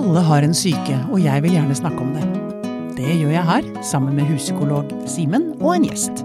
Alle 0.00 0.20
har 0.24 0.40
en 0.46 0.54
syke, 0.56 0.94
og 1.12 1.18
jeg 1.20 1.42
vil 1.44 1.52
gjerne 1.52 1.74
snakke 1.76 2.00
om 2.00 2.14
det. 2.14 2.22
Det 2.96 3.18
gjør 3.18 3.34
jeg 3.34 3.44
her, 3.44 3.66
sammen 3.84 4.14
med 4.16 4.30
huspsykolog 4.30 4.94
Simen 5.04 5.50
og 5.58 5.74
en 5.74 5.84
gjest. 5.84 6.22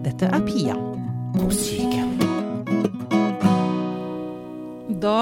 Dette 0.00 0.30
er 0.32 0.46
Pia 0.46 0.76
på 1.34 1.50
syke. 1.52 2.06
Da 5.02 5.18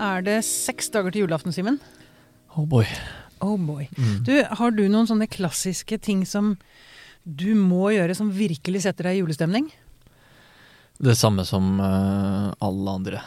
er 0.00 0.24
det 0.24 0.38
seks 0.48 0.88
dager 0.94 1.12
til 1.12 1.26
julaften, 1.26 1.52
Simen. 1.52 1.76
Oh 2.56 2.64
boy. 2.64 2.88
Oh 3.44 3.60
boy. 3.60 3.84
Du, 4.24 4.32
har 4.40 4.72
du 4.72 4.86
noen 4.88 5.10
sånne 5.10 5.28
klassiske 5.28 6.00
ting 6.00 6.24
som 6.24 6.54
du 7.28 7.52
må 7.60 7.92
gjøre 7.92 8.16
som 8.16 8.32
virkelig 8.32 8.86
setter 8.86 9.10
deg 9.10 9.18
i 9.18 9.20
julestemning? 9.20 9.68
Det 10.96 11.12
samme 11.12 11.44
som 11.44 11.76
uh, 11.76 12.56
alle 12.56 12.98
andre, 13.02 13.24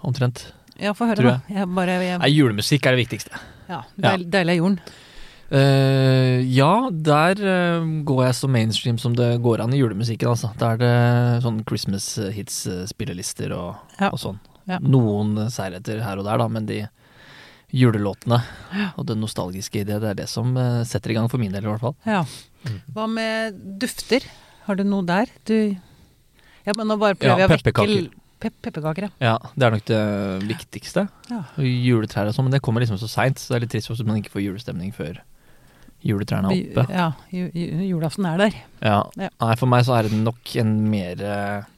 omtrent. 0.00 0.46
Ja, 0.82 0.92
få 0.98 1.06
høre, 1.10 1.22
da. 1.22 1.34
Jeg 1.52 1.68
bare, 1.76 1.96
jeg, 2.02 2.18
Nei, 2.22 2.30
julemusikk 2.34 2.86
er 2.90 2.96
det 2.96 3.04
viktigste. 3.04 3.40
ja, 3.70 3.82
deil, 4.02 4.24
Deilig 4.32 4.56
er 4.56 4.60
jorden. 4.60 4.78
Uh, 5.52 6.40
ja, 6.48 6.88
der 6.90 7.36
uh, 7.44 7.84
går 8.08 8.22
jeg 8.24 8.36
så 8.38 8.48
mainstream 8.48 8.96
som 8.98 9.12
det 9.18 9.34
går 9.44 9.60
an 9.60 9.74
i 9.76 9.82
julemusikken, 9.82 10.30
altså. 10.32 10.48
Da 10.58 10.70
er 10.74 10.80
det 10.80 10.92
sånn 11.44 11.60
Christmas 11.68 12.06
hits-spillelister 12.32 13.52
og, 13.56 13.76
Ja. 14.00 14.08
og 14.10 14.18
sånn. 14.22 14.40
Ja. 14.70 14.78
Noen 14.80 15.36
særheter 15.52 16.00
her 16.06 16.20
og 16.22 16.24
der, 16.28 16.40
da, 16.40 16.46
men 16.48 16.66
de 16.70 16.80
julelåtene 17.72 18.36
og 19.00 19.06
det 19.08 19.16
nostalgiske 19.16 19.80
i 19.80 19.84
det, 19.88 19.96
det 20.02 20.10
er 20.12 20.18
det 20.22 20.28
som 20.30 20.50
uh, 20.56 20.82
setter 20.88 21.12
i 21.12 21.18
gang 21.18 21.28
for 21.32 21.40
min 21.42 21.52
del, 21.54 21.64
i 21.66 21.70
hvert 21.72 21.84
fall. 21.84 21.96
Ja. 22.08 22.24
Hva 22.94 23.06
med 23.10 23.58
dufter? 23.82 24.24
Har 24.68 24.78
du 24.78 24.84
noe 24.86 25.04
der? 25.08 25.30
Du 25.48 25.56
Ja, 26.62 26.72
men 26.78 26.86
nå 26.86 26.94
bare 26.96 27.16
prøver 27.18 27.40
Ja, 27.40 27.48
jeg 27.48 27.50
å 27.50 27.72
vekke. 27.72 28.21
Pep 28.42 28.54
pepperkaker, 28.64 29.06
ja. 29.06 29.10
Ja, 29.22 29.52
det 29.54 29.66
er 29.68 29.74
nok 29.76 29.84
det 29.86 30.00
viktigste. 30.50 31.06
Ja. 31.30 31.42
Juletrær 31.62 32.30
og 32.30 32.34
sånn, 32.36 32.48
men 32.48 32.56
det 32.56 32.62
kommer 32.64 32.82
liksom 32.82 32.98
så 33.00 33.10
seint, 33.10 33.38
så 33.38 33.52
det 33.54 33.60
er 33.60 33.66
litt 33.66 33.74
trist 33.76 33.92
hvis 33.92 34.02
man 34.06 34.18
ikke 34.18 34.34
får 34.34 34.46
julestemning 34.48 34.90
før 34.96 35.20
juletrærne 36.02 36.50
er 36.50 36.62
oppe. 36.72 36.86
Ja, 36.90 37.12
ju, 37.30 37.44
ju, 37.54 37.84
julaften 37.92 38.26
er 38.26 38.40
der. 38.42 38.56
Ja. 38.82 38.96
Ja. 39.14 39.30
Nei, 39.38 39.54
for 39.60 39.70
meg 39.70 39.86
så 39.86 39.94
er 39.98 40.08
det 40.08 40.18
nok 40.18 40.56
en 40.58 40.72
mer 40.90 41.22
eh, 41.22 41.68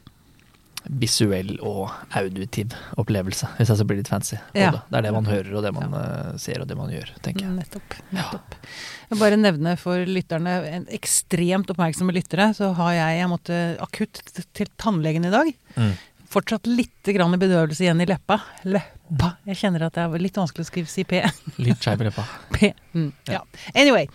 visuell 0.85 1.55
og 1.65 1.93
auditiv 2.17 2.75
opplevelse, 3.01 3.49
hvis 3.59 3.71
jeg 3.73 3.81
skal 3.81 3.89
bli 3.89 3.99
litt 4.01 4.11
fancy 4.11 4.37
Ja. 4.57 4.71
det. 4.75 4.81
Det 4.91 4.99
er 4.99 5.07
det 5.07 5.13
man 5.17 5.29
hører, 5.29 5.53
og 5.57 5.65
det 5.65 5.73
man 5.77 5.93
ja. 5.97 6.39
ser, 6.41 6.61
og 6.61 6.69
det 6.69 6.77
man 6.77 6.93
gjør, 6.93 7.13
tenker 7.25 7.47
jeg. 7.47 7.55
Nettopp. 7.57 7.97
nettopp. 8.13 8.57
Jeg 9.05 9.13
vil 9.13 9.23
bare 9.23 9.41
nevne 9.41 9.77
for 9.81 10.05
lytterne, 10.09 10.57
en 10.79 10.87
ekstremt 10.93 11.71
oppmerksomme 11.73 12.15
lyttere, 12.17 12.51
så 12.57 12.73
har 12.77 12.93
jeg 12.97 13.19
Jeg 13.19 13.29
måtte 13.31 13.61
akutt 13.81 14.21
til 14.57 14.69
tannlegen 14.81 15.25
i 15.25 15.33
dag. 15.33 15.53
Mm. 15.77 15.93
Fortsatt 16.35 16.67
litt 16.67 17.07
grann 17.15 17.37
bedøvelse 17.39 17.85
igjen 17.85 18.01
i 18.03 18.07
leppa. 18.11 18.41
Leppa. 18.67 19.29
Jeg 19.47 19.59
kjenner 19.61 19.85
at 19.87 19.95
det 19.95 20.03
er 20.03 20.23
litt 20.23 20.39
vanskelig 20.41 20.65
å 20.65 20.67
skrive 20.67 20.91
si 20.91 21.05
P. 21.07 21.21
Litt 21.63 21.85
skeiv 21.85 22.03
i 22.03 22.09
leppa. 22.09 22.25
P. 22.57 22.73
Mm, 22.97 23.13
ja. 23.31 23.45
Anyway, 23.71 24.09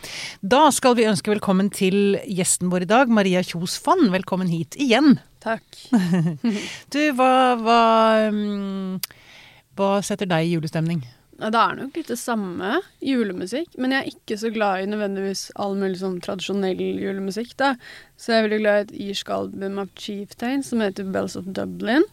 da 0.43 0.65
skal 0.75 0.97
vi 0.99 1.07
ønske 1.07 1.31
velkommen 1.31 1.69
til 1.71 2.17
gjesten 2.27 2.73
vår 2.73 2.83
i 2.83 2.89
dag, 2.89 3.13
Maria 3.13 3.43
Kjos 3.45 3.77
Fann. 3.85 4.09
Velkommen 4.11 4.51
hit 4.51 4.75
igjen. 4.75 5.15
Takk. 5.39 5.63
Du, 6.91 6.99
hva, 7.15 7.31
hva, 7.61 7.79
mm, 8.35 8.99
hva 9.79 9.93
setter 10.03 10.27
deg 10.27 10.49
i 10.49 10.57
julestemning? 10.57 11.05
Ja, 11.39 11.49
Det 11.49 11.59
er 11.59 11.75
nok 11.79 11.95
litt 11.95 12.11
det 12.11 12.19
samme, 12.19 12.81
julemusikk, 12.99 13.77
men 13.79 13.95
jeg 13.95 14.01
er 14.01 14.11
ikke 14.11 14.37
så 14.41 14.51
glad 14.51 14.83
i 14.83 14.89
nødvendigvis 14.91 15.45
all 15.55 15.77
mulig 15.79 16.01
sånn 16.01 16.19
tradisjonell 16.23 16.79
julemusikk. 16.79 17.55
da. 17.57 17.75
Så 18.19 18.33
jeg 18.33 18.39
er 18.39 18.47
veldig 18.49 18.61
glad 18.63 18.79
i 18.79 18.83
et 18.83 18.95
irsk 19.09 19.29
album 19.31 19.79
av 19.79 19.89
Chieftain 19.95 20.63
som 20.63 20.83
heter 20.83 21.07
Bells 21.13 21.37
of 21.39 21.47
Dublin. 21.47 22.03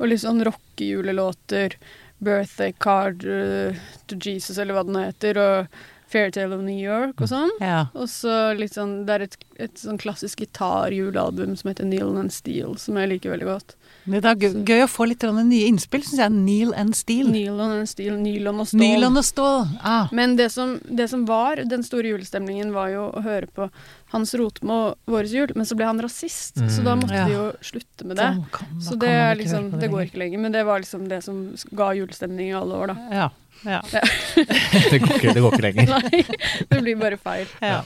Og 0.00 0.10
litt 0.10 0.24
sånn 0.24 0.42
rockejulelåter. 0.44 1.78
Birthday 2.24 2.72
Card 2.80 3.24
uh, 3.26 3.74
to 4.06 4.16
Jesus, 4.16 4.56
eller 4.58 4.74
hva 4.74 4.84
den 4.86 4.96
heter. 4.96 5.38
Og 5.38 5.82
Fairytale 6.14 6.54
of 6.54 6.62
New 6.62 6.78
York 6.78 7.18
og 7.20 7.30
sånn. 7.30 7.50
Ja. 7.62 7.88
Og 7.98 8.06
så 8.12 8.54
litt 8.58 8.76
sånn, 8.76 9.02
Det 9.06 9.14
er 9.16 9.26
et, 9.26 9.36
et 9.66 9.80
sånn 9.80 9.98
klassisk 9.98 10.44
gitarjulealbum 10.44 11.56
som 11.58 11.70
heter 11.72 11.88
Neil 11.88 12.14
and 12.20 12.32
Steel, 12.32 12.76
som 12.78 12.98
jeg 13.00 13.10
liker 13.10 13.34
veldig 13.34 13.48
godt. 13.48 13.74
Det 14.04 14.20
er 14.28 14.34
gøy, 14.36 14.56
gøy 14.68 14.82
å 14.84 14.88
få 14.90 15.06
litt 15.08 15.22
nye 15.24 15.66
innspill, 15.70 16.02
syns 16.04 16.20
jeg. 16.20 16.32
Neil 16.32 16.74
and 16.76 16.94
Steel. 16.94 17.30
Nylon 17.32 17.70
and 17.80 17.88
Steel, 17.88 18.18
nylon 18.20 18.60
og 18.60 18.66
stål. 18.68 18.80
Nylon 18.82 19.16
og 19.16 19.24
stål. 19.24 19.62
Ah. 19.82 20.08
Men 20.12 20.36
det 20.36 20.50
som, 20.52 20.74
det 20.84 21.06
som 21.08 21.24
var 21.24 21.56
den 21.64 21.82
store 21.86 22.10
julestemningen, 22.12 22.72
var 22.76 22.90
jo 22.92 23.06
å 23.16 23.22
høre 23.24 23.48
på 23.56 23.70
Hans 24.12 24.34
Rotmo 24.38 24.94
Våres 25.10 25.32
jul, 25.32 25.50
men 25.56 25.64
så 25.66 25.74
ble 25.74 25.86
han 25.88 26.00
rasist, 26.04 26.56
Mm. 26.60 26.68
så 26.70 26.84
da 26.84 26.94
måtte 26.96 27.14
Ja. 27.16 27.24
de 27.26 27.32
jo 27.32 27.46
slutte 27.62 28.04
med 28.04 28.16
det. 28.16 28.28
Da 28.28 28.44
kan- 28.52 28.68
da 28.78 28.84
Så 28.90 28.98
det 28.98 29.08
er 29.08 29.34
liksom, 29.36 29.70
det, 29.72 29.80
det 29.80 29.90
går 29.90 30.02
ikke 30.10 30.18
lenger, 30.18 30.38
men 30.38 30.52
det 30.52 30.64
var 30.66 30.78
liksom 30.80 31.08
det 31.08 31.22
som 31.24 31.54
ga 31.74 31.92
julestemning 31.94 32.48
i 32.50 32.52
alle 32.54 32.74
år, 32.74 32.86
da. 32.88 32.96
Ja. 33.10 33.28
Ja. 33.64 33.80
Det 34.90 35.00
går 35.00 35.16
ikke, 35.16 35.32
det 35.32 35.40
går 35.42 35.52
ikke 35.54 35.62
lenger. 35.62 35.86
Nei, 35.88 36.24
det 36.68 36.80
blir 36.82 36.96
bare 37.00 37.16
feil. 37.16 37.46
ja. 37.62 37.82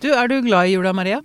Du, 0.00 0.12
er 0.14 0.28
du 0.28 0.40
glad 0.42 0.68
i 0.68 0.72
jula, 0.76 0.92
Maria? 0.92 1.20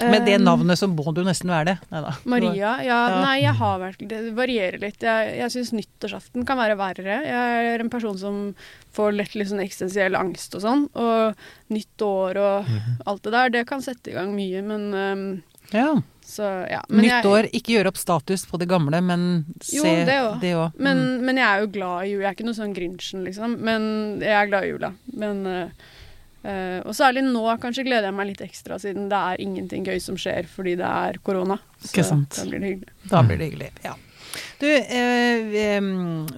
Med 0.00 0.24
det 0.26 0.38
navnet 0.40 0.78
så 0.80 0.88
må 0.90 1.12
du 1.14 1.22
nesten 1.22 1.48
være 1.52 1.64
det. 1.64 1.74
Neida. 1.92 2.14
Maria? 2.24 2.54
Ja, 2.82 3.08
Ja. 3.08 3.20
nei, 3.22 3.40
jeg 3.42 3.54
har 3.54 3.78
vært 3.78 3.98
Det 4.08 4.20
varierer 4.34 4.80
litt. 4.80 4.98
Jeg, 5.00 5.36
jeg 5.38 5.50
syns 5.50 5.72
nyttårsaften 5.72 6.44
kan 6.46 6.58
være 6.58 6.76
verre. 6.76 7.18
Jeg 7.24 7.74
er 7.74 7.80
en 7.84 7.90
person 7.90 8.16
som 8.18 8.54
får 8.94 9.12
lett 9.16 9.34
litt 9.34 9.48
sånn 9.48 9.62
eksistensiell 9.62 10.16
angst 10.18 10.54
og 10.54 10.62
sånn. 10.62 10.88
Og 10.94 11.36
nytt 11.70 11.98
år 12.02 12.36
og 12.36 12.64
Mhm. 12.66 12.96
alt 13.06 13.22
det 13.22 13.32
der, 13.32 13.48
det 13.50 13.66
kan 13.68 13.80
sette 13.80 14.08
i 14.10 14.14
gang 14.14 14.34
mye, 14.34 14.62
men 14.62 14.94
um, 14.94 15.42
Ja. 15.72 15.94
Så 16.24 16.42
ja. 16.70 16.80
Men 16.88 17.00
Nytt 17.04 17.10
jeg- 17.10 17.24
år, 17.26 17.42
ikke 17.52 17.72
gjøre 17.76 17.86
opp 17.88 17.96
status 17.98 18.46
på 18.46 18.58
det 18.58 18.68
gamle, 18.68 19.02
men 19.02 19.44
se 19.60 19.76
Jo, 19.76 19.82
det 20.40 20.52
òg. 20.54 20.72
Men, 20.78 21.24
men 21.24 21.36
jeg 21.36 21.44
er 21.46 21.60
jo 21.60 21.66
glad 21.66 22.04
i 22.04 22.10
jul. 22.12 22.20
Jeg 22.22 22.30
er 22.30 22.34
ikke 22.34 22.44
noe 22.46 22.54
sånn 22.54 22.74
Grinchen, 22.74 23.24
liksom. 23.24 23.58
Men 23.60 24.20
jeg 24.20 24.30
er 24.30 24.46
glad 24.46 24.64
i 24.64 24.68
jula. 24.68 24.92
Men 25.14 25.46
eh, 25.46 25.68
eh, 26.44 26.78
Og 26.84 26.94
særlig 26.96 27.24
nå 27.26 27.42
kanskje 27.62 27.86
gleder 27.88 28.10
jeg 28.10 28.18
meg 28.18 28.32
litt 28.32 28.44
ekstra, 28.44 28.78
siden 28.82 29.10
det 29.12 29.18
er 29.18 29.42
ingenting 29.44 29.86
gøy 29.86 30.00
som 30.02 30.18
skjer 30.20 30.48
fordi 30.50 30.76
det 30.80 30.88
er 30.88 31.20
korona. 31.24 31.58
Ikke 31.82 32.06
sant. 32.06 32.36
da 32.38 32.48
blir 32.48 32.62
det 32.62 32.72
hyggelig. 32.74 32.96
Da 33.10 33.22
blir 33.26 33.40
det 33.40 33.50
hyggelig. 33.50 33.70
Ja. 33.84 33.98
Du, 34.62 34.68
eh, 34.70 35.80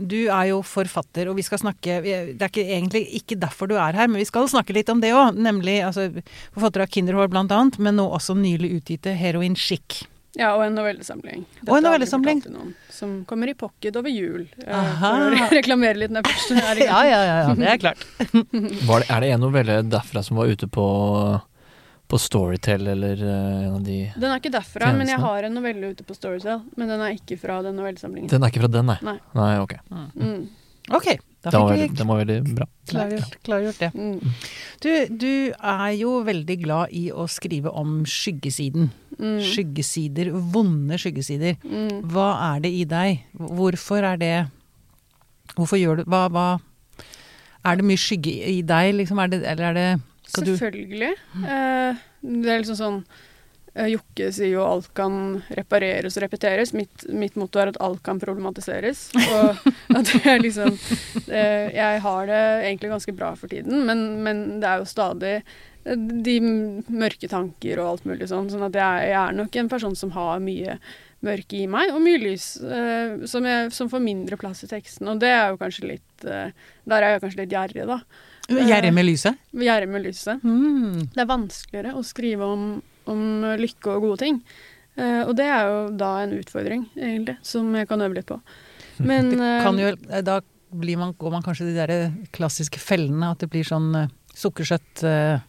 du 0.01 0.17
er 0.25 0.47
jo 0.51 0.63
forfatter, 0.67 1.29
og 1.31 1.37
vi 1.39 1.45
skal 1.47 1.61
snakke 1.63 2.01
Det 2.03 2.41
er 2.41 2.49
ikke, 2.49 2.65
egentlig 2.65 3.05
ikke 3.21 3.39
derfor 3.39 3.71
du 3.71 3.77
er 3.77 3.95
her, 3.95 4.09
men 4.09 4.19
vi 4.19 4.27
skal 4.27 4.49
snakke 4.51 4.75
litt 4.75 4.91
om 4.91 5.03
det 5.05 5.13
òg. 5.15 5.39
Nemlig 5.39 5.81
altså, 5.87 6.09
forfatter 6.57 6.87
av 6.87 6.91
Kinderhår 6.91 7.31
annet, 7.37 7.79
men 7.79 8.01
nå 8.01 8.09
også 8.09 8.35
nylig 8.39 8.75
utgitte 8.81 9.15
Heroin 9.15 9.55
Chic. 9.55 10.05
Ja, 10.37 10.49
og 10.57 10.65
en 10.67 10.75
novellesamling. 10.75 11.45
Dette 11.61 11.71
Og 11.71 11.77
en 11.79 11.85
har 11.85 11.93
vi 11.95 12.05
novellesamling. 12.07 12.41
noen, 12.51 12.75
Som 12.91 13.25
kommer 13.25 13.49
i 13.49 13.55
pocket 13.55 13.95
over 13.97 14.11
jul. 14.11 14.49
eh, 14.67 14.75
Aha. 14.75 15.11
For 15.15 15.37
å 15.39 15.49
reklamere 15.61 15.95
litt 16.03 16.11
når 16.11 16.27
først 16.27 16.51
er 16.59 16.81
i 16.81 16.87
Ja, 16.89 17.01
gang. 17.01 17.11
ja, 17.11 17.21
ja, 17.23 17.37
ja, 17.49 17.55
det 17.55 17.69
er 17.71 17.79
klart. 17.85 18.07
Var 18.89 19.05
det, 19.05 19.11
er 19.11 19.21
det 19.21 19.31
en 19.37 19.45
novelle 19.47 19.77
derfra 19.87 20.25
som 20.27 20.37
var 20.41 20.51
ute 20.51 20.67
på, 20.67 20.87
på 22.11 22.19
Storytel, 22.19 22.87
eller 22.97 23.23
eh, 23.23 23.61
en 23.69 23.77
av 23.79 23.85
de 23.87 24.01
Den 24.17 24.31
er 24.33 24.43
ikke 24.43 24.53
derfra, 24.57 24.91
men 24.99 25.09
jeg 25.13 25.23
har 25.23 25.47
en 25.47 25.55
novelle 25.55 25.93
ute 25.95 26.03
på 26.05 26.15
Storytel. 26.19 26.65
Men 26.77 26.91
den 26.91 27.01
er 27.07 27.15
ikke 27.15 27.39
fra 27.39 27.61
den 27.63 27.79
novellesamlingen. 27.79 28.29
Den 28.35 28.43
er 28.43 28.51
ikke 28.53 28.65
fra 28.67 28.73
den, 28.75 28.91
nei? 28.91 28.99
Nei. 29.07 29.17
Nei, 29.39 29.53
ok. 29.63 29.77
Mm. 30.19 30.43
Ok, 30.93 31.07
da 31.41 31.51
var, 31.63 31.71
fikk 31.79 31.95
vi 31.95 31.97
Det 31.97 32.05
var 32.05 32.19
veldig 32.21 32.55
bra. 32.59 32.67
klargjort, 32.91 33.37
klargjort 33.47 33.79
det. 33.81 33.89
Mm. 33.97 34.35
Du, 34.85 34.91
du 35.23 35.31
er 35.57 35.95
jo 35.97 36.11
veldig 36.27 36.57
glad 36.61 36.93
i 36.93 37.07
å 37.09 37.25
skrive 37.31 37.73
om 37.73 38.03
skyggesiden. 38.05 38.91
Mm. 39.19 39.39
Skyggesider, 39.47 40.31
vonde 40.55 40.99
skyggesider. 41.01 41.57
Mm. 41.65 42.01
Hva 42.13 42.29
er 42.55 42.65
det 42.65 42.73
i 42.75 42.85
deg? 42.89 43.25
Hvorfor 43.39 44.07
er 44.13 44.21
det 44.21 44.35
Hvorfor 45.55 45.79
gjør 45.79 46.01
du 46.01 46.09
Hva, 46.09 46.25
hva 46.33 46.47
Er 47.65 47.77
det 47.79 47.85
mye 47.87 48.01
skygge 48.01 48.33
i 48.51 48.63
deg, 48.67 48.95
liksom? 48.99 49.21
Er 49.23 49.31
det, 49.33 49.43
eller 49.45 49.71
er 49.71 49.79
det 49.79 49.87
Selvfølgelig. 50.35 50.57
du, 50.57 50.59
Selvfølgelig. 50.59 51.13
Eh, 51.45 52.03
det 52.43 52.51
er 52.51 52.63
liksom 52.63 52.79
sånn 52.81 52.99
Jokke 53.75 54.29
sier 54.31 54.53
jo 54.53 54.63
alt 54.63 54.93
kan 54.95 55.43
repareres 55.57 56.15
og 56.15 56.23
repeteres. 56.23 56.71
Mitt, 56.77 57.07
mitt 57.11 57.35
motto 57.41 57.59
er 57.59 57.73
at 57.73 57.81
alt 57.83 58.05
kan 58.07 58.21
problematiseres. 58.23 59.09
Og 59.19 59.65
at 59.99 60.13
er 60.21 60.43
liksom 60.43 60.77
eh, 61.27 61.73
Jeg 61.75 62.03
har 62.05 62.29
det 62.31 62.43
egentlig 62.69 62.93
ganske 62.95 63.17
bra 63.17 63.33
for 63.39 63.51
tiden, 63.51 63.83
men, 63.89 64.05
men 64.23 64.45
det 64.63 64.71
er 64.71 64.83
jo 64.83 64.91
stadig 64.91 65.35
eh, 65.41 66.05
de 66.29 66.37
mørke 66.87 67.31
tanker 67.31 67.83
og 67.83 67.91
alt 67.97 68.07
mulig 68.07 68.31
sånn. 68.31 68.53
Sånn 68.53 68.69
at 68.69 68.79
jeg, 68.79 69.11
jeg 69.11 69.19
er 69.25 69.35
nok 69.41 69.59
en 69.59 69.73
person 69.73 69.99
som 69.99 70.15
har 70.15 70.45
mye 70.45 70.79
mørke 71.25 71.59
i 71.59 71.67
meg, 71.71 71.93
og 71.95 72.03
mye 72.05 72.21
lys 72.21 72.47
eh, 72.61 73.25
som, 73.31 73.47
jeg, 73.49 73.73
som 73.75 73.91
får 73.91 74.03
mindre 74.05 74.39
plass 74.41 74.65
i 74.67 74.71
teksten. 74.71 75.09
Og 75.11 75.21
det 75.23 75.33
er 75.33 75.51
jo 75.53 75.61
kanskje 75.61 75.91
litt 75.95 76.29
eh, 76.29 76.55
Der 76.85 77.03
er 77.03 77.17
jeg 77.17 77.25
kanskje 77.25 77.43
litt 77.43 77.55
gjerrig, 77.55 77.87
da. 77.91 78.01
Gjerrig 78.53 78.93
med 78.93 79.07
lyset? 79.09 79.39
Gjerrig 79.57 79.89
med 79.89 80.05
lyset. 80.05 80.43
Mm. 80.45 81.07
Det 81.15 81.23
er 81.23 81.31
vanskeligere 81.31 81.95
å 81.97 82.05
skrive 82.05 82.49
om, 82.57 82.67
om 83.11 83.45
lykke 83.61 83.93
og 83.93 84.09
gode 84.09 84.23
ting. 84.25 84.41
Uh, 84.95 85.27
og 85.27 85.35
det 85.39 85.47
er 85.51 85.67
jo 85.67 85.79
da 85.99 86.11
en 86.23 86.37
utfordring, 86.39 86.85
egentlig, 86.95 87.39
som 87.43 87.73
jeg 87.75 87.89
kan 87.91 88.03
øve 88.05 88.21
litt 88.21 88.29
på. 88.31 88.39
Men 89.03 89.33
eh, 89.43 89.63
kan 89.65 89.79
jo, 89.81 89.95
da 90.23 90.39
blir 90.75 90.99
man, 90.99 91.15
går 91.19 91.33
man 91.35 91.43
kanskje 91.43 91.71
de 91.71 91.75
der 91.79 91.95
klassiske 92.35 92.79
fellene, 92.83 93.33
at 93.35 93.43
det 93.43 93.51
blir 93.53 93.67
sånn 93.67 93.91
uh, 93.95 94.13
sukkersøtt, 94.35 95.03
eh, 95.07 95.43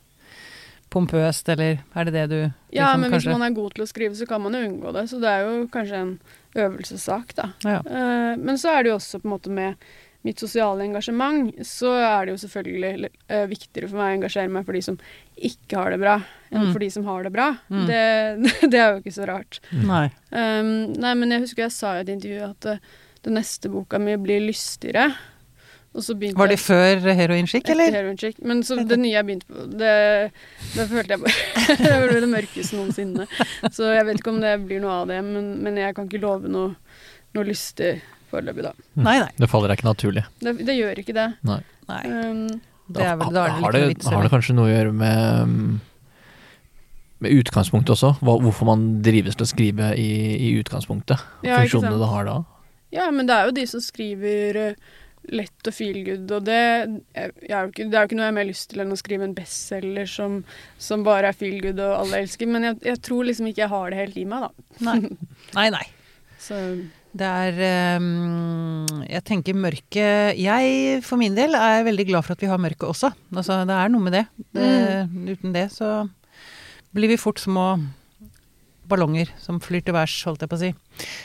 pompøst, 0.93 1.49
eller 1.49 1.81
er 1.97 2.07
det 2.07 2.13
det 2.13 2.25
du 2.31 2.39
Ja, 2.75 2.93
men 2.93 3.09
men 3.09 3.17
hvis 3.17 3.27
man 3.27 3.43
er 3.43 3.55
god 3.55 3.75
til 3.75 3.83
å 3.83 3.89
skrive, 3.89 4.15
så 4.15 4.27
kan 4.29 4.43
man 4.43 4.53
jo 4.53 4.63
unngå 4.67 4.93
det. 4.95 5.07
Så 5.09 5.19
det 5.19 5.31
er 5.31 5.45
jo 5.47 5.67
kanskje 5.73 6.01
en 6.01 6.13
øvelsessak, 6.55 7.33
da. 7.35 7.49
ja. 7.65 7.79
Eh, 7.81 8.33
men 8.37 8.59
så 8.61 8.75
er 8.75 8.83
det 8.83 8.93
jo 8.93 8.99
også 8.99 9.19
på 9.21 9.27
en 9.27 9.33
måte 9.33 9.53
med, 9.53 9.89
mitt 10.25 10.41
sosiale 10.41 10.81
engasjement, 10.87 11.51
så 11.67 11.91
er 12.01 12.25
det 12.25 12.33
jo 12.33 12.41
selvfølgelig 12.41 13.09
eh, 13.29 13.45
viktigere 13.51 13.89
for 13.91 14.01
meg 14.01 14.07
å 14.09 14.17
engasjere 14.19 14.49
meg 14.51 14.65
for 14.65 14.77
de 14.77 14.81
som 14.87 14.97
ikke 15.37 15.77
har 15.77 15.93
det 15.93 16.01
bra, 16.01 16.15
enn 16.49 16.65
Mm. 16.65 16.71
for 16.73 16.79
de 16.81 16.89
som 16.89 17.05
har 17.05 17.23
det 17.27 17.31
bra. 17.35 17.47
Mm. 17.69 17.85
Det, 17.89 18.01
det 18.71 18.79
er 18.79 18.91
jo 18.95 19.03
ikke 19.03 19.15
så 19.19 19.27
rart. 19.29 19.59
Nei. 19.75 20.07
Um, 20.31 20.73
nei, 20.97 21.13
men 21.19 21.35
jeg 21.35 21.45
husker 21.45 21.65
jeg 21.67 21.75
sa 21.75 21.95
i 21.97 22.03
et 22.05 22.11
intervju 22.15 22.41
at 22.47 22.69
uh, 22.73 22.99
den 23.27 23.37
neste 23.37 23.69
boka 23.73 23.99
mi 24.01 24.15
blir 24.21 24.41
lystigere. 24.47 25.09
Og 25.95 26.03
så 26.03 26.15
Var 26.19 26.49
det 26.51 26.57
før 26.59 27.05
heroinskikk, 27.15 27.69
eller? 27.71 27.87
Etter 27.87 28.01
heroinskikk. 28.01 28.41
Men 28.43 28.63
så 28.67 28.75
det 28.83 28.97
nye 28.99 29.13
jeg 29.13 29.27
begynte 29.29 29.47
på, 29.47 29.67
det, 29.79 29.93
det 30.73 30.87
følte 30.89 31.15
jeg 31.15 31.21
bare 31.23 31.77
Det 31.85 31.99
ble 32.09 32.17
det 32.25 32.31
mørkeste 32.33 32.75
noensinne. 32.75 33.27
Så 33.71 33.93
jeg 33.95 34.03
vet 34.09 34.19
ikke 34.19 34.33
om 34.33 34.41
det 34.43 34.57
blir 34.65 34.83
noe 34.83 34.97
av 35.03 35.07
det, 35.13 35.21
men, 35.23 35.53
men 35.63 35.79
jeg 35.79 35.95
kan 35.95 36.09
ikke 36.09 36.19
love 36.25 36.51
noe, 36.51 36.73
noe 37.37 37.47
lystig 37.47 37.93
foreløpig, 38.31 38.63
da. 38.65 38.71
Nei, 38.99 39.17
nei. 39.23 39.31
Det 39.37 39.49
faller 39.51 39.71
deg 39.71 39.79
ikke 39.79 39.89
naturlig. 39.89 40.23
Det, 40.41 40.55
det 40.67 40.77
gjør 40.77 41.03
ikke 41.03 41.17
det. 41.17 41.27
nei. 41.45 41.59
Um, 41.89 42.47
Det 42.85 43.01
er 43.01 43.15
vel, 43.17 43.33
da 43.33 43.43
er 43.47 43.53
det 43.55 43.61
har, 43.63 43.73
det, 43.73 43.81
noe 43.81 43.91
vits, 43.93 44.07
har 44.13 44.25
det 44.25 44.29
kanskje 44.33 44.53
noe 44.57 44.69
å 44.69 44.73
gjøre 44.73 44.91
med 44.93 45.49
mm, 45.49 45.69
med 47.25 47.31
utgangspunktet 47.39 47.95
også? 47.95 48.11
Hva, 48.21 48.35
hvorfor 48.43 48.67
man 48.69 48.83
drives 49.05 49.37
til 49.37 49.45
å 49.45 49.49
skrive 49.49 49.93
i, 49.97 50.11
i 50.35 50.51
utgangspunktet? 50.59 51.23
Ja, 51.47 51.61
Funksjonene 51.63 51.97
det 52.01 52.11
har 52.11 52.27
da? 52.29 52.35
Ja, 52.93 53.09
men 53.11 53.27
det 53.29 53.35
er 53.35 53.49
jo 53.49 53.55
de 53.57 53.65
som 53.69 53.81
skriver 53.83 54.59
eh, 54.61 54.93
lett 55.33 55.69
og 55.69 55.73
feel 55.73 55.97
good, 56.05 56.29
og 56.35 56.45
det, 56.45 56.59
er 57.17 57.31
jo 57.49 57.71
ikke, 57.71 57.87
det 57.89 57.97
er 57.97 58.03
jo 58.03 58.09
ikke 58.09 58.19
noe 58.19 58.27
jeg 58.27 58.33
har 58.33 58.37
mer 58.37 58.49
lyst 58.51 58.69
til 58.71 58.83
enn 58.83 58.93
å 58.93 58.99
skrive 58.99 59.25
en 59.25 59.33
bestselger 59.37 60.09
som, 60.09 60.37
som 60.77 61.05
bare 61.07 61.31
er 61.31 61.37
feel 61.37 61.57
good 61.63 61.81
og 61.81 61.95
alle 62.03 62.21
elsker, 62.25 62.49
men 62.51 62.69
jeg, 62.69 62.79
jeg 62.91 63.01
tror 63.07 63.25
liksom 63.31 63.49
ikke 63.49 63.65
jeg 63.65 63.73
har 63.73 63.89
det 63.91 64.01
helt 64.03 64.21
i 64.21 64.27
meg, 64.29 64.45
da. 64.45 64.67
Nei. 64.91 64.97
nei, 65.57 65.67
nei. 65.79 65.85
Så 66.45 66.61
Det 67.15 67.27
er 67.27 67.59
ehm, 67.63 68.85
Jeg 69.07 69.23
tenker 69.27 69.55
mørket 69.55 70.39
Jeg 70.39 71.03
for 71.05 71.21
min 71.21 71.35
del 71.37 71.55
er 71.55 71.85
veldig 71.87 72.07
glad 72.09 72.25
for 72.25 72.35
at 72.35 72.43
vi 72.43 72.49
har 72.51 72.59
mørket 72.61 72.89
også. 72.89 73.13
Altså, 73.31 73.61
det 73.67 73.75
er 73.75 73.93
noe 73.93 74.03
med 74.03 74.17
det. 74.17 74.25
det 74.55 74.71
Uten 75.35 75.55
det 75.55 75.69
så 75.75 76.09
blir 76.95 77.11
vi 77.11 77.19
fort 77.19 77.39
små 77.43 77.75
ballonger 78.87 79.31
som 79.41 79.57
flyr 79.63 79.83
til 79.85 79.95
værs, 79.95 80.13
holdt 80.27 80.43
jeg 80.45 80.51
på 80.51 80.57
å 80.57 80.61
si. 80.61 80.69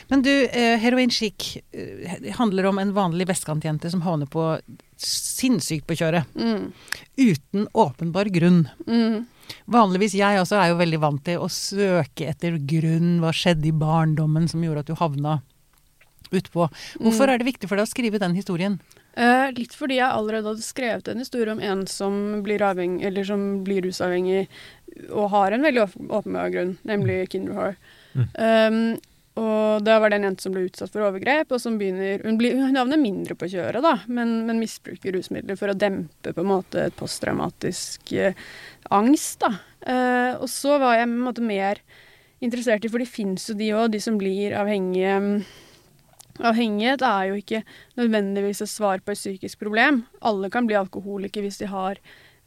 Men 0.09 0.23
du, 0.25 0.31
eh, 0.31 0.79
Heroin 0.81 1.11
Chic 1.13 1.59
eh, 1.71 2.31
handler 2.39 2.67
om 2.71 2.79
en 2.81 2.93
vanlig 2.95 3.27
vestkantjente 3.29 3.91
som 3.93 4.01
havner 4.01 4.29
på 4.31 4.45
sinnssykt 4.97 5.85
på 5.87 5.97
kjøret. 5.99 6.25
mm, 6.35 6.71
Uten 7.21 7.67
åpenbar 7.73 8.31
grunn. 8.33 8.67
mm, 8.87 9.25
Vanligvis, 9.67 10.15
jeg 10.15 10.39
også 10.39 10.57
er 10.57 10.71
jo 10.71 10.79
veldig 10.79 10.99
vant 11.01 11.23
til 11.23 11.37
å 11.37 11.47
søke 11.51 12.29
etter 12.31 12.57
grunn. 12.57 13.19
Hva 13.21 13.33
skjedde 13.35 13.67
i 13.67 13.75
barndommen 13.75 14.47
som 14.49 14.63
gjorde 14.63 14.85
at 14.85 14.91
du 14.91 14.95
havna 14.95 15.41
utpå. 16.31 16.67
Hvorfor 16.97 17.27
mm. 17.27 17.33
er 17.33 17.41
det 17.41 17.49
viktig 17.51 17.69
for 17.69 17.79
deg 17.79 17.87
å 17.87 17.91
skrive 17.91 18.21
den 18.21 18.37
historien? 18.37 18.79
Eh, 19.19 19.49
litt 19.57 19.75
fordi 19.75 19.99
jeg 19.99 20.07
allerede 20.07 20.53
hadde 20.53 20.63
skrevet 20.63 21.09
en 21.11 21.19
historie 21.19 21.51
om 21.51 21.59
en 21.59 21.85
som 21.89 22.17
blir, 22.45 22.63
avhengig, 22.63 23.03
eller 23.09 23.27
som 23.27 23.47
blir 23.65 23.83
rusavhengig 23.83 24.45
og 25.09 25.31
har 25.31 25.51
en 25.51 25.63
veldig 25.63 25.81
åp- 25.85 26.11
åpenbar 26.19 26.51
grunn, 26.53 26.75
nemlig 26.87 27.23
Kinderhar. 27.31 27.77
Mm. 28.15 28.27
Um, 28.35 28.99
og 29.41 29.83
da 29.87 29.95
var 30.03 30.11
det 30.11 30.19
en 30.19 30.25
jente 30.27 30.43
som 30.43 30.51
ble 30.51 30.65
utsatt 30.67 30.91
for 30.91 31.05
overgrep, 31.07 31.53
og 31.55 31.61
som 31.63 31.77
begynner 31.79 32.19
Hun, 32.25 32.35
blir, 32.39 32.57
hun 32.59 32.75
havner 32.75 32.99
mindre 32.99 33.37
på 33.39 33.47
kjøret, 33.53 33.79
da, 33.83 33.93
men, 34.11 34.41
men 34.47 34.59
misbruker 34.59 35.15
rusmidler 35.15 35.59
for 35.59 35.71
å 35.71 35.77
dempe 35.77 36.33
på 36.35 36.43
en 36.43 36.51
måte 36.51 36.87
et 36.89 36.97
posttraumatisk 36.99 38.11
eh, 38.19 38.35
angst, 38.91 39.39
da. 39.45 39.53
Eh, 39.87 40.33
og 40.35 40.49
så 40.51 40.75
var 40.81 40.99
jeg 40.99 41.07
på 41.07 41.15
en 41.15 41.27
måte 41.29 41.45
mer 41.45 41.79
interessert 42.43 42.83
i, 42.83 42.91
for 42.91 42.99
de 42.99 43.07
fins 43.07 43.47
jo 43.49 43.55
de 43.55 43.71
òg, 43.77 43.93
de 43.93 44.01
som 44.03 44.19
blir 44.19 44.57
avhengige. 44.59 45.15
Avhengighet 46.43 47.01
er 47.05 47.29
jo 47.29 47.35
ikke 47.39 47.63
nødvendigvis 47.97 48.61
et 48.61 48.69
svar 48.69 48.99
på 49.05 49.11
et 49.13 49.17
psykisk 49.21 49.59
problem. 49.59 50.03
Alle 50.21 50.49
kan 50.49 50.67
bli 50.67 50.75
alkoholikere 50.75 51.43
hvis 51.47 51.57
de 51.61 51.67
har 51.71 51.95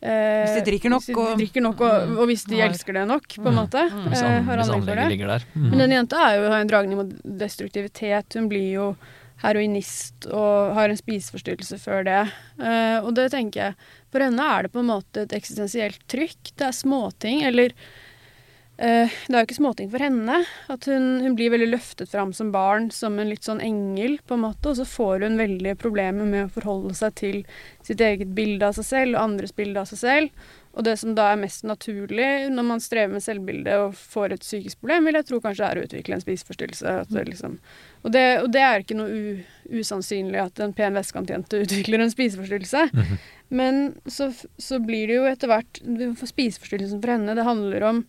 eh, 0.03 0.45
Hvis 0.45 0.59
de 0.59 0.65
drikker 0.71 0.91
nok, 0.93 1.03
hvis 1.07 1.17
de 1.17 1.37
drikker 1.41 1.63
nok 1.65 1.81
og, 1.81 1.91
og, 1.95 2.19
og 2.19 2.27
hvis 2.29 2.45
de 2.51 2.59
Har- 2.61 2.69
elsker 2.69 2.93
det 2.93 3.07
nok, 3.09 3.27
på 3.29 3.47
en 3.49 3.55
Mm. 3.55 3.61
måte. 3.63 3.83
Mm. 3.91 4.07
Hvis, 4.11 4.23
Eh, 4.23 4.31
an, 4.37 4.45
har 4.45 4.57
hvis 4.59 4.69
anlegget 4.75 4.97
det. 5.05 5.09
ligger 5.15 5.27
der. 5.35 5.45
Mm. 5.55 5.69
Men 5.71 5.79
denne 5.79 5.95
jenta 6.01 6.17
er 6.29 6.37
jo, 6.41 6.49
har 6.51 6.61
en 6.61 6.67
dragning 6.69 6.97
mot 6.97 7.13
destruktivitet. 7.25 8.35
Hun 8.35 8.49
blir 8.49 8.73
jo 8.75 8.97
heroinist 9.43 10.27
og 10.33 10.75
har 10.77 10.89
en 10.93 10.97
spiseforstyrrelse 10.97 11.79
før 11.83 12.05
det. 12.07 12.21
Eh, 12.61 12.99
og 13.05 13.15
det 13.15 13.31
tenker 13.35 13.61
jeg 13.71 13.75
For 14.15 14.23
henne 14.23 14.39
er 14.47 14.63
det 14.63 14.73
på 14.73 14.79
en 14.79 14.87
måte 14.93 15.25
et 15.25 15.33
eksistensielt 15.35 15.99
trykk. 16.09 16.53
Det 16.57 16.69
er 16.69 16.77
småting. 16.77 17.43
Eller 17.49 17.73
eh, 17.75 18.04
det 18.77 19.31
er 19.31 19.37
jo 19.39 19.45
ikke 19.47 19.57
småting 19.61 19.91
for 19.93 20.03
henne. 20.03 20.41
At 20.73 20.89
hun, 20.91 21.21
hun 21.23 21.37
blir 21.39 21.53
veldig 21.55 21.69
løftet 21.71 22.11
fram 22.11 22.33
som 22.35 22.51
barn 22.55 22.89
som 22.91 23.21
en 23.23 23.31
litt 23.31 23.47
sånn 23.47 23.63
engel, 23.63 24.19
på 24.27 24.35
en 24.35 24.45
måte. 24.49 24.73
Og 24.73 24.81
så 24.81 24.89
får 24.89 25.23
hun 25.29 25.39
veldig 25.39 25.77
problemer 25.79 26.27
med 26.27 26.49
å 26.49 26.53
forholde 26.57 26.97
seg 26.99 27.15
til 27.21 27.41
sitt 27.87 28.03
eget 28.03 28.35
bilde 28.35 28.67
av 28.67 28.75
seg 28.79 28.89
selv 28.89 29.15
og 29.15 29.23
andres 29.23 29.55
bilde 29.55 29.79
av 29.83 29.91
seg 29.93 30.03
selv. 30.03 30.45
Og 30.75 30.83
det 30.89 30.97
som 30.99 31.15
da 31.15 31.29
er 31.31 31.39
mest 31.39 31.63
naturlig 31.67 32.51
når 32.51 32.67
man 32.67 32.83
strever 32.83 33.15
med 33.15 33.23
selvbilde 33.23 33.77
og 33.85 33.95
får 33.95 34.35
et 34.35 34.43
psykisk 34.43 34.81
problem, 34.83 35.07
vil 35.07 35.21
jeg 35.21 35.29
tro 35.29 35.39
kanskje 35.45 35.69
er 35.69 35.79
å 35.79 35.85
utvikle 35.87 36.19
en 36.19 36.25
spiseforstyrrelse. 36.25 36.97
At 37.05 37.13
det 37.15 37.29
liksom, 37.29 37.61
og, 38.05 38.13
det, 38.13 38.25
og 38.43 38.51
det 38.53 38.61
er 38.61 38.83
ikke 38.83 38.99
noe 38.99 39.81
usannsynlig 39.81 40.43
at 40.43 40.61
en 40.61 40.75
pen 40.77 40.97
vestkantjente 40.99 41.61
utvikler 41.65 42.05
en 42.05 42.13
spiseforstyrrelse. 42.13 42.91
Mhm. 42.93 43.25
Men 43.55 43.83
så, 44.11 44.31
så 44.59 44.81
blir 44.83 45.09
det 45.09 45.19
jo 45.19 45.27
etter 45.29 45.51
hvert 45.51 45.79
for 46.19 46.27
Spiseforstyrrelsen 46.27 47.03
for 47.03 47.13
henne, 47.13 47.37
det 47.37 47.45
handler 47.47 47.85
om 47.87 48.01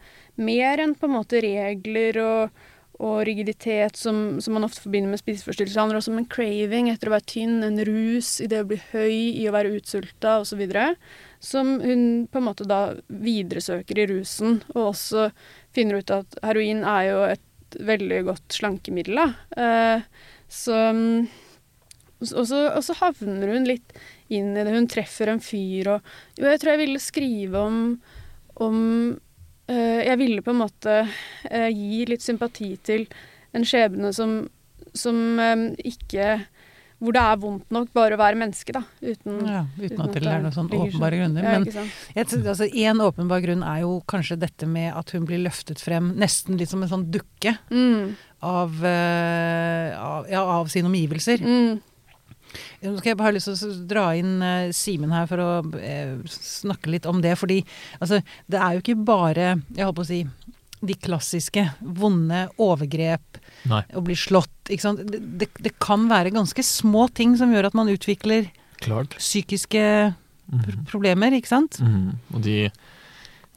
mer 0.42 0.82
enn 0.82 0.96
på 0.98 1.06
en 1.06 1.14
måte 1.18 1.42
regler 1.44 2.18
og, 2.24 2.64
og 2.98 3.20
rigiditet 3.28 4.00
som, 4.00 4.40
som 4.42 4.56
man 4.56 4.66
ofte 4.66 4.82
forbinder 4.82 5.12
med 5.12 5.22
spiseforstyrrelse. 5.22 5.76
Det 5.76 5.84
handler 5.84 6.00
også 6.00 6.14
om 6.16 6.22
en 6.24 6.30
craving 6.32 6.90
etter 6.90 7.12
å 7.12 7.16
være 7.18 7.28
tynn, 7.30 7.60
en 7.68 7.84
rus 7.88 8.40
i 8.42 8.50
det 8.52 8.64
å 8.64 8.70
bli 8.72 8.80
høy, 8.94 9.18
i 9.36 9.46
å 9.48 9.54
være 9.56 9.76
utsulta 9.76 10.40
osv. 10.42 10.64
Som 11.44 11.76
hun 11.84 12.06
på 12.32 12.42
en 12.42 12.48
måte 12.48 12.68
da 12.68 12.82
videresøker 13.12 14.02
i 14.02 14.08
rusen, 14.16 14.62
og 14.74 14.96
også 14.96 15.30
finner 15.76 16.00
ut 16.00 16.16
at 16.16 16.40
heroin 16.48 16.82
er 16.88 17.12
jo 17.12 17.20
et 17.36 17.44
veldig 17.84 18.22
godt 18.30 18.60
slankemiddel. 18.60 19.20
Da. 19.22 19.28
Eh, 19.66 20.32
så 20.52 20.78
mm, 20.96 21.28
og 22.26 22.46
så, 22.48 22.60
og 22.72 22.82
så 22.86 22.96
havner 23.02 23.52
hun 23.52 23.68
litt 23.68 23.96
inn 24.34 24.54
i 24.56 24.64
det. 24.64 24.74
Hun 24.74 24.90
treffer 24.92 25.32
en 25.32 25.44
fyr 25.44 25.92
og 25.98 26.12
Jo, 26.40 26.48
jeg 26.48 26.62
tror 26.62 26.74
jeg 26.74 26.84
ville 26.86 27.04
skrive 27.04 27.62
om, 27.62 27.80
om 28.64 28.78
eh, 29.68 30.02
Jeg 30.08 30.20
ville 30.22 30.46
på 30.46 30.54
en 30.56 30.62
måte 30.64 31.02
eh, 31.04 31.70
gi 31.76 32.06
litt 32.10 32.26
sympati 32.26 32.76
til 32.86 33.06
en 33.56 33.68
skjebne 33.68 34.12
som, 34.16 34.38
som 34.96 35.40
eh, 35.42 35.68
ikke 35.92 36.30
Hvor 37.06 37.16
det 37.16 37.22
er 37.22 37.40
vondt 37.42 37.72
nok 37.76 37.92
bare 37.96 38.18
å 38.18 38.20
være 38.20 38.40
menneske, 38.42 38.74
da. 38.76 38.82
Uten, 39.02 39.40
Ja, 39.46 39.64
uten 39.78 39.96
uten 39.96 40.04
at 40.06 40.14
det 40.18 40.26
er 40.26 40.44
noen 40.44 40.56
sånn 40.56 40.70
åpenbare 40.74 41.20
grunner. 41.22 41.46
Men 41.46 41.68
én 41.70 41.90
ja, 42.18 42.26
altså, 42.26 42.68
en 42.68 43.04
åpenbar 43.06 43.44
grunn 43.46 43.66
er 43.66 43.82
jo 43.84 44.00
kanskje 44.10 44.40
dette 44.42 44.70
med 44.70 44.92
at 44.98 45.14
hun 45.16 45.28
blir 45.30 45.44
løftet 45.46 45.82
frem 45.84 46.14
nesten 46.20 46.58
litt 46.60 46.72
som 46.74 46.84
en 46.84 46.92
sånn 46.92 47.10
dukke 47.14 47.56
Mm, 47.70 48.16
av, 48.46 48.74
eh, 48.86 49.92
av, 50.00 50.26
ja, 50.30 50.42
av 50.60 50.68
sine 50.74 50.90
omgivelser. 50.90 51.42
mm, 51.46 51.82
Nå 52.86 52.98
skal 53.00 53.12
jeg 53.12 53.18
bare 53.20 53.32
ha 53.32 53.36
lyst 53.36 53.50
til 53.52 53.72
å 53.72 53.88
dra 53.90 54.04
inn 54.16 54.36
uh, 54.44 54.72
Simen 54.76 55.12
her 55.12 55.26
for 55.28 55.42
å 55.44 55.50
uh, 55.66 56.14
snakke 56.30 56.92
litt 56.94 57.08
om 57.10 57.22
det. 57.24 57.34
Fordi 57.40 57.60
altså, 58.00 58.22
det 58.52 58.62
er 58.62 58.76
jo 58.78 58.84
ikke 58.84 58.98
bare, 59.08 59.48
jeg 59.76 59.88
holdt 59.88 59.98
på 60.00 60.06
å 60.06 60.10
si, 60.10 60.22
de 60.86 60.94
klassiske 60.96 61.64
vonde 61.82 62.48
overgrep, 62.62 63.40
Nei. 63.70 63.84
å 63.94 64.04
bli 64.06 64.16
slått. 64.16 64.52
Ikke 64.70 64.82
sant? 64.82 65.02
Det, 65.12 65.20
det, 65.42 65.50
det 65.62 65.74
kan 65.80 66.08
være 66.10 66.32
ganske 66.36 66.64
små 66.66 67.08
ting 67.14 67.36
som 67.38 67.52
gjør 67.54 67.66
at 67.72 67.74
man 67.78 67.88
utvikler 67.92 68.52
Klart. 68.82 69.18
psykiske 69.18 70.14
Mhm. 70.52 70.86
problemer, 70.86 71.34
ikke 71.34 71.48
sant? 71.50 71.80
Mhm. 71.82 72.20
Og 72.36 72.42
de, 72.46 72.70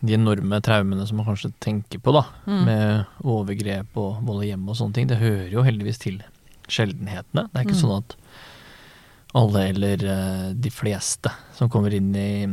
de 0.00 0.14
enorme 0.14 0.56
traumene 0.64 1.06
som 1.06 1.18
man 1.18 1.26
kanskje 1.26 1.52
tenker 1.60 1.98
på, 2.00 2.12
da, 2.16 2.22
Mm. 2.46 2.64
med 2.64 3.06
overgrep 3.24 3.96
og 3.96 4.22
vold 4.24 4.44
i 4.44 4.48
hjemmet 4.52 4.70
og 4.70 4.76
sånne 4.76 4.94
ting, 4.94 5.06
det 5.06 5.18
hører 5.20 5.50
jo 5.52 5.62
heldigvis 5.62 5.98
til 5.98 6.22
sjeldenhetene. 6.68 7.48
Det 7.52 7.60
er 7.60 7.64
ikke 7.66 7.76
Mm. 7.76 7.82
sånn 7.82 7.98
at 7.98 8.16
alle 9.34 9.68
eller 9.68 10.04
eh, 10.04 10.52
de 10.54 10.70
fleste 10.72 11.30
som 11.54 11.68
kommer 11.68 11.92
inn 11.92 12.14
i, 12.16 12.46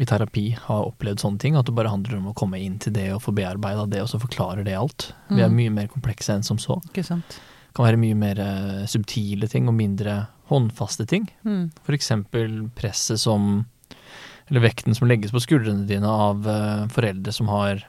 i 0.00 0.06
terapi, 0.08 0.54
har 0.56 0.86
opplevd 0.88 1.20
sånne 1.20 1.38
ting. 1.42 1.56
At 1.56 1.66
det 1.68 1.74
bare 1.76 1.90
handler 1.92 2.16
om 2.16 2.30
å 2.30 2.34
komme 2.38 2.58
inn 2.62 2.78
til 2.80 2.92
det 2.96 3.10
og 3.12 3.20
få 3.22 3.34
bearbeida 3.36 3.84
det, 3.90 4.00
og 4.02 4.08
så 4.08 4.20
forklarer 4.22 4.64
det 4.64 4.74
alt. 4.78 5.12
Vi 5.28 5.40
er 5.42 5.48
Mm. 5.50 5.56
mye 5.56 5.70
mer 5.72 5.86
komplekse 5.88 6.30
enn 6.32 6.42
som 6.44 6.56
så. 6.58 6.80
Ikke 6.88 7.04
sant? 7.04 7.26
Det 7.28 7.74
kan 7.76 7.86
være 7.86 7.98
mye 8.00 8.14
mer 8.16 8.38
eh, 8.40 8.86
subtile 8.86 9.48
ting 9.48 9.68
og 9.68 9.74
mindre 9.74 10.28
håndfaste 10.48 11.06
ting. 11.08 11.28
Mm. 11.44 11.70
F.eks. 11.86 12.10
presset 12.74 13.18
som 13.18 13.66
Eller 14.50 14.60
vekten 14.68 14.94
som 14.94 15.08
legges 15.08 15.30
på 15.32 15.40
skuldrene 15.40 15.86
dine 15.86 16.04
av 16.08 16.46
eh, 16.46 16.86
foreldre 16.88 17.32
som 17.32 17.46
har 17.48 17.84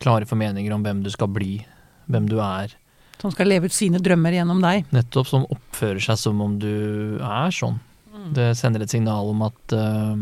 klare 0.00 0.24
formeninger 0.24 0.72
om 0.72 0.82
hvem 0.82 1.02
du 1.04 1.10
skal 1.10 1.28
bli, 1.28 1.66
hvem 2.08 2.28
du 2.30 2.38
er. 2.40 2.72
Som 3.20 3.30
skal 3.32 3.46
leve 3.50 3.66
ut 3.68 3.72
sine 3.72 3.98
drømmer 4.00 4.32
gjennom 4.32 4.62
deg. 4.62 4.86
Nettopp 4.94 5.26
som 5.28 5.44
oppfører 5.50 6.00
seg 6.00 6.16
som 6.16 6.40
om 6.40 6.58
du 6.58 7.18
er 7.20 7.50
sånn. 7.52 7.80
Det 8.32 8.56
sender 8.56 8.80
et 8.86 8.88
signal 8.94 9.28
om 9.28 9.42
at 9.42 9.72
eh, 9.76 10.16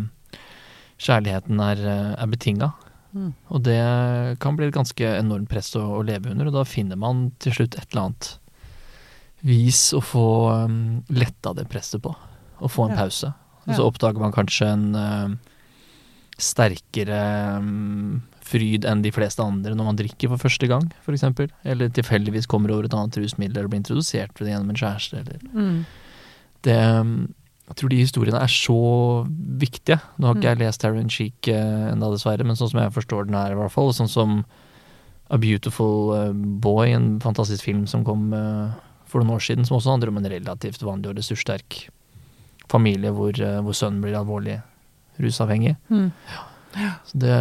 kjærligheten 0.98 1.60
er, 1.62 1.82
eh, 1.86 2.14
er 2.22 2.26
betinga. 2.32 2.72
Mm. 3.14 3.32
Og 3.54 3.62
det 3.64 3.78
kan 4.42 4.56
bli 4.58 4.66
et 4.68 4.74
ganske 4.74 5.00
enormt 5.18 5.48
press 5.48 5.70
å, 5.78 5.82
å 5.98 6.04
leve 6.04 6.30
under, 6.30 6.46
og 6.50 6.52
da 6.58 6.64
finner 6.68 6.96
man 7.00 7.30
til 7.40 7.52
slutt 7.56 7.78
et 7.78 7.86
eller 7.92 8.08
annet 8.10 8.38
vis 9.46 9.92
å 9.94 10.00
få 10.02 10.24
um, 10.66 11.04
letta 11.08 11.54
det 11.54 11.68
presset 11.70 12.02
på. 12.02 12.14
å 12.60 12.66
få 12.68 12.88
en 12.88 12.96
Ja. 12.96 13.04
pause. 13.04 13.28
Og 13.66 13.68
Ja. 13.68 13.74
så 13.78 13.84
oppdager 13.86 14.18
man 14.18 14.32
kanskje 14.34 14.66
en 14.66 14.94
uh, 14.96 15.28
sterkere 16.38 17.58
um, 17.58 18.22
fryd 18.42 18.84
enn 18.88 19.02
de 19.04 19.10
fleste 19.14 19.42
andre 19.44 19.74
når 19.76 19.84
man 19.90 19.98
drikker 19.98 20.30
for 20.32 20.38
første 20.48 20.68
gang, 20.70 20.86
f.eks. 21.04 21.24
Eller 21.64 21.88
tilfeldigvis 21.94 22.46
kommer 22.50 22.72
over 22.74 22.84
et 22.88 22.94
annet 22.96 23.18
rusmiddel 23.20 23.58
eller 23.62 23.68
blir 23.72 23.82
introdusert 23.82 24.32
for 24.36 24.44
det 24.46 24.54
gjennom 24.54 24.70
en 24.74 24.80
kjæreste. 24.82 25.20
Eller. 25.22 25.38
Mm. 25.54 25.84
Det, 26.66 26.78
jeg 27.68 27.76
tror 27.76 27.92
de 27.92 28.00
historiene 28.00 28.40
er 28.40 28.50
så 28.52 28.78
viktige. 29.60 30.00
Nå 30.18 30.26
har 30.26 30.34
ikke 30.38 30.48
Mm. 30.48 30.58
jeg 30.58 30.58
lest 30.62 30.80
Taron 30.80 31.10
Cheek 31.12 31.48
uh, 31.52 31.92
ennå, 31.92 32.10
dessverre, 32.14 32.44
men 32.44 32.56
sånn 32.56 32.70
som 32.72 32.80
jeg 32.80 32.94
forstår 32.96 33.28
den 33.28 33.36
her, 33.36 33.52
i 33.52 33.58
hvert 33.58 33.74
fall. 33.74 33.92
Sånn 33.92 34.08
som 34.08 34.44
A 35.30 35.36
Beautiful 35.36 36.14
eh, 36.16 36.32
Boy, 36.32 36.88
en 36.96 37.18
fantastisk 37.20 37.66
film 37.66 37.86
som 37.86 38.04
kom 38.04 38.32
eh, 38.32 38.70
for 39.04 39.20
noen 39.20 39.34
år 39.36 39.42
siden, 39.44 39.66
som 39.68 39.76
også 39.76 39.92
handler 39.92 40.08
om 40.08 40.16
en 40.22 40.30
relativt 40.32 40.80
vanlig 40.80 41.10
og 41.10 41.18
ressurssterk 41.18 41.90
familie 42.72 43.12
hvor, 43.12 43.36
eh, 43.36 43.58
hvor 43.60 43.76
sønnen 43.76 44.00
blir 44.00 44.16
alvorlig 44.16 44.56
rusavhengig. 45.20 45.76
Mm. 45.92 46.10
Så 47.08 47.20
det, 47.20 47.36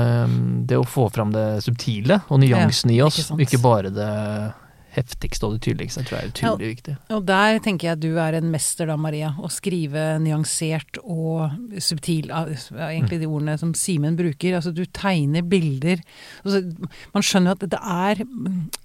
det 0.68 0.78
å 0.80 0.84
få 0.88 1.08
fram 1.14 1.32
det 1.32 1.62
subtile 1.64 2.22
og 2.28 2.40
nyansen 2.42 2.92
i 2.92 3.02
oss, 3.06 3.20
ikke 3.32 3.46
ikke 3.46 3.64
bare 3.64 3.92
det 3.94 4.12
heftigste 4.96 5.46
og 5.48 5.54
det 5.58 5.62
tydeligste, 5.68 6.04
tror 6.08 6.18
jeg 6.20 6.28
er 6.28 6.32
utrolig 6.32 6.70
viktig. 6.72 6.94
Og 7.14 7.26
der 7.28 7.60
tenker 7.66 7.88
jeg 7.90 7.98
at 7.98 8.02
du 8.04 8.18
er 8.22 8.38
en 8.40 8.52
mester 8.54 8.88
da, 8.90 8.96
Maria. 8.98 9.34
Å 9.38 9.50
skrive 9.52 10.06
nyansert 10.24 10.98
og 11.04 11.52
subtil. 11.84 12.32
Egentlig 12.32 13.20
de 13.22 13.28
ordene 13.30 13.58
som 13.62 13.74
Simen 13.78 14.16
bruker. 14.18 14.56
Altså 14.58 14.72
du 14.74 14.84
tegner 14.86 15.46
bilder. 15.46 16.02
Altså, 16.44 16.64
man 17.14 17.26
skjønner 17.26 17.54
jo 17.54 17.58
at 17.60 17.68
det 17.76 17.82
er 17.82 18.24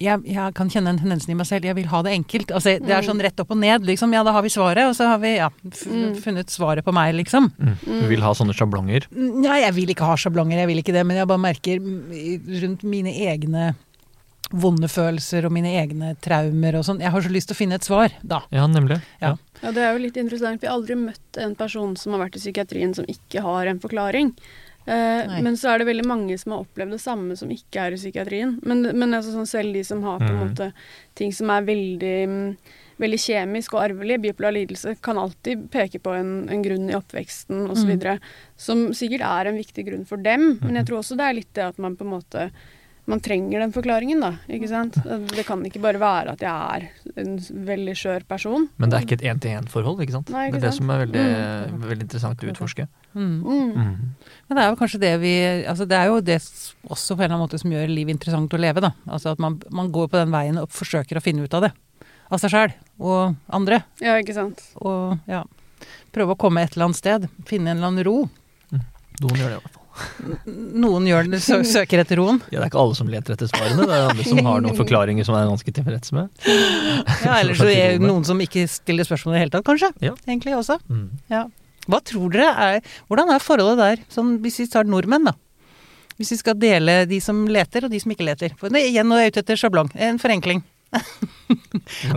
jeg, 0.02 0.24
jeg 0.34 0.54
kan 0.58 0.72
kjenne 0.72 0.92
en 0.96 1.00
tendens 1.00 1.28
i 1.28 1.36
meg 1.38 1.48
selv. 1.48 1.64
Jeg 1.70 1.78
vil 1.78 1.88
ha 1.92 2.02
det 2.04 2.16
enkelt. 2.18 2.52
Altså, 2.52 2.76
det 2.82 2.92
er 2.96 3.06
sånn 3.06 3.22
rett 3.24 3.40
opp 3.44 3.54
og 3.54 3.60
ned, 3.62 3.86
liksom. 3.88 4.12
Ja, 4.16 4.24
da 4.26 4.34
har 4.36 4.44
vi 4.44 4.52
svaret, 4.52 4.84
og 4.90 4.96
så 4.98 5.08
har 5.14 5.22
vi 5.22 5.36
ja, 5.38 5.50
Mm. 5.82 6.14
funnet 6.20 6.50
svaret 6.52 6.84
på 6.84 6.92
meg, 6.94 7.14
liksom. 7.16 7.48
Mm. 7.58 7.76
Du 7.86 8.06
vil 8.10 8.22
ha 8.24 8.32
sånne 8.36 8.54
sjablonger. 8.56 9.06
Nei, 9.14 9.60
jeg 9.64 9.74
vil 9.76 9.90
ikke 9.94 10.06
ha 10.08 10.14
sjablonger, 10.20 10.58
jeg 10.62 10.68
vil 10.70 10.80
ikke 10.82 10.94
det. 10.94 11.04
Men 11.08 11.16
jeg 11.20 11.28
bare 11.30 11.42
merker 11.42 11.80
mm, 11.80 12.60
rundt 12.62 12.84
mine 12.88 13.12
egne 13.12 13.72
vonde 14.52 14.88
følelser 14.92 15.46
og 15.48 15.54
mine 15.54 15.72
egne 15.80 16.14
traumer 16.22 16.78
og 16.78 16.86
sånn. 16.86 17.00
Jeg 17.02 17.12
har 17.14 17.24
så 17.24 17.32
lyst 17.32 17.50
til 17.50 17.56
å 17.56 17.60
finne 17.60 17.78
et 17.78 17.86
svar, 17.86 18.12
da. 18.22 18.42
Ja, 18.54 18.66
nemlig. 18.70 19.00
Ja. 19.22 19.36
Ja, 19.62 19.70
det 19.72 19.84
er 19.84 19.94
jo 19.94 20.02
litt 20.02 20.18
interessant. 20.20 20.62
Vi 20.62 20.68
har 20.68 20.76
aldri 20.76 20.98
møtt 20.98 21.38
en 21.40 21.54
person 21.58 21.94
som 21.96 22.14
har 22.14 22.24
vært 22.26 22.36
i 22.38 22.42
psykiatrien 22.42 22.94
som 22.96 23.08
ikke 23.08 23.44
har 23.44 23.70
en 23.70 23.80
forklaring. 23.82 24.34
Eh, 24.84 25.42
men 25.42 25.54
så 25.56 25.70
er 25.70 25.78
det 25.78 25.86
veldig 25.92 26.06
mange 26.10 26.36
som 26.40 26.56
har 26.56 26.64
opplevd 26.64 26.96
det 26.96 27.02
samme 27.02 27.36
som 27.38 27.50
ikke 27.54 27.86
er 27.86 27.94
i 27.94 28.00
psykiatrien. 28.00 28.56
Men, 28.66 28.82
men 28.90 29.14
altså 29.14 29.34
sånn 29.34 29.50
selv 29.50 29.76
de 29.76 29.84
som 29.86 30.02
har 30.06 30.22
på 30.22 30.28
en 30.30 30.38
mm. 30.38 30.42
måte 30.42 30.70
ting 31.18 31.30
som 31.36 31.52
er 31.54 31.68
veldig, 31.68 32.16
mm, 32.32 32.74
veldig 33.02 33.20
kjemisk 33.22 33.76
og 33.76 33.84
arvelig, 33.84 34.18
bipolar 34.26 34.56
lidelse, 34.58 34.96
kan 35.04 35.20
alltid 35.22 35.68
peke 35.72 36.02
på 36.02 36.16
en, 36.18 36.34
en 36.50 36.66
grunn 36.66 36.90
i 36.90 36.98
oppveksten 36.98 37.68
osv. 37.70 37.94
Mm. 37.94 38.30
Som 38.58 38.88
sikkert 38.98 39.26
er 39.30 39.50
en 39.50 39.62
viktig 39.62 39.86
grunn 39.86 40.06
for 40.08 40.22
dem. 40.22 40.56
Men 40.64 40.80
jeg 40.80 40.90
tror 40.90 41.02
også 41.02 41.18
det 41.20 41.28
er 41.28 41.38
litt 41.38 41.52
det 41.58 41.68
at 41.70 41.82
man 41.82 41.98
på 41.98 42.08
en 42.08 42.16
måte 42.18 42.50
man 43.10 43.20
trenger 43.20 43.58
den 43.58 43.72
forklaringen, 43.74 44.20
da. 44.22 44.30
ikke 44.46 44.68
sant? 44.70 44.96
Det 45.02 45.42
kan 45.46 45.62
ikke 45.66 45.80
bare 45.82 45.98
være 45.98 46.34
at 46.36 46.42
jeg 46.44 46.52
er 46.52 47.22
en 47.22 47.32
veldig 47.66 47.94
skjør 47.98 48.26
person. 48.30 48.68
Men 48.78 48.92
det 48.92 48.98
er 48.98 49.06
ikke 49.06 49.16
et 49.18 49.24
én-til-én-forhold, 49.32 50.02
ikke 50.04 50.14
sant? 50.14 50.30
Nei, 50.30 50.44
ikke 50.48 50.60
det 50.60 50.60
er 50.60 50.66
det 50.68 50.70
sant? 50.70 50.84
som 50.84 50.92
er 50.94 51.02
veldig, 51.02 51.24
veldig 51.90 52.06
interessant 52.06 52.44
å 52.44 52.50
utforske. 52.52 52.86
Mm. 53.16 53.32
Mm. 53.42 53.72
Mm. 53.72 54.36
Men 54.46 54.58
det 54.58 54.64
er 54.64 54.70
jo 54.70 54.78
kanskje 54.80 55.00
det 55.02 55.10
vi 55.20 55.32
altså 55.68 55.84
Det 55.84 55.96
er 55.98 56.06
jo 56.08 56.20
det 56.24 56.38
også 56.40 57.12
på 57.12 57.20
en 57.20 57.26
eller 57.26 57.34
annen 57.34 57.42
måte 57.42 57.58
som 57.60 57.74
gjør 57.74 57.90
livet 57.90 58.14
interessant 58.14 58.54
å 58.54 58.60
leve, 58.62 58.84
da. 58.84 58.92
Altså 59.10 59.34
at 59.34 59.42
man, 59.42 59.58
man 59.74 59.90
går 59.92 60.12
på 60.12 60.20
den 60.20 60.32
veien 60.32 60.62
og 60.62 60.70
forsøker 60.72 61.18
å 61.18 61.24
finne 61.24 61.44
ut 61.44 61.58
av 61.58 61.66
det. 61.66 61.72
Av 62.32 62.40
seg 62.40 62.54
sjæl 62.54 62.76
og 63.02 63.34
andre. 63.52 63.82
Ja, 64.00 64.14
ikke 64.22 64.36
sant. 64.38 64.62
Og 64.78 65.18
ja 65.30 65.42
Prøve 66.12 66.36
å 66.36 66.38
komme 66.38 66.62
et 66.62 66.76
eller 66.76 66.90
annet 66.90 67.00
sted. 67.00 67.28
Finne 67.48 67.72
en 67.72 67.80
eller 67.80 67.88
annen 67.88 68.06
ro. 68.06 68.16
Noen 68.72 69.38
gjør 69.40 69.48
det 69.48 69.56
i 69.56 69.62
hvert 69.62 69.72
fall. 69.72 69.81
Noen 70.46 71.06
gjør 71.08 71.28
det, 71.32 71.40
sø 71.44 71.58
søker 71.68 72.00
etter 72.02 72.18
roen. 72.20 72.40
Ja, 72.48 72.60
det 72.60 72.64
er 72.64 72.70
ikke 72.70 72.80
alle 72.82 72.96
som 72.96 73.10
leter 73.12 73.34
etter 73.34 73.50
svarene, 73.50 73.86
det 73.88 73.96
er 73.96 74.08
andre 74.08 74.26
som 74.26 74.40
har 74.46 74.62
noen 74.64 74.78
forklaringer 74.78 75.26
som 75.28 75.36
er 75.36 75.50
ganske 75.50 75.74
tilfreds 75.76 76.14
med. 76.16 76.30
Ja, 76.46 77.36
Eller 77.40 77.58
så 77.58 77.68
er 77.68 77.96
det 77.98 78.06
noen 78.06 78.24
som 78.28 78.40
ikke 78.42 78.64
stiller 78.70 79.08
spørsmål 79.08 79.34
i 79.34 79.36
det 79.36 79.44
hele 79.44 79.54
tatt, 79.56 79.66
kanskje. 79.68 79.92
Ja. 80.04 80.14
Egentlig 80.24 80.56
også. 80.56 80.78
Mm. 80.88 81.06
Ja. 81.32 81.46
Hva 81.90 81.98
tror 82.06 82.30
dere 82.30 82.50
er 82.62 82.92
Hvordan 83.10 83.32
er 83.34 83.42
forholdet 83.42 83.80
der, 83.80 84.04
sånn 84.12 84.36
hvis 84.44 84.60
vi 84.62 84.68
tar 84.70 84.88
nordmenn, 84.88 85.28
da? 85.28 85.36
Hvis 86.18 86.34
vi 86.34 86.40
skal 86.42 86.58
dele 86.60 87.02
de 87.10 87.18
som 87.24 87.44
leter, 87.50 87.86
og 87.86 87.92
de 87.92 88.00
som 88.00 88.12
ikke 88.14 88.26
leter. 88.28 88.52
For 88.60 88.72
nei, 88.72 88.84
igjen, 88.90 89.08
nå 89.10 89.18
er 89.18 89.26
jeg 89.26 89.34
ute 89.34 89.42
etter 89.42 89.58
sjablong. 89.58 89.90
En 89.96 90.20
forenkling. 90.22 90.62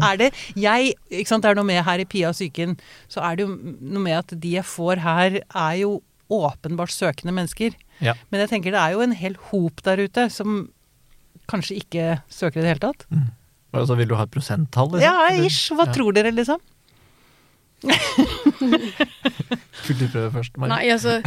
er 0.10 0.18
det 0.20 0.28
Jeg 0.60 0.96
ikke 1.08 1.30
sant, 1.30 1.46
Det 1.46 1.54
er 1.54 1.56
noe 1.56 1.68
med 1.68 1.80
her 1.88 2.02
i 2.04 2.08
Pia 2.10 2.32
og 2.32 2.36
psyken, 2.36 2.76
så 3.08 3.24
er 3.24 3.38
det 3.38 3.46
jo 3.46 3.54
noe 3.56 4.04
med 4.04 4.18
at 4.20 4.36
de 4.36 4.58
jeg 4.58 4.68
får 4.68 5.00
her, 5.06 5.40
er 5.48 5.78
jo 5.80 5.94
åpenbart 6.34 6.92
søkende 6.94 7.34
mennesker. 7.36 7.76
Ja. 8.04 8.14
Men 8.32 8.42
jeg 8.44 8.50
tenker 8.54 8.74
det 8.74 8.82
er 8.82 8.96
jo 8.96 9.04
en 9.06 9.14
hel 9.16 9.36
hop 9.52 9.84
der 9.86 10.02
ute 10.06 10.28
som 10.34 10.70
kanskje 11.52 11.78
ikke 11.84 12.06
søker 12.34 12.60
i 12.60 12.66
det 12.66 12.72
hele 12.74 12.86
tatt. 12.88 13.06
Og 13.76 13.86
så 13.90 13.98
vil 14.00 14.08
du 14.10 14.16
ha 14.18 14.24
et 14.26 14.32
prosenttall? 14.34 14.96
liksom? 14.96 15.06
Ja, 15.06 15.46
ish. 15.46 15.70
Hva 15.76 15.86
Ja. 15.86 15.94
tror 15.94 16.16
dere, 16.16 16.32
liksom? 16.34 16.60
Vil 19.86 20.00
du 20.00 20.06
prøve 20.10 20.32
først, 20.34 20.56
Mari? 20.58 20.72
Nei, 20.72 20.86
altså 20.96 21.18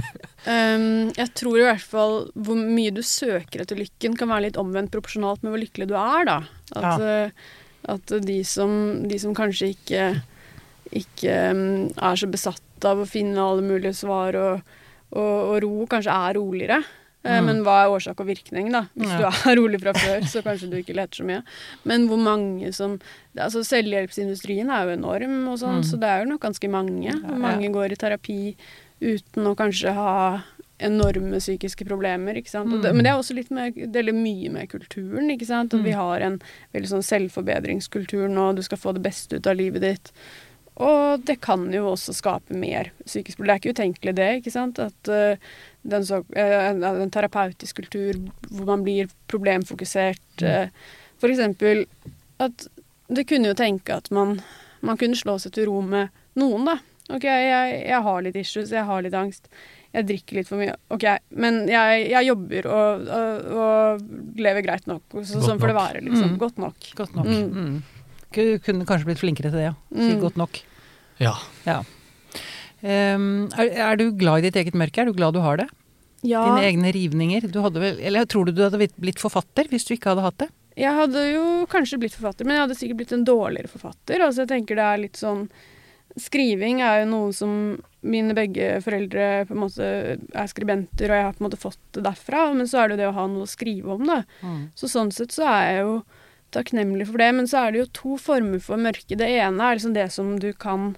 um, 0.50 1.10
Jeg 1.14 1.28
tror 1.38 1.60
i 1.60 1.66
hvert 1.68 1.84
fall 1.84 2.16
hvor 2.34 2.58
mye 2.58 2.90
du 2.96 3.02
søker 3.06 3.62
etter 3.62 3.78
lykken, 3.78 4.16
kan 4.18 4.30
være 4.32 4.48
litt 4.48 4.58
omvendt 4.60 4.90
proporsjonalt 4.94 5.44
med 5.44 5.54
hvor 5.54 5.62
lykkelig 5.62 5.88
du 5.92 5.94
er, 6.00 6.24
da. 6.28 6.38
At, 6.74 7.04
eh, 7.04 7.30
at 7.94 8.14
de, 8.24 8.38
som, 8.48 8.72
de 9.08 9.20
som 9.22 9.36
kanskje 9.36 9.72
ikke 9.76 10.08
ikke 10.96 11.28
ehm, 11.28 11.90
er 12.00 12.16
så 12.16 12.24
besatt 12.32 12.62
av 12.84 12.98
å 12.98 13.06
finne 13.08 13.36
alle 13.38 13.62
mulige 13.62 13.94
svar 13.94 14.34
og, 14.36 14.62
og, 15.12 15.36
og 15.56 15.62
ro, 15.62 15.86
kanskje 15.86 16.12
er 16.28 16.34
roligere. 16.34 16.78
Eh, 17.24 17.40
Mm. 17.40 17.44
Men 17.46 17.62
hva 17.66 17.82
er 17.84 17.90
årsak 17.90 18.20
og 18.20 18.26
virkning, 18.28 18.70
da? 18.72 18.86
Hvis 18.96 19.10
Ja. 19.10 19.18
du 19.18 19.24
er 19.50 19.56
rolig 19.60 19.80
fra 19.82 19.92
før, 19.92 20.20
så 20.22 20.40
kanskje 20.40 20.70
du 20.70 20.76
ikke 20.78 20.94
leter 20.94 21.18
så 21.18 21.24
mye. 21.26 21.42
Men 21.84 22.06
hvor 22.08 22.16
mange 22.16 22.72
som 22.72 23.00
altså 23.36 23.64
Selvhjelpsindustrien 23.66 24.70
er 24.70 24.84
jo 24.86 24.94
enorm, 24.96 25.48
og 25.48 25.58
sånn, 25.58 25.80
Mm. 25.82 25.84
så 25.84 25.98
det 25.98 26.08
er 26.08 26.22
jo 26.24 26.30
nok 26.30 26.40
ganske 26.40 26.70
mange. 26.70 27.04
Ja, 27.10 27.14
Og 27.28 27.38
mange 27.42 27.68
går 27.72 27.92
i 27.92 27.96
terapi 27.96 28.56
uten 29.02 29.44
å 29.50 29.56
kanskje 29.56 29.92
ha 29.94 30.42
enorme 30.80 31.36
psykiske 31.42 31.84
problemer. 31.84 32.36
ikke 32.38 32.48
sant? 32.50 32.72
Og 32.72 32.82
det, 32.82 32.92
Mm. 32.92 32.96
men 32.96 33.04
det 33.04 33.10
er 33.10 33.18
også 33.18 33.34
litt 33.34 33.50
med, 33.50 33.74
det 33.74 33.96
er 34.08 34.12
mye 34.12 34.48
med 34.50 34.68
kulturen. 34.70 35.28
ikke 35.28 35.44
sant? 35.46 35.74
At 35.74 35.82
vi 35.82 35.90
Mm. 35.90 35.96
har 35.96 36.20
en 36.20 36.40
veldig 36.72 36.88
sånn 36.88 37.02
selvforbedringskultur 37.02 38.28
nå, 38.30 38.54
du 38.54 38.62
skal 38.62 38.78
få 38.78 38.94
det 38.94 39.02
beste 39.02 39.34
ut 39.36 39.46
av 39.46 39.56
livet 39.56 39.80
ditt. 39.80 40.12
Og 40.78 41.24
det 41.26 41.40
kan 41.42 41.64
jo 41.74 41.88
også 41.90 42.12
skape 42.14 42.54
mer 42.54 42.92
psykisk 43.04 43.40
problem. 43.40 43.48
Det 43.48 43.54
er 43.56 43.62
ikke 43.64 43.74
utenkelig 43.78 44.14
det, 44.14 44.28
ikke 44.38 44.52
sant? 44.54 44.78
At 44.78 45.10
uh, 45.10 45.48
den, 45.82 46.04
så, 46.06 46.20
uh, 46.22 46.58
en, 46.70 46.84
en 46.86 47.10
terapeutisk 47.14 47.80
kultur 47.80 48.20
hvor 48.46 48.68
man 48.68 48.84
blir 48.86 49.10
problemfokusert. 49.32 50.44
Uh, 50.44 50.68
for 51.18 51.32
eksempel 51.32 51.82
at 52.38 52.68
det 53.10 53.24
kunne 53.26 53.50
jo 53.50 53.56
tenke 53.58 53.96
at 53.98 54.10
man, 54.14 54.36
man 54.86 55.00
kunne 55.00 55.18
slå 55.18 55.34
seg 55.42 55.56
til 55.56 55.66
ro 55.70 55.80
med 55.82 56.14
noen, 56.38 56.68
da. 56.68 56.76
Ok, 57.08 57.24
jeg, 57.24 57.74
jeg 57.88 58.02
har 58.04 58.22
litt 58.22 58.36
issues, 58.36 58.70
jeg 58.70 58.84
har 58.84 59.02
litt 59.02 59.16
angst. 59.16 59.48
Jeg 59.96 60.04
drikker 60.10 60.36
litt 60.36 60.48
for 60.50 60.60
mye. 60.60 60.74
Ok, 60.92 61.06
men 61.40 61.62
jeg, 61.66 62.02
jeg 62.12 62.26
jobber 62.28 62.66
og, 62.68 63.06
og, 63.18 63.46
og 63.64 64.40
lever 64.44 64.66
greit 64.66 64.86
nok. 64.86 65.16
Så, 65.24 65.40
sånn 65.40 65.58
får 65.58 65.72
det 65.72 65.78
være, 65.78 66.02
liksom. 66.04 66.34
Mm. 66.34 66.40
Godt 66.42 66.60
nok. 66.60 66.90
Godt 67.00 67.16
nok. 67.16 67.30
Mm. 67.32 67.48
Mm. 67.48 67.78
Kunne 68.62 68.84
kanskje 68.86 69.08
blitt 69.08 69.22
flinkere 69.22 69.48
til 69.50 69.56
det, 69.62 69.70
ja. 69.70 69.76
Si 69.88 70.10
Mm. 70.12 70.20
godt 70.20 70.36
nok. 70.36 70.60
Ja. 71.20 71.34
Um, 72.80 73.48
er, 73.58 73.72
er 73.90 73.98
du 73.98 74.10
glad 74.14 74.38
i 74.44 74.48
ditt 74.48 74.58
eget 74.60 74.76
mørke? 74.78 75.02
Er 75.02 75.10
du 75.10 75.16
glad 75.18 75.34
du 75.34 75.40
har 75.42 75.58
det? 75.58 75.66
Ja, 76.26 76.44
Dine 76.46 76.66
egne 76.66 76.92
rivninger? 76.94 77.46
Du 77.50 77.60
hadde 77.62 77.82
vel, 77.82 77.98
eller 78.02 78.26
tror 78.30 78.46
du 78.46 78.52
du 78.54 78.62
hadde 78.64 78.78
blitt- 78.78 79.22
forfatter 79.22 79.68
hvis 79.70 79.86
du 79.86 79.94
ikke 79.96 80.14
hadde 80.14 80.24
hatt 80.28 80.38
det? 80.44 80.50
jeg 80.78 80.94
hadde 80.94 81.22
jo 81.32 81.44
kanskje 81.66 81.96
blitt 81.98 82.14
forfatter, 82.14 82.46
men 82.46 82.54
jeg 82.54 82.62
hadde 82.62 82.74
sikkert 82.78 82.98
blitt 83.00 83.12
en 83.16 83.24
dårligere 83.26 83.66
forfatter. 83.66 84.20
Altså, 84.22 84.44
jeg 84.44 84.50
tenker 84.52 84.78
det 84.78 84.84
er 84.86 85.00
litt 85.02 85.18
sånn 85.18 85.48
Skriving 86.18 86.80
er 86.82 87.00
jo 87.02 87.08
noe 87.10 87.32
som 87.36 87.50
mine 88.06 88.34
begge 88.34 88.76
foreldre 88.82 89.44
på 89.46 89.54
en 89.54 89.60
måte 89.60 89.88
er 90.18 90.48
skribenter, 90.50 91.10
og 91.10 91.18
jeg 91.18 91.26
har 91.26 91.34
på 91.36 91.42
en 91.42 91.46
måte 91.48 91.58
fått 91.60 91.78
det 91.94 92.02
derfra. 92.06 92.44
Men 92.56 92.66
så 92.70 92.78
er 92.80 92.88
det 92.88 92.96
jo 92.96 93.00
det 93.02 93.08
å 93.10 93.16
ha 93.18 93.26
noe 93.30 93.44
å 93.46 93.50
skrive 93.50 93.92
om, 93.98 94.06
da. 94.08 94.20
Så 94.78 94.88
sånn 94.90 95.10
sett 95.14 95.34
så 95.34 95.44
er 95.50 95.66
jeg 95.66 95.82
jo 95.84 95.92
takknemlig 96.54 97.06
for 97.10 97.18
det. 97.20 97.30
Men 97.34 97.46
så 97.50 97.66
er 97.66 97.72
det 97.74 97.80
jo 97.84 97.92
to 98.00 98.16
former 98.22 98.60
for 98.64 98.80
mørke. 98.80 99.16
Det 99.18 99.28
ene 99.28 99.62
er 99.70 99.78
liksom 99.78 99.94
det 99.96 100.08
som 100.14 100.36
du 100.40 100.52
kan 100.52 100.92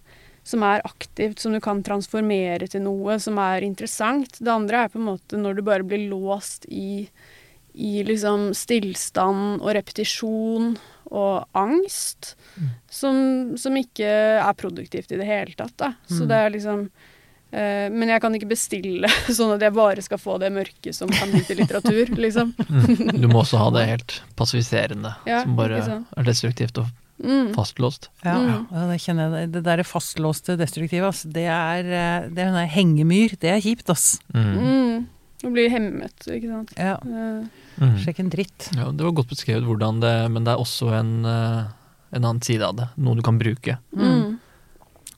som 0.50 0.62
er 0.64 0.80
aktivt, 0.88 1.38
som 1.38 1.52
du 1.52 1.60
kan 1.62 1.82
transformere 1.84 2.66
til 2.72 2.80
noe 2.82 3.18
som 3.20 3.36
er 3.38 3.60
interessant. 3.62 4.38
Det 4.40 4.48
andre 4.50 4.86
er 4.86 4.88
på 4.88 4.98
en 4.98 5.04
måte 5.10 5.36
når 5.38 5.58
du 5.58 5.62
bare 5.66 5.84
blir 5.86 6.06
låst 6.10 6.64
i, 6.72 7.04
i 7.76 7.90
liksom 8.08 8.48
stillstand 8.56 9.60
og 9.60 9.68
repetisjon 9.76 10.72
og 11.12 11.44
angst, 11.58 12.32
som, 12.90 13.52
som 13.60 13.76
ikke 13.78 14.08
er 14.40 14.56
produktivt 14.58 15.12
i 15.12 15.18
det 15.20 15.28
hele 15.28 15.54
tatt. 15.58 15.76
Da. 15.76 15.92
Så 16.08 16.24
Mm. 16.24 16.28
det 16.32 16.36
er 16.40 16.50
liksom 16.56 16.90
Men 17.52 18.08
jeg 18.12 18.20
kan 18.22 18.34
ikke 18.38 18.48
bestille 18.50 19.08
sånn 19.38 19.56
at 19.56 19.60
jeg 19.66 19.74
bare 19.74 20.02
skal 20.06 20.18
få 20.22 20.38
det 20.38 20.52
mørke 20.54 20.92
som 20.94 21.10
kan 21.10 21.32
bli 21.32 21.40
til 21.48 21.58
litteratur, 21.58 22.12
liksom. 22.24 22.52
Mm. 22.68 23.20
Du 23.20 23.26
må 23.28 23.40
også 23.42 23.58
ha 23.58 23.70
det 23.74 23.86
helt 23.92 24.20
passiviserende, 24.38 25.14
Ja, 25.26 25.42
som 25.42 25.56
bare 25.58 25.80
er 25.82 26.26
destruktivt 26.30 26.78
og 26.84 26.86
Mm. 27.20 27.50
Fastlåst. 27.52 28.06
Ja, 28.24 28.32
Mm. 28.40 28.62
ja, 28.72 28.82
det 28.88 28.94
kjenner 29.04 29.34
jeg. 29.36 29.48
Det 29.52 29.60
der 29.66 29.82
fastlåste 29.84 30.54
destruktive, 30.56 31.04
ass. 31.10 31.20
Det 31.28 31.42
er, 31.44 31.84
eh, 31.84 32.28
det 32.32 32.38
er 32.40 32.48
en 32.48 32.68
hengemyr. 32.72 33.34
Det 33.38 33.50
er 33.52 33.60
kjipt, 33.60 33.90
ass. 33.92 34.14
Mm. 34.32 34.54
Mm. 34.56 35.02
Og 35.44 35.52
blir 35.52 35.68
hemmet, 35.68 36.16
ikke 36.32 36.48
sant. 36.48 36.72
Ja. 36.80 36.94
Eh, 37.04 37.44
Mm. 37.80 37.98
Sjekk 38.00 38.18
en 38.24 38.30
dritt. 38.32 38.70
Ja, 38.76 38.88
det 38.90 39.04
var 39.04 39.12
godt 39.12 39.28
beskrevet 39.28 39.64
hvordan 39.68 40.00
det 40.00 40.30
Men 40.32 40.44
det 40.44 40.52
er 40.54 40.64
også 40.64 40.94
en, 40.98 41.24
eh, 41.26 41.68
en 42.16 42.24
annen 42.24 42.40
side 42.42 42.62
av 42.64 42.76
det. 42.76 42.88
Noe 42.96 43.14
du 43.16 43.22
kan 43.22 43.38
bruke. 43.38 43.76
mm. 43.94 44.39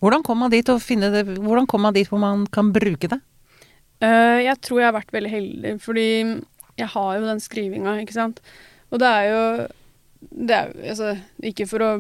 Hvordan 0.03 0.25
kom 0.27 0.41
man 0.43 0.51
dit 0.51 0.67
det 0.67 1.23
Hvordan 1.39 1.69
kom 1.71 1.85
man 1.87 1.95
dit 1.95 2.09
hvor 2.11 2.19
man 2.19 2.47
kan 2.51 2.73
bruke 2.75 3.09
det? 3.13 3.21
Uh, 4.03 4.43
jeg 4.43 4.59
tror 4.61 4.81
jeg 4.81 4.89
har 4.91 4.97
vært 4.99 5.15
veldig 5.15 5.31
heldig, 5.31 5.73
fordi 5.81 6.07
jeg 6.81 6.89
har 6.91 7.11
jo 7.19 7.29
den 7.29 7.41
skrivinga, 7.43 8.01
ikke 8.03 8.17
sant. 8.17 8.41
Og 8.91 8.99
det 8.99 9.09
er 9.09 9.29
jo 9.31 9.43
det 10.33 10.55
er, 10.57 10.73
altså, 10.91 11.13
Ikke 11.43 11.67
for 11.71 11.83
å 11.87 11.91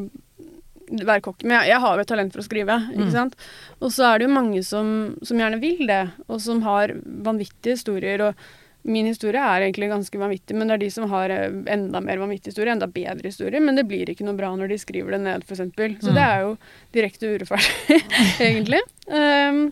være 0.92 1.22
kokk, 1.24 1.44
men 1.46 1.54
jeg, 1.56 1.70
jeg 1.72 1.80
har 1.80 1.94
jo 1.96 2.02
et 2.04 2.10
talent 2.10 2.34
for 2.34 2.42
å 2.42 2.44
skrive, 2.46 2.74
ikke 2.92 3.06
Mm. 3.06 3.12
sant. 3.14 3.36
Og 3.80 3.92
så 3.94 4.04
er 4.10 4.18
det 4.18 4.26
jo 4.26 4.34
mange 4.34 4.62
som, 4.66 5.16
som 5.24 5.38
gjerne 5.40 5.60
vil 5.62 5.86
det, 5.88 6.02
og 6.28 6.40
som 6.42 6.60
har 6.66 6.92
vanvittige 7.24 7.78
historier. 7.78 8.20
og 8.20 8.34
Min 8.84 9.06
historie 9.06 9.38
er 9.38 9.62
egentlig 9.62 9.88
ganske 9.92 10.18
vanvittig, 10.18 10.56
men 10.58 10.66
det 10.66 10.74
er 10.74 10.80
de 10.82 10.90
som 10.90 11.04
har 11.12 11.30
eh, 11.30 11.52
enda 11.70 12.00
mer 12.02 12.18
vanvittig 12.18 12.50
historie, 12.50 12.72
enda 12.74 12.88
bedre 12.90 13.28
historie, 13.30 13.60
men 13.62 13.76
det 13.78 13.84
blir 13.86 14.10
ikke 14.10 14.26
noe 14.26 14.34
bra 14.34 14.48
når 14.58 14.72
de 14.72 14.78
skriver 14.82 15.14
det 15.14 15.20
ned, 15.22 15.44
f.eks. 15.46 15.60
Så 16.02 16.10
Mm. 16.10 16.16
det 16.16 16.24
er 16.24 16.40
jo 16.42 16.56
direkte 16.96 17.30
urettferdig, 17.36 18.00
egentlig. 18.48 18.80
Um, 19.06 19.62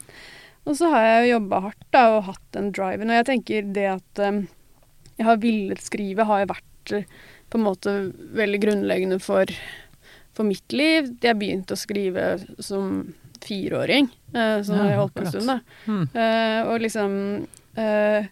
og 0.69 0.76
så 0.79 0.90
har 0.93 1.02
jeg 1.09 1.25
jo 1.26 1.33
jobba 1.40 1.61
hardt 1.67 1.87
da, 1.90 2.05
og 2.17 2.25
hatt 2.31 2.47
den 2.55 2.71
driven. 2.76 3.11
Og 3.11 3.19
jeg 3.19 3.26
tenker 3.33 3.73
det 3.75 3.87
at 3.97 4.23
um, 4.29 4.40
jeg 5.19 5.26
har 5.26 5.37
villet 5.43 5.83
skrive, 5.83 6.25
har 6.31 6.45
jeg 6.45 6.52
vært 6.55 6.95
eh, 7.00 7.05
på 7.50 7.59
en 7.59 7.67
måte 7.67 7.95
veldig 8.38 8.61
grunnleggende 8.62 9.19
for, 9.21 9.50
for 10.38 10.47
mitt 10.47 10.71
liv. 10.71 11.11
Jeg 11.25 11.38
begynte 11.40 11.75
å 11.75 11.81
skrive 11.81 12.37
som 12.62 13.09
fireåring, 13.43 14.07
uh, 14.37 14.61
så 14.62 14.76
Ja, 14.76 14.87
jeg 14.93 15.00
holdt 15.00 15.14
på 15.19 15.25
en 15.25 15.33
stund, 15.35 15.49
da. 15.50 15.59
Mm. 15.88 16.05
Uh, 16.14 16.61
og 16.71 16.85
liksom 16.85 17.14
eh, 17.81 18.29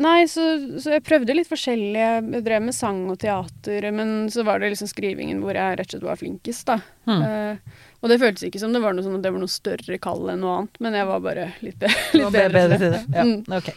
Nei, 0.00 0.24
så, 0.30 0.44
så 0.80 0.94
jeg 0.94 1.02
prøvde 1.04 1.34
litt 1.34 1.48
forskjellig. 1.50 1.98
Jeg 1.98 2.42
drev 2.46 2.62
med 2.62 2.74
sang 2.76 3.02
og 3.10 3.18
teater, 3.20 3.88
men 3.92 4.30
så 4.32 4.44
var 4.46 4.60
det 4.62 4.70
liksom 4.72 4.88
skrivingen 4.88 5.42
hvor 5.42 5.58
jeg 5.58 5.76
rett 5.80 5.90
og 5.90 5.96
slett 5.98 6.06
var 6.06 6.20
flinkest, 6.20 6.66
da. 6.70 6.76
Hmm. 7.10 7.24
Uh, 7.26 7.84
og 8.00 8.08
det 8.08 8.20
føltes 8.22 8.46
ikke 8.46 8.62
som 8.62 8.72
det 8.72 8.80
var 8.80 8.94
noe, 8.96 9.04
sånn 9.04 9.18
at 9.18 9.26
det 9.26 9.32
var 9.34 9.42
noe 9.42 9.50
større 9.52 9.98
kall 10.00 10.30
enn 10.32 10.40
noe 10.40 10.54
annet, 10.62 10.80
men 10.80 10.96
jeg 10.96 11.08
var 11.10 11.20
bare 11.26 11.48
litt, 11.60 11.84
litt 12.16 12.32
bedre, 12.32 12.52
bedre 12.54 12.78
til 12.80 12.96
det. 12.96 13.04
Ja, 13.12 13.26
Mm. 13.28 13.44
ok. 13.58 13.72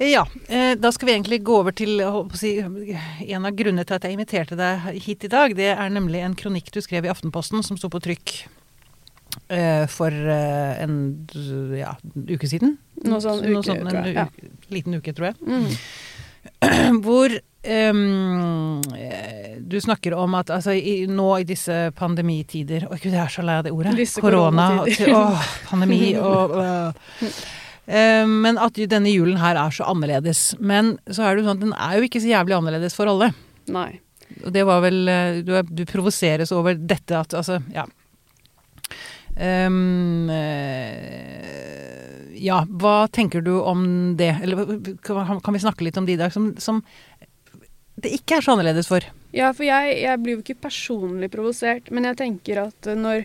Ja, 0.00 0.22
eh, 0.48 0.74
da 0.80 0.88
skal 0.96 1.10
vi 1.10 1.12
egentlig 1.12 1.42
gå 1.44 1.58
over 1.60 1.74
til 1.76 2.00
si, 2.40 2.54
En 2.64 3.44
av 3.44 3.52
grunnene 3.52 3.84
til 3.84 3.98
at 3.98 4.06
jeg 4.08 4.16
inviterte 4.16 4.56
deg 4.56 4.86
hit 5.04 5.26
i 5.28 5.30
dag, 5.30 5.52
det 5.58 5.74
er 5.74 5.92
nemlig 5.92 6.22
en 6.24 6.34
kronikk 6.40 6.72
du 6.72 6.80
skrev 6.80 7.04
i 7.04 7.12
Aftenposten 7.12 7.60
som 7.62 7.76
sto 7.76 7.90
på 7.92 8.00
trykk 8.00 8.32
for 9.90 10.14
eh, 10.14 10.82
en 10.84 10.96
ja, 11.76 11.94
uke 12.30 12.48
siden. 12.50 12.76
Noe 13.06 13.20
sånn 13.24 13.44
uke, 13.44 13.62
sånt, 13.66 13.86
tror 13.88 14.04
jeg, 14.04 14.16
ja. 14.16 14.26
uke, 14.28 14.50
liten 14.74 14.98
uke, 15.00 15.14
tror 15.16 15.30
jeg. 15.30 15.36
Mm. 15.46 15.68
Hvor 17.04 17.32
eh, 17.32 17.92
du 19.60 19.78
snakker 19.80 20.16
om 20.16 20.36
at 20.38 20.52
altså, 20.54 20.72
i, 20.76 21.06
nå 21.08 21.28
i 21.40 21.46
disse 21.48 21.90
pandemitider 21.96 22.86
Å 22.88 22.96
gud, 22.96 23.12
jeg 23.12 23.20
er 23.22 23.32
så 23.32 23.44
lei 23.44 23.58
av 23.60 23.66
det 23.66 23.74
ordet. 23.76 23.96
Disse 23.98 24.24
Korona. 24.24 24.68
Åh, 25.20 25.48
pandemi 25.70 26.14
og 26.20 26.56
øh. 26.60 27.32
Eh, 27.90 28.26
Men 28.28 28.60
at 28.62 28.78
denne 28.90 29.10
julen 29.10 29.40
her 29.40 29.58
er 29.58 29.74
så 29.74 29.88
annerledes. 29.90 30.52
Men 30.60 30.94
så 31.10 31.24
er 31.26 31.34
det 31.34 31.42
jo 31.42 31.48
sånn 31.48 31.58
at 31.58 31.64
den 31.64 31.74
er 31.74 31.98
jo 31.98 32.06
ikke 32.06 32.22
så 32.22 32.30
jævlig 32.30 32.58
annerledes 32.60 32.96
for 32.96 33.10
alle. 33.10 33.32
Nei. 33.70 33.90
Og 34.44 34.52
det 34.54 34.62
var 34.62 34.82
vel 34.84 35.08
eh, 35.10 35.40
Du, 35.42 35.56
du 35.66 35.82
provoseres 35.90 36.52
over 36.54 36.76
dette 36.78 37.16
at 37.18 37.34
Altså, 37.34 37.58
ja. 37.74 37.88
Eh, 39.40 39.70
ja, 42.40 42.62
hva 42.68 43.08
tenker 43.12 43.40
du 43.44 43.54
om 43.60 44.16
det? 44.16 44.34
Eller 44.42 44.64
kan 45.04 45.40
kan 45.40 45.54
vi 45.54 45.60
snakke 45.62 45.84
litt 45.84 45.96
om 46.00 46.06
de 46.08 46.16
der 46.20 46.30
som, 46.32 46.54
som 46.60 46.82
det 48.00 48.12
ikke 48.16 48.38
er 48.38 48.44
så 48.44 48.54
annerledes 48.54 48.88
for? 48.88 49.04
Ja, 49.36 49.52
for 49.54 49.66
jeg, 49.66 50.00
jeg 50.02 50.20
blir 50.22 50.38
jo 50.38 50.42
ikke 50.42 50.60
personlig 50.64 51.30
provosert, 51.32 51.90
men 51.94 52.08
jeg 52.08 52.18
tenker 52.20 52.64
at 52.64 52.88
eh, 52.88 52.98
når, 52.98 53.24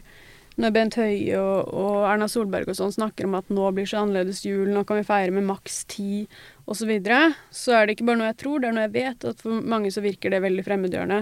når 0.61 0.73
Bent 0.75 0.97
Høie 0.99 1.39
og, 1.39 1.71
og 1.71 2.07
Erna 2.09 2.27
Solberg 2.31 2.69
og 2.71 2.77
sånn 2.77 2.93
snakker 2.95 3.29
om 3.29 3.37
at 3.39 3.49
nå 3.53 3.69
blir 3.75 3.87
så 3.89 4.03
annerledes 4.03 4.43
jul, 4.45 4.67
nå 4.73 4.83
kan 4.87 4.99
vi 4.99 5.07
feire 5.07 5.33
med 5.35 5.47
maks 5.47 5.83
ti 5.91 6.25
osv., 6.65 6.81
så, 6.81 6.89
videre, 6.89 7.21
så 7.53 7.77
er 7.77 7.85
det 7.85 7.95
ikke 7.95 8.09
bare 8.09 8.21
noe 8.21 8.31
jeg 8.31 8.39
tror, 8.41 8.61
det 8.61 8.69
er 8.69 8.75
noe 8.77 8.87
jeg 8.87 8.95
vet. 8.97 9.27
At 9.31 9.43
for 9.45 9.69
mange 9.73 9.91
så 9.93 10.03
virker 10.05 10.33
det 10.33 10.43
veldig 10.45 10.65
fremmedgjørende. 10.65 11.19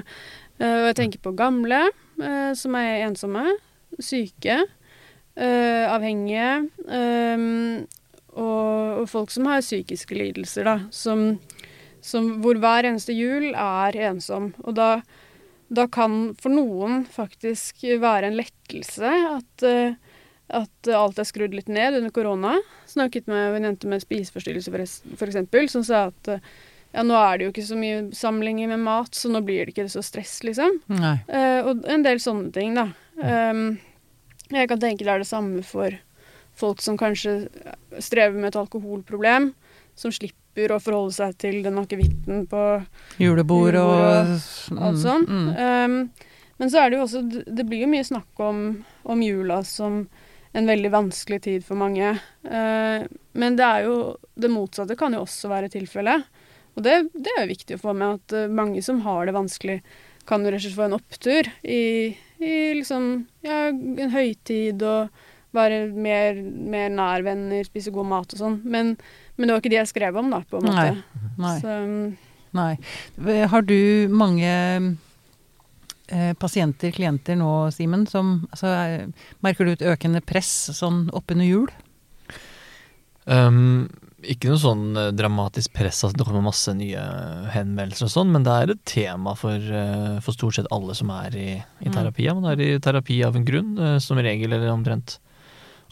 Uh, 0.61 0.77
og 0.79 0.87
jeg 0.87 0.99
tenker 1.01 1.23
på 1.25 1.33
gamle 1.35 1.81
uh, 2.21 2.51
som 2.55 2.77
er 2.79 3.03
ensomme, 3.09 3.43
syke, 3.99 4.61
eh, 5.35 5.85
avhengige, 5.89 6.69
Um, 6.83 7.85
og, 8.33 9.03
og 9.03 9.09
folk 9.11 9.29
som 9.29 9.45
har 9.45 9.61
psykiske 9.61 10.15
lidelser, 10.17 10.65
da, 10.65 10.73
som 10.89 11.35
som, 12.03 12.29
hvor 12.43 12.59
hver 12.61 12.87
eneste 12.87 13.15
jul 13.15 13.51
er 13.53 13.97
ensom. 14.09 14.51
Og 14.67 14.75
da, 14.77 14.89
da 15.73 15.87
kan 15.91 16.33
for 16.39 16.53
noen 16.53 17.03
faktisk 17.09 17.85
være 18.01 18.29
en 18.29 18.37
lettelse 18.39 19.13
at, 19.29 19.65
uh, 19.65 20.19
at 20.53 20.91
alt 20.91 21.21
er 21.21 21.29
skrudd 21.29 21.55
litt 21.55 21.71
ned 21.71 22.01
under 22.01 22.13
korona. 22.13 22.57
Snakket 22.89 23.31
med 23.31 23.57
en 23.57 23.71
jente 23.71 23.89
med 23.89 24.03
spiseforstyrrelse 24.03 24.73
f.eks., 25.15 25.71
som 25.71 25.87
sa 25.87 26.07
at 26.11 26.35
uh, 26.35 26.53
ja, 26.93 27.01
nå 27.07 27.15
er 27.17 27.39
det 27.39 27.47
jo 27.47 27.53
ikke 27.55 27.65
så 27.71 27.79
mye 27.79 28.01
samlinger 28.13 28.69
med 28.69 28.83
mat, 28.83 29.15
så 29.17 29.31
nå 29.33 29.41
blir 29.45 29.65
det 29.65 29.73
ikke 29.73 29.87
så 29.89 30.03
stress, 30.05 30.35
liksom. 30.45 30.75
Eh, 31.25 31.65
og 31.65 31.87
en 31.89 32.03
del 32.05 32.21
sånne 32.21 32.51
ting, 32.53 32.75
da. 32.77 32.83
Um, 33.17 33.79
jeg 34.51 34.69
kan 34.69 34.81
tenke 34.81 35.05
det 35.05 35.13
er 35.13 35.23
det 35.23 35.29
samme 35.29 35.63
for 35.65 35.95
folk 36.57 36.81
som 36.81 36.97
kanskje 36.99 37.47
strever 38.03 38.37
med 38.37 38.51
et 38.51 38.59
alkoholproblem, 38.59 39.51
som 39.95 40.13
slipper 40.13 40.73
å 40.73 40.81
forholde 40.81 41.15
seg 41.15 41.37
til 41.41 41.61
den 41.65 41.79
akevitten 41.81 42.45
på 42.49 42.61
Julebord 43.21 43.77
og 43.79 44.35
og 44.73 44.83
alt 44.89 45.01
sånt. 45.01 45.29
Mm, 45.29 45.49
mm. 45.49 45.57
Um, 45.57 46.29
men 46.61 46.69
så 46.69 46.83
er 46.83 46.91
det 46.91 46.99
jo 46.99 47.05
også 47.07 47.23
Det 47.25 47.65
blir 47.65 47.83
jo 47.83 47.89
mye 47.91 48.05
snakk 48.05 48.39
om, 48.45 48.59
om 49.09 49.23
jula 49.25 49.63
som 49.65 50.03
en 50.53 50.69
veldig 50.69 50.91
vanskelig 50.93 51.39
tid 51.47 51.65
for 51.65 51.79
mange. 51.79 52.13
Uh, 52.45 53.05
men 53.33 53.57
det 53.57 53.65
er 53.65 53.87
jo 53.87 53.95
Det 54.37 54.51
motsatte 54.53 54.97
kan 54.99 55.15
jo 55.15 55.23
også 55.25 55.49
være 55.49 55.71
tilfellet. 55.73 56.29
Og 56.77 56.85
det, 56.85 56.99
det 57.13 57.33
er 57.33 57.43
jo 57.43 57.53
viktig 57.53 57.77
å 57.77 57.81
få 57.81 57.95
med 57.97 58.19
at 58.19 58.37
uh, 58.37 58.53
mange 58.53 58.81
som 58.85 59.01
har 59.05 59.25
det 59.25 59.35
vanskelig, 59.35 59.81
kan 60.29 60.45
jo 60.45 60.53
rett 60.53 60.61
og 60.61 60.65
slett 60.65 60.77
få 60.77 60.85
en 60.87 60.97
opptur 60.97 61.49
i, 61.67 61.81
i 62.41 62.73
liksom 62.79 63.27
ja, 63.45 63.67
en 63.69 64.11
høytid 64.13 64.81
og 64.87 65.09
være 65.53 65.83
mer, 65.93 66.39
mer 66.41 66.89
nær 66.89 67.21
venner, 67.25 67.63
spise 67.67 67.91
god 67.93 68.07
mat 68.09 68.33
og 68.33 68.39
sånn. 68.41 68.55
Men, 68.65 68.95
men 69.37 69.47
det 69.47 69.53
var 69.53 69.61
ikke 69.61 69.73
det 69.75 69.81
jeg 69.83 69.91
skrev 69.93 70.17
om, 70.17 70.31
da, 70.33 70.39
på 70.49 70.57
en 70.61 70.69
måte. 70.71 70.85
Nei. 70.97 71.33
Nei. 71.43 71.55
Så, 71.61 71.79
um, 71.83 72.17
Nei. 72.53 72.73
Har 73.49 73.63
du 73.65 73.77
mange 74.13 74.49
eh, 76.09 76.33
pasienter, 76.41 76.91
klienter 76.93 77.37
nå, 77.39 77.51
Simen, 77.73 78.07
som 78.09 78.43
altså, 78.51 78.67
er- 78.73 79.07
Merker 79.45 79.65
du 79.65 79.71
et 79.73 79.85
økende 79.93 80.21
press 80.25 80.51
sånn 80.77 81.07
oppunder 81.13 81.45
jul? 81.49 81.69
Um, 83.25 83.87
ikke 84.31 84.49
noe 84.51 84.59
sånn 84.61 84.83
eh, 84.99 85.09
dramatisk 85.15 85.73
press 85.75 86.03
at 86.07 86.15
det 86.17 86.25
kommer 86.27 86.43
masse 86.45 86.71
nye 86.77 87.01
henvendelser 87.53 88.07
og 88.07 88.13
sånn, 88.13 88.31
men 88.33 88.45
det 88.47 88.53
er 88.53 88.73
et 88.75 88.83
tema 88.89 89.35
for, 89.39 89.55
eh, 89.57 90.19
for 90.23 90.35
stort 90.35 90.55
sett 90.59 90.69
alle 90.71 90.95
som 90.95 91.11
er 91.13 91.35
i, 91.35 91.49
i 91.83 91.89
Mm. 91.89 91.93
terapi. 91.93 92.27
Man 92.33 92.45
er 92.53 92.61
i 92.63 92.79
terapi 92.79 93.23
av 93.25 93.35
en 93.35 93.45
grunn, 93.45 93.77
eh, 93.79 93.97
som 93.99 94.17
regel 94.17 94.53
eller 94.53 94.71
omtrent. 94.71 95.19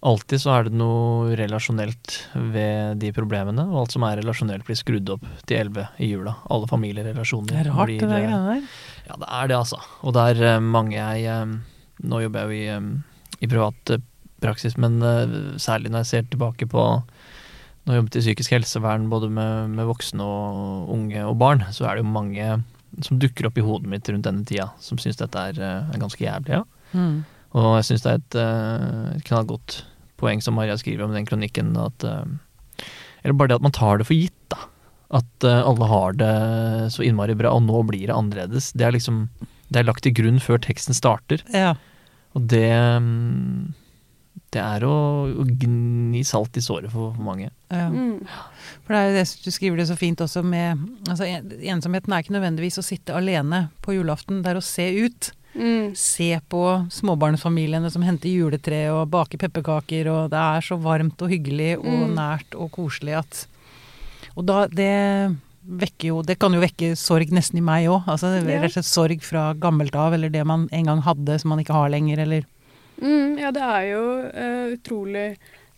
Alltid 0.03 0.41
så 0.41 0.49
er 0.57 0.63
det 0.65 0.73
noe 0.73 1.35
relasjonelt 1.37 2.15
ved 2.33 2.97
de 3.03 3.11
problemene, 3.13 3.67
og 3.69 3.83
alt 3.83 3.91
som 3.93 4.03
er 4.07 4.17
relasjonelt 4.17 4.65
blir 4.65 4.79
skrudd 4.79 5.09
opp 5.13 5.21
til 5.45 5.59
elleve 5.61 5.83
i 6.01 6.07
jula. 6.09 6.33
Alle 6.49 6.65
familierelasjoner. 6.65 7.51
Det 7.51 7.59
er 7.67 7.69
rart, 7.69 7.85
blir, 7.91 7.99
det 8.01 8.09
der 8.09 8.17
eh, 8.17 8.25
greiene 8.25 8.55
der. 8.55 8.63
Ja, 9.11 9.15
det 9.21 9.29
er 9.29 9.47
det, 9.51 9.57
altså. 9.59 9.77
Og 10.01 10.13
det 10.17 10.23
er 10.31 10.55
eh, 10.55 10.59
mange 10.59 10.95
jeg 10.97 11.25
eh, 11.29 11.57
Nå 12.01 12.17
jobber 12.23 12.47
jeg 12.47 12.49
jo 12.49 12.55
i, 12.57 12.65
eh, 12.73 13.45
i 13.45 13.47
privat 13.51 13.91
eh, 13.93 14.01
praksis, 14.41 14.73
men 14.81 14.95
eh, 15.05 15.35
særlig 15.61 15.91
når 15.93 16.01
jeg 16.01 16.09
ser 16.15 16.23
tilbake 16.33 16.65
på 16.71 16.85
når 17.85 17.93
jeg 17.95 18.01
jobbet 18.01 18.15
i 18.19 18.21
psykisk 18.25 18.53
helsevern 18.53 19.07
både 19.09 19.29
med, 19.33 19.71
med 19.73 19.87
voksne 19.89 20.21
og 20.25 20.91
unge 20.93 21.23
og 21.25 21.37
barn, 21.41 21.63
så 21.73 21.87
er 21.89 21.97
det 21.97 22.03
jo 22.03 22.11
mange 22.13 22.49
som 23.05 23.19
dukker 23.21 23.47
opp 23.47 23.57
i 23.57 23.63
hodet 23.65 23.89
mitt 23.89 24.09
rundt 24.11 24.27
denne 24.27 24.45
tida, 24.47 24.67
som 24.83 24.99
syns 25.01 25.17
dette 25.19 25.39
er, 25.49 25.57
eh, 25.57 25.93
er 25.95 26.01
ganske 26.01 26.21
jævlig. 26.21 26.59
Ja. 26.59 26.63
Mm. 26.93 27.21
Og 27.57 27.69
jeg 27.79 27.87
syns 27.87 28.03
det 28.05 28.11
er 28.11 28.19
et, 28.19 28.37
eh, 28.41 29.15
et 29.15 29.25
knallgodt 29.29 29.77
poeng 30.21 30.43
som 30.43 30.57
Maria 30.59 30.75
skriver 30.77 31.07
om 31.07 31.15
den 31.15 31.25
kronikken, 31.25 31.73
at 31.79 32.03
eh, 32.07 32.25
Eller 33.23 33.35
bare 33.37 33.51
det 33.51 33.55
at 33.59 33.61
man 33.61 33.73
tar 33.75 33.99
det 33.99 34.07
for 34.07 34.17
gitt, 34.17 34.37
da. 34.49 34.57
At 35.13 35.43
alle 35.45 35.85
har 35.85 36.13
det 36.17 36.31
så 36.89 37.03
innmari 37.05 37.35
bra, 37.37 37.51
og 37.53 37.61
nå 37.67 37.83
blir 37.85 38.07
det 38.09 38.15
annerledes. 38.15 38.71
Det 38.73 38.87
er 38.87 38.95
liksom 38.95 39.27
Det 39.69 39.77
er 39.77 39.85
lagt 39.85 40.01
til 40.03 40.13
grunn 40.15 40.39
før 40.41 40.57
teksten 40.57 40.95
starter, 40.97 41.43
Ja. 41.53 41.75
og 42.33 42.47
det 42.47 42.71
Det 44.51 44.59
er 44.59 44.83
å, 44.83 44.93
å 45.31 45.45
gni 45.47 46.23
salt 46.27 46.57
i 46.59 46.61
såret 46.63 46.91
for, 46.91 47.13
for 47.15 47.23
mange. 47.23 47.49
ja. 47.71 47.85
mm. 47.87 48.17
For 48.83 48.93
det 48.93 48.99
er 48.99 49.05
jo 49.07 49.13
det 49.21 49.43
du 49.45 49.51
skriver 49.55 49.77
det 49.79 49.85
så 49.87 49.95
fint 49.95 50.19
også 50.25 50.41
med 50.43 50.81
altså, 51.07 51.23
en- 51.23 51.53
Ensomheten 51.77 52.11
er 52.11 52.23
ikke 52.25 52.33
nødvendigvis 52.35 52.79
å 52.81 52.83
sitte 52.83 53.15
alene 53.15 53.69
på 53.85 53.95
julaften. 53.95 54.41
Det 54.43 54.51
er 54.51 54.59
å 54.59 54.63
se 54.65 54.87
ut. 55.05 55.29
Mm. 55.55 55.93
Se 55.99 56.27
på 56.51 56.61
småbarnsfamiliene 56.91 57.89
som 57.91 58.03
henter 58.07 58.31
juletre 58.31 58.85
og 58.91 59.09
baker 59.11 59.39
pepperkaker, 59.39 60.07
og 60.11 60.29
det 60.31 60.39
er 60.39 60.61
så 60.67 60.77
varmt 60.79 61.21
og 61.23 61.31
hyggelig 61.31 61.73
og 61.79 61.87
Mm. 61.87 62.13
nært 62.15 62.55
og 62.59 62.71
koselig 62.75 63.17
at 63.19 63.45
Og 64.35 64.45
da 64.47 64.65
det 64.67 65.35
vekker 65.67 66.07
jo 66.07 66.21
Det 66.23 66.37
kan 66.39 66.53
jo 66.55 66.61
vekke 66.61 66.93
sorg 66.95 67.31
nesten 67.35 67.57
i 67.59 67.61
meg 67.61 67.87
òg. 67.91 68.03
Altså 68.07 68.31
rett 68.43 68.63
og 68.63 68.71
slett 68.71 68.87
sorg 68.87 69.21
fra 69.23 69.53
gammelt 69.53 69.95
av, 69.95 70.13
eller 70.13 70.29
det 70.29 70.45
man 70.47 70.67
en 70.71 70.85
gang 70.85 71.01
hadde 71.03 71.39
som 71.39 71.49
man 71.49 71.59
ikke 71.59 71.73
har 71.75 71.89
lenger, 71.89 72.19
eller 72.19 72.45
Mm, 73.01 73.39
ja, 73.41 73.51
det 73.55 73.65
er 73.65 73.87
jo 73.91 74.05
uh, 74.29 74.67
utrolig 74.75 75.27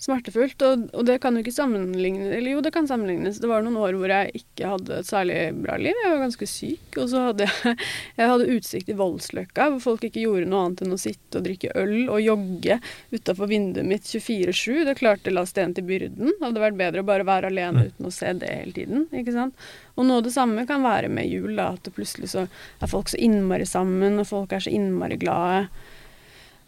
smertefullt, 0.03 0.63
og, 0.67 0.87
og 0.97 1.05
det 1.07 1.19
kan 1.23 1.35
jo 1.35 1.43
ikke 1.43 1.53
sammenlignes 1.55 2.31
Eller 2.35 2.55
jo, 2.55 2.61
det 2.63 2.73
kan 2.75 2.87
sammenlignes. 2.89 3.39
Det 3.41 3.49
var 3.49 3.63
noen 3.63 3.79
år 3.79 3.95
hvor 3.97 4.11
jeg 4.11 4.41
ikke 4.41 4.71
hadde 4.73 4.99
et 4.99 5.07
særlig 5.07 5.37
bra 5.63 5.77
liv. 5.79 5.95
Jeg 6.03 6.11
var 6.11 6.23
ganske 6.25 6.47
syk, 6.49 6.97
og 6.99 7.07
så 7.11 7.23
hadde 7.29 7.47
jeg, 7.47 7.75
jeg 8.19 8.31
hadde 8.33 8.49
utsikt 8.57 8.91
i 8.91 8.97
Voldsløkka, 8.99 9.69
hvor 9.73 9.83
folk 9.85 10.07
ikke 10.07 10.25
gjorde 10.25 10.49
noe 10.51 10.65
annet 10.67 10.83
enn 10.85 10.97
å 10.97 10.99
sitte 10.99 11.39
og 11.39 11.47
drikke 11.47 11.71
øl 11.79 11.95
og 12.09 12.19
jogge 12.23 12.79
utafor 13.13 13.51
vinduet 13.51 13.87
mitt 13.87 14.09
24-7. 14.09 14.83
Det 14.89 14.97
klarte 14.99 15.01
klart 15.03 15.33
la 15.35 15.45
sten 15.47 15.75
til 15.77 15.87
byrden. 15.87 16.33
Det 16.33 16.43
hadde 16.43 16.65
vært 16.65 16.79
bedre 16.79 17.03
å 17.03 17.07
bare 17.07 17.27
være 17.27 17.53
alene 17.53 17.87
uten 17.89 18.09
å 18.09 18.13
se 18.13 18.35
det 18.39 18.51
hele 18.51 18.75
tiden. 18.75 19.07
ikke 19.15 19.35
sant? 19.35 19.67
Og 19.95 20.07
noe 20.07 20.19
av 20.19 20.27
det 20.27 20.35
samme 20.35 20.67
kan 20.67 20.83
være 20.83 21.11
med 21.13 21.29
jul, 21.29 21.53
da, 21.55 21.73
at 21.77 21.83
det 21.85 21.95
plutselig 21.95 22.33
så 22.33 22.47
er 22.47 22.91
folk 22.91 23.11
så 23.11 23.19
innmari 23.21 23.67
sammen, 23.69 24.19
og 24.19 24.29
folk 24.29 24.55
er 24.55 24.65
så 24.65 24.73
innmari 24.73 25.19
glade. 25.21 25.67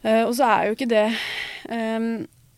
Eh, 0.05 0.21
og 0.27 0.35
så 0.37 0.45
er 0.53 0.69
jo 0.69 0.77
ikke 0.77 0.87
det 0.91 1.07
eh, 1.73 2.07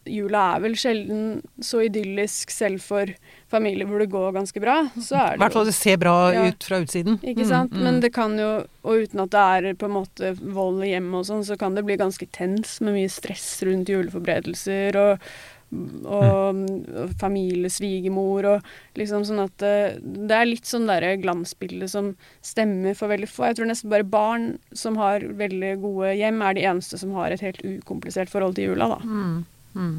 Jula 0.08 0.42
er 0.56 0.62
vel 0.64 0.76
sjelden 0.80 1.42
så 1.60 1.82
idyllisk 1.84 2.52
selv 2.54 2.80
for 2.80 3.10
familier 3.52 3.88
hvor 3.90 4.00
det 4.00 4.08
går 4.14 4.30
ganske 4.38 4.62
bra. 4.64 4.78
Så 5.04 5.20
I 5.34 5.40
hvert 5.42 5.52
fall 5.58 5.68
det 5.68 5.74
ser 5.76 5.98
bra 6.00 6.14
Ja. 6.32 6.46
ut 6.48 6.64
fra 6.64 6.80
utsiden. 6.80 7.18
Ikke 7.28 7.44
Mm, 7.44 7.50
sant? 7.50 7.74
mm. 7.76 7.84
Men 7.84 8.00
det 8.00 8.14
kan 8.16 8.38
jo 8.40 8.66
Og 8.88 9.04
uten 9.04 9.20
at 9.20 9.32
det 9.36 9.44
er 9.68 9.74
på 9.76 9.86
en 9.90 9.98
måte 9.98 10.30
vold 10.40 10.80
i 10.86 10.94
hjemmet 10.94 11.20
og 11.20 11.26
sånn, 11.28 11.44
så 11.44 11.58
kan 11.60 11.76
det 11.76 11.84
bli 11.84 11.98
ganske 12.00 12.24
tens 12.32 12.80
med 12.80 12.94
mye 12.96 13.10
stress 13.12 13.62
rundt 13.68 13.90
juleforberedelser 13.92 14.96
og 14.96 15.20
og, 15.68 16.62
og 16.96 17.16
familie, 17.20 17.70
svigermor 17.72 18.48
og 18.54 19.00
liksom 19.00 19.26
sånn 19.28 19.42
at 19.44 19.56
det, 19.60 19.74
det 20.02 20.38
er 20.38 20.48
litt 20.48 20.70
sånn 20.70 20.88
derre 20.88 21.18
glansbilde 21.20 21.90
som 21.92 22.14
stemmer 22.46 22.96
for 22.98 23.12
veldig 23.12 23.30
få. 23.30 23.50
Jeg 23.50 23.60
tror 23.60 23.72
nesten 23.72 23.92
bare 23.92 24.08
barn 24.08 24.48
som 24.72 25.00
har 25.02 25.26
veldig 25.40 25.74
gode 25.84 26.14
hjem, 26.20 26.40
er 26.44 26.58
de 26.58 26.68
eneste 26.72 27.00
som 27.02 27.12
har 27.18 27.36
et 27.36 27.44
helt 27.44 27.60
ukomplisert 27.66 28.32
forhold 28.32 28.56
til 28.58 28.72
jula, 28.72 28.94
da. 28.96 29.02
Mm, 29.04 29.44
mm. 29.76 29.98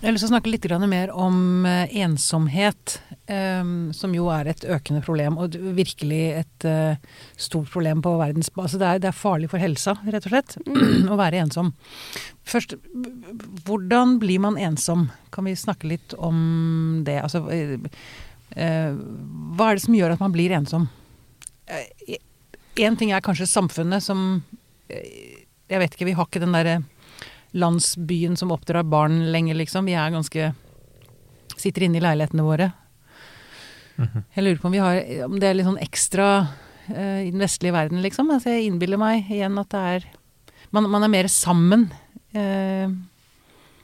Jeg 0.00 0.08
har 0.08 0.14
lyst 0.14 0.24
til 0.24 0.30
å 0.30 0.32
snakke 0.32 0.48
litt 0.48 0.66
mer 0.88 1.10
om 1.12 1.66
eh, 1.68 1.90
ensomhet, 2.00 2.94
eh, 3.28 3.64
som 3.92 4.14
jo 4.16 4.30
er 4.32 4.48
et 4.48 4.62
økende 4.64 5.02
problem, 5.04 5.36
og 5.36 5.52
virkelig 5.76 6.20
et 6.38 6.64
eh, 6.64 6.96
stort 7.36 7.68
problem 7.68 8.00
på 8.00 8.14
verdens 8.16 8.48
altså 8.56 8.80
det, 8.80 8.86
er, 8.86 9.02
det 9.04 9.10
er 9.10 9.18
farlig 9.18 9.50
for 9.52 9.60
helsa, 9.60 9.98
rett 10.08 10.24
og 10.24 10.32
slett, 10.32 10.56
å 11.12 11.18
være 11.20 11.42
ensom. 11.44 11.74
Først, 12.48 12.78
hvordan 13.68 14.16
blir 14.22 14.40
man 14.40 14.56
ensom? 14.56 15.10
Kan 15.36 15.44
vi 15.50 15.52
snakke 15.52 15.90
litt 15.90 16.14
om 16.16 17.02
det? 17.04 17.18
Altså, 17.20 17.44
eh, 17.52 17.76
hva 18.96 19.68
er 19.68 19.76
det 19.76 19.84
som 19.84 19.98
gjør 19.98 20.16
at 20.16 20.24
man 20.24 20.32
blir 20.32 20.54
ensom? 20.56 20.88
Én 22.80 22.96
ting 22.96 23.12
er 23.12 23.20
kanskje 23.20 23.46
samfunnet 23.46 24.00
som 24.02 24.40
Jeg 24.88 25.78
vet 25.78 25.92
ikke, 25.92 26.08
vi 26.08 26.16
har 26.16 26.26
ikke 26.26 26.40
den 26.42 26.56
derre 26.56 26.80
landsbyen 27.52 28.36
som 28.36 28.52
oppdrar 28.54 28.86
barn 28.86 29.32
lenger, 29.32 29.58
liksom. 29.58 29.88
Vi 29.88 29.96
er 29.98 30.12
ganske 30.14 30.52
Sitter 31.60 31.84
inne 31.84 31.98
i 31.98 32.00
leilighetene 32.00 32.44
våre. 32.46 32.70
Mhm. 34.00 34.22
Jeg 34.32 34.44
lurer 34.44 34.60
på 34.62 34.68
om 34.70 34.72
vi 34.72 34.80
har 34.80 35.26
Om 35.26 35.36
det 35.40 35.48
er 35.48 35.58
litt 35.58 35.66
sånn 35.68 35.82
ekstra 35.82 36.28
uh, 36.46 37.20
i 37.20 37.28
den 37.28 37.42
vestlige 37.42 37.74
verden, 37.76 38.00
liksom. 38.00 38.30
Altså, 38.32 38.54
jeg 38.54 38.70
innbiller 38.70 39.00
meg 39.00 39.28
igjen 39.28 39.58
at 39.60 39.70
det 39.74 39.84
er 39.94 40.08
Man, 40.72 40.86
man 40.88 41.02
er 41.02 41.10
mer 41.10 41.26
sammen. 41.26 41.88
Uh, 42.32 42.88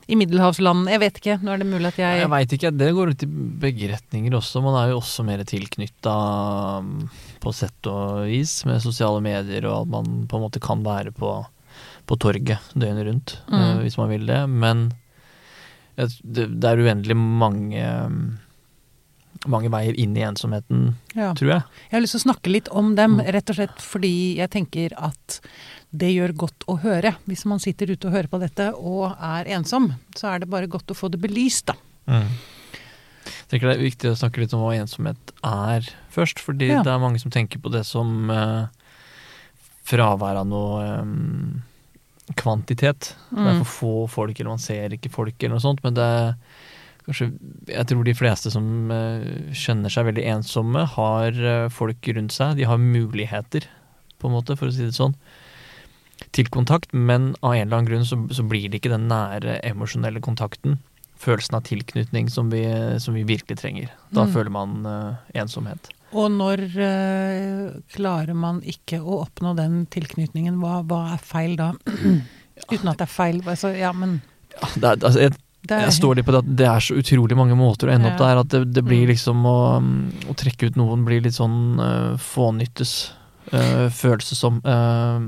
I 0.06 0.16
middelhavsland 0.16 0.88
Jeg 0.88 1.02
vet 1.02 1.20
ikke. 1.20 1.36
Nå 1.42 1.52
er 1.52 1.60
det 1.60 1.68
mulig 1.68 1.90
at 1.90 1.98
jeg 2.00 2.22
Jeg 2.22 2.32
veit 2.32 2.54
ikke, 2.56 2.70
det 2.70 2.92
går 2.94 3.12
ut 3.12 3.26
i 3.26 3.28
begge 3.66 3.90
retninger 3.92 4.38
også. 4.38 4.62
Man 4.64 4.78
er 4.80 4.94
jo 4.94 5.02
også 5.02 5.26
mer 5.26 5.42
tilknytta 5.44 6.16
på 7.42 7.52
sett 7.52 7.90
og 7.90 8.24
vis 8.30 8.60
med 8.64 8.80
sosiale 8.80 9.20
medier, 9.20 9.66
og 9.68 9.82
at 9.82 9.92
man 9.98 10.24
på 10.30 10.38
en 10.38 10.46
måte 10.46 10.62
kan 10.62 10.80
være 10.86 11.12
på, 11.14 11.34
på 12.06 12.16
torget 12.22 12.58
døgnet 12.74 13.06
rundt 13.08 13.36
Mm. 13.50 13.60
eh, 13.60 13.82
hvis 13.84 13.98
man 13.98 14.08
vil 14.10 14.26
det. 14.26 14.42
Men 14.48 14.92
det, 15.96 16.46
det 16.60 16.64
er 16.70 16.82
uendelig 16.84 17.16
mange 17.16 17.86
mange 19.46 19.68
veier 19.70 19.94
inn 20.00 20.16
i 20.16 20.22
ensomheten, 20.26 20.94
ja. 21.14 21.28
tror 21.36 21.50
jeg. 21.52 21.62
Jeg 21.90 21.92
har 21.92 22.00
lyst 22.02 22.16
til 22.16 22.20
å 22.22 22.32
snakke 22.32 22.50
litt 22.50 22.68
om 22.72 22.94
dem, 22.96 23.18
Mm. 23.20 23.26
rett 23.34 23.50
og 23.52 23.56
slett 23.56 23.78
fordi 23.84 24.36
jeg 24.38 24.50
tenker 24.50 24.92
at 24.98 25.40
det 25.94 26.08
gjør 26.14 26.32
godt 26.34 26.64
å 26.66 26.78
høre. 26.82 27.14
Hvis 27.28 27.44
man 27.46 27.60
sitter 27.60 27.86
ute 27.92 28.06
og 28.08 28.12
hører 28.16 28.28
på 28.32 28.40
dette 28.40 28.72
og 28.74 29.14
er 29.20 29.44
ensom, 29.54 29.94
så 30.16 30.34
er 30.34 30.38
det 30.40 30.50
bare 30.50 30.66
godt 30.66 30.86
å 30.90 30.96
få 30.96 31.10
det 31.10 31.20
belyst, 31.20 31.66
da. 31.66 31.74
Jeg 32.08 33.48
tenker 33.50 33.68
det 33.68 33.76
er 33.78 33.84
viktig 33.90 34.10
å 34.10 34.16
snakke 34.18 34.38
litt 34.42 34.54
om 34.54 34.60
hva 34.64 34.74
ensomhet 34.80 35.32
er 35.44 35.86
først, 36.10 36.38
fordi 36.40 36.68
Ja. 36.72 36.82
det 36.82 36.90
er 36.92 36.98
mange 36.98 37.20
som 37.20 37.30
tenker 37.30 37.58
på 37.60 37.70
det 37.70 37.84
som 37.86 38.30
eh, 38.30 38.66
fravær 39.84 40.36
av 40.40 40.46
noe 40.46 40.82
eh, 40.82 41.62
kvantitet. 42.36 43.14
Det 43.30 43.38
er 43.42 43.54
Mm. 43.56 43.64
for 43.64 43.70
få 43.72 44.08
folk, 44.10 44.38
eller 44.40 44.50
man 44.50 44.58
ser 44.62 44.90
ikke 44.94 45.10
folk, 45.10 45.34
eller 45.42 45.56
noe 45.56 45.64
sånt. 45.64 45.82
Men 45.84 45.94
det 45.94 46.02
er 46.04 46.34
kanskje 47.06 47.32
Jeg 47.68 47.86
tror 47.86 48.04
de 48.04 48.14
fleste 48.14 48.50
som 48.50 48.90
eh, 48.90 49.52
skjønner 49.52 49.90
seg 49.90 50.06
veldig 50.06 50.24
ensomme, 50.26 50.86
har 50.86 51.28
eh, 51.32 51.68
folk 51.68 52.02
rundt 52.08 52.32
seg. 52.32 52.56
De 52.56 52.64
har 52.64 52.78
muligheter, 52.78 53.66
på 54.20 54.26
en 54.28 54.34
måte, 54.34 54.56
for 54.56 54.66
å 54.68 54.72
si 54.72 54.82
det 54.84 54.94
sånn, 54.94 55.14
til 56.32 56.46
kontakt. 56.48 56.92
Men 56.94 57.34
av 57.42 57.54
en 57.54 57.66
eller 57.68 57.76
annen 57.78 57.90
grunn 57.90 58.04
så, 58.08 58.16
så 58.34 58.42
blir 58.48 58.68
det 58.70 58.80
ikke 58.80 58.90
den 58.94 59.08
nære 59.08 59.60
emosjonelle 59.64 60.20
kontakten. 60.24 60.78
Følelsen 61.18 61.54
av 61.56 61.62
tilknytning 61.64 62.28
som 62.30 62.50
vi, 62.50 62.64
som 63.00 63.14
vi 63.14 63.22
virkelig 63.24 63.58
trenger. 63.60 63.88
Da 64.12 64.24
Mm. 64.26 64.32
føler 64.34 64.50
man 64.52 64.86
uh, 64.86 65.16
ensomhet. 65.34 65.88
Og 66.14 66.30
når 66.30 66.62
eh, 66.78 67.80
klarer 67.96 68.34
man 68.38 68.60
ikke 68.62 69.00
å 69.02 69.22
oppnå 69.24 69.54
den 69.58 69.86
tilknytningen, 69.90 70.60
hva, 70.62 70.78
hva 70.86 71.00
er 71.16 71.24
feil 71.26 71.56
da? 71.58 71.72
Uten 72.72 72.88
at 72.88 73.00
det 73.00 73.08
er 73.08 73.10
feil. 73.10 73.40
Altså, 73.44 73.72
ja, 73.76 73.90
men 73.92 74.20
Ja, 74.54 74.68
det 74.76 74.84
er, 74.84 75.00
altså, 75.04 75.20
jeg 75.26 75.34
det 75.66 75.80
Jeg 75.82 75.92
står 75.96 76.14
litt 76.14 76.26
på 76.28 76.30
det 76.32 76.38
at 76.44 76.50
det 76.60 76.66
er 76.70 76.84
så 76.86 76.94
utrolig 76.94 77.34
mange 77.36 77.56
måter 77.58 77.88
å 77.90 77.92
ende 77.96 78.12
opp 78.12 78.20
der, 78.22 78.38
at 78.38 78.52
det, 78.52 78.60
det 78.76 78.84
blir 78.86 79.02
Mm. 79.02 79.10
liksom 79.10 79.40
å, 79.50 79.54
å 80.30 80.34
trekke 80.38 80.68
ut 80.70 80.76
noen 80.78 81.02
blir 81.04 81.24
litt 81.24 81.34
sånn 81.34 81.80
uh, 81.82 82.14
fånyttes 82.22 82.92
uh, 83.50 83.88
følelse 83.90 84.38
som. 84.38 84.60
eh, 84.62 85.26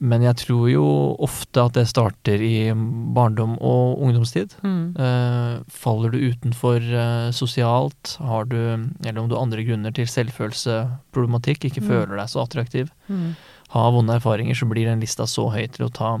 men 0.00 0.22
jeg 0.24 0.36
tror 0.36 0.70
jo 0.72 0.84
ofte 1.20 1.60
at 1.66 1.74
det 1.76 1.86
starter 1.90 2.40
i 2.40 2.72
barndom 3.14 3.58
og 3.60 4.00
ungdomstid. 4.00 4.54
mm, 4.64 4.96
Eh, 4.98 5.60
faller 5.68 6.10
du 6.10 6.18
utenfor 6.32 6.80
eh, 6.80 7.30
sosialt, 7.36 8.16
har 8.18 8.44
du, 8.48 8.56
eller 9.04 9.18
om 9.20 9.28
du 9.28 9.34
har 9.36 9.42
andre 9.44 9.62
grunner 9.64 9.92
til 9.92 10.06
selvfølelseproblematikk, 10.06 11.64
ikke 11.68 11.82
Mm. 11.82 11.88
føler 11.88 12.16
deg 12.16 12.28
så 12.28 12.42
attraktiv, 12.46 12.90
mm, 13.08 13.36
har 13.70 13.92
vonde 13.92 14.14
erfaringer, 14.16 14.54
så 14.56 14.68
blir 14.68 14.86
den 14.86 15.00
lista 15.00 15.24
så 15.26 15.50
høy 15.52 15.66
til 15.70 15.86
å 15.86 15.92
ta 15.92 16.18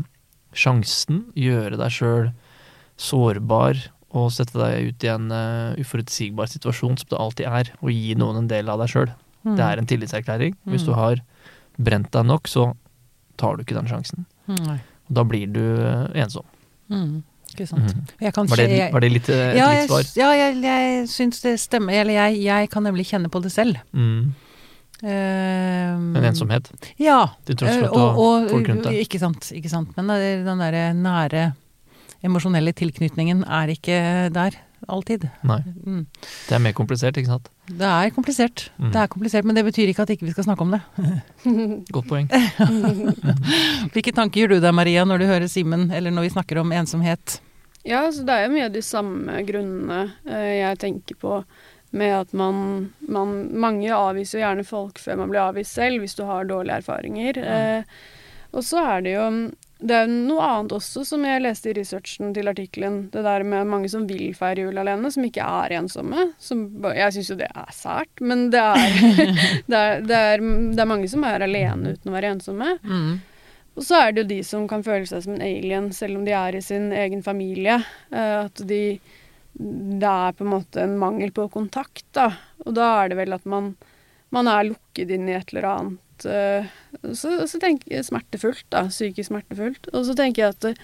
sjansen, 0.52 1.24
gjøre 1.34 1.76
deg 1.78 1.90
sjøl 1.90 2.32
sårbar 2.98 3.88
og 4.12 4.30
sette 4.34 4.58
deg 4.58 4.88
ut 4.90 5.04
i 5.04 5.08
en 5.12 5.30
uh, 5.30 5.74
uforutsigbar 5.78 6.48
situasjon 6.50 6.98
som 6.98 7.06
det 7.12 7.18
alltid 7.18 7.46
er, 7.46 7.70
og 7.80 7.90
gi 7.94 8.14
noen 8.18 8.36
en 8.42 8.48
del 8.48 8.68
av 8.68 8.80
deg 8.82 8.88
sjøl. 8.88 9.12
mm, 9.46 9.56
Det 9.56 9.64
er 9.64 9.78
en 9.78 9.86
tillitserklæring. 9.86 10.56
Hvis 10.66 10.82
Mm. 10.82 10.86
du 10.86 10.92
har 10.94 11.16
brent 11.78 12.10
deg 12.10 12.26
nok, 12.26 12.42
så 12.48 12.74
tar 13.40 13.56
du 13.58 13.64
ikke 13.64 13.76
den 13.78 13.88
sjansen. 13.90 14.26
Nei. 14.52 14.78
Og 15.10 15.16
da 15.18 15.24
blir 15.26 15.50
du 15.50 15.62
eh, 15.62 16.22
ensom. 16.22 16.44
Mm, 16.92 17.22
ikke 17.54 17.66
sant. 17.70 17.88
Mhm. 17.88 18.04
Jeg 18.26 18.34
kan 18.36 18.50
Var, 18.50 18.62
det, 18.62 18.78
var 18.94 19.02
det 19.04 19.10
litt 19.14 19.28
eh, 19.32 19.42
et 19.54 19.58
ja, 19.58 19.70
litt 19.74 19.90
svar? 19.90 20.06
ja, 20.20 20.30
jeg, 20.38 20.60
jeg 20.66 21.08
syns 21.10 21.42
det 21.46 21.56
stemmer. 21.62 21.96
Eller 22.04 22.18
jeg, 22.20 22.40
jeg 22.44 22.70
kan 22.72 22.86
nemlig 22.86 23.08
kjenne 23.10 23.30
på 23.32 23.42
det 23.44 23.52
selv. 23.54 23.80
Mm. 23.96 24.30
Um, 25.00 26.10
En 26.18 26.24
ensomhet, 26.28 26.66
Ja. 27.00 27.22
til 27.48 27.56
tross 27.56 27.72
eh, 27.72 27.78
for 27.80 27.86
at 27.88 27.94
du 27.94 28.00
og, 28.20 28.34
har 28.42 28.48
folk 28.52 28.68
rundt 28.68 28.84
deg. 28.90 28.98
Ikke 29.06 29.20
sant. 29.22 29.48
Ikke 29.56 29.70
sant. 29.72 29.94
Men 29.96 30.10
den 30.44 30.60
derre 30.60 30.82
nære 30.94 31.44
emosjonelle 32.26 32.74
tilknytningen 32.76 33.46
er 33.48 33.72
ikke 33.72 33.96
der 34.34 34.58
alltid. 34.92 35.28
Nei, 35.46 35.60
Mm. 35.86 36.06
det 36.48 36.54
er 36.56 36.62
mer 36.64 36.72
komplisert, 36.76 37.16
ikke 37.20 37.30
sant? 37.32 37.48
Det 37.70 37.86
er 37.86 38.10
komplisert. 38.14 38.66
Mm. 38.78 38.90
Det 38.92 39.00
er 39.02 39.06
komplisert, 39.12 39.44
Men 39.44 39.54
det 39.56 39.64
betyr 39.64 39.88
ikke 39.92 40.02
at 40.02 40.10
ikke 40.10 40.26
vi 40.26 40.32
skal 40.34 40.44
snakke 40.44 40.62
om 40.66 40.70
det. 40.74 40.80
Godt 41.96 42.08
poeng. 42.10 42.28
Hvilke 43.94 44.12
tanker 44.16 44.42
gjør 44.42 44.54
du 44.56 44.60
deg, 44.64 44.74
Maria, 44.76 45.04
når 45.06 45.22
du 45.22 45.26
hører 45.30 45.48
Simen, 45.50 45.88
eller 45.94 46.10
når 46.14 46.28
vi 46.28 46.32
snakker 46.34 46.60
om 46.62 46.72
ensomhet? 46.76 47.38
Ja, 47.86 48.02
så 48.12 48.24
det 48.28 48.34
er 48.36 48.46
jo 48.46 48.54
mye 48.54 48.66
av 48.68 48.74
de 48.74 48.82
samme 48.84 49.40
grunnene 49.48 50.00
eh, 50.28 50.58
jeg 50.60 50.80
tenker 50.82 51.16
på 51.20 51.38
med 51.96 52.12
at 52.14 52.34
man, 52.36 52.90
man 53.10 53.30
Mange 53.58 53.88
avviser 53.96 54.38
jo 54.38 54.44
gjerne 54.44 54.66
folk 54.68 55.00
før 55.02 55.16
man 55.22 55.32
blir 55.32 55.40
avvist 55.42 55.74
selv, 55.74 56.02
hvis 56.04 56.14
du 56.18 56.22
har 56.28 56.44
dårlige 56.46 56.76
erfaringer. 56.84 57.40
Eh, 57.40 57.82
og 58.52 58.62
så 58.66 58.82
er 58.96 59.06
det 59.06 59.14
jo 59.16 59.24
det 59.80 59.96
er 59.96 60.10
noe 60.10 60.44
annet 60.44 60.74
også 60.76 61.02
som 61.08 61.22
jeg 61.24 61.40
leste 61.40 61.70
i 61.70 61.74
researchen 61.78 62.34
til 62.36 62.50
artikkelen. 62.50 62.98
Det 63.12 63.22
der 63.24 63.44
med 63.48 63.68
mange 63.70 63.88
som 63.92 64.04
vil 64.08 64.34
feire 64.36 64.66
jul 64.66 64.80
alene, 64.80 65.08
som 65.12 65.24
ikke 65.24 65.46
er 65.46 65.76
ensomme. 65.78 66.26
Som, 66.42 66.66
jeg 66.92 67.16
syns 67.16 67.30
jo 67.32 67.38
det 67.40 67.48
er 67.48 67.72
sært, 67.74 68.12
men 68.20 68.48
det 68.52 68.60
er, 68.60 68.98
det, 69.70 69.80
er, 69.80 70.04
det, 70.04 70.18
er, 70.34 70.44
det 70.74 70.84
er 70.84 70.90
mange 70.90 71.08
som 71.10 71.24
er 71.24 71.46
alene 71.46 71.94
uten 71.94 72.12
å 72.12 72.16
være 72.16 72.34
ensomme. 72.34 72.74
Mm. 72.84 73.14
Og 73.78 73.86
så 73.86 74.02
er 74.02 74.12
det 74.12 74.24
jo 74.24 74.30
de 74.34 74.40
som 74.44 74.68
kan 74.68 74.84
føle 74.84 75.08
seg 75.08 75.24
som 75.24 75.38
en 75.38 75.46
alien 75.46 75.88
selv 75.96 76.20
om 76.20 76.28
de 76.28 76.36
er 76.36 76.58
i 76.58 76.62
sin 76.64 76.90
egen 76.92 77.24
familie. 77.24 77.80
Eh, 78.12 78.36
at 78.44 78.66
de 78.68 79.00
Det 79.52 80.06
er 80.06 80.36
på 80.36 80.44
en 80.44 80.52
måte 80.52 80.84
en 80.84 80.98
mangel 80.98 81.32
på 81.34 81.48
kontakt, 81.50 82.04
da. 82.14 82.28
Og 82.66 82.74
da 82.76 82.92
er 83.00 83.10
det 83.10 83.16
vel 83.18 83.32
at 83.34 83.48
man, 83.48 83.72
man 84.30 84.46
er 84.46 84.68
lukket 84.68 85.10
inn 85.10 85.28
i 85.28 85.34
et 85.34 85.50
eller 85.50 85.66
annet 85.72 85.98
eh, 86.28 86.66
så, 87.16 87.46
så 87.48 87.60
tenker 87.62 88.02
smertefullt, 88.06 88.64
da. 88.72 88.86
Psykisk 88.88 89.30
smertefullt. 89.30 89.88
Og 89.94 90.04
så 90.08 90.16
tenker 90.18 90.42
jeg 90.44 90.54
at 90.56 90.60
det, 90.66 90.74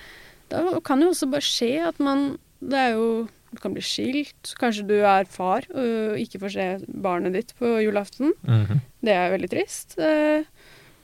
det 0.53 0.63
kan 0.87 1.03
jo 1.03 1.11
også 1.11 1.29
bare 1.33 1.43
skje 1.45 1.73
at 1.89 1.99
man 1.99 2.39
Det 2.63 2.79
er 2.79 2.93
jo 2.95 3.27
Du 3.53 3.61
kan 3.63 3.73
bli 3.75 3.83
skilt. 3.85 4.55
Kanskje 4.61 4.87
du 4.89 4.97
er 5.07 5.25
far 5.31 5.65
og 5.73 6.17
ikke 6.21 6.41
får 6.43 6.53
se 6.57 6.65
barnet 7.03 7.33
ditt 7.37 7.55
på 7.59 7.77
julaften. 7.85 8.33
Mhm. 8.47 8.81
Det 9.07 9.13
er 9.15 9.31
veldig 9.33 9.49
trist. 9.53 9.95
Eh, 10.03 10.43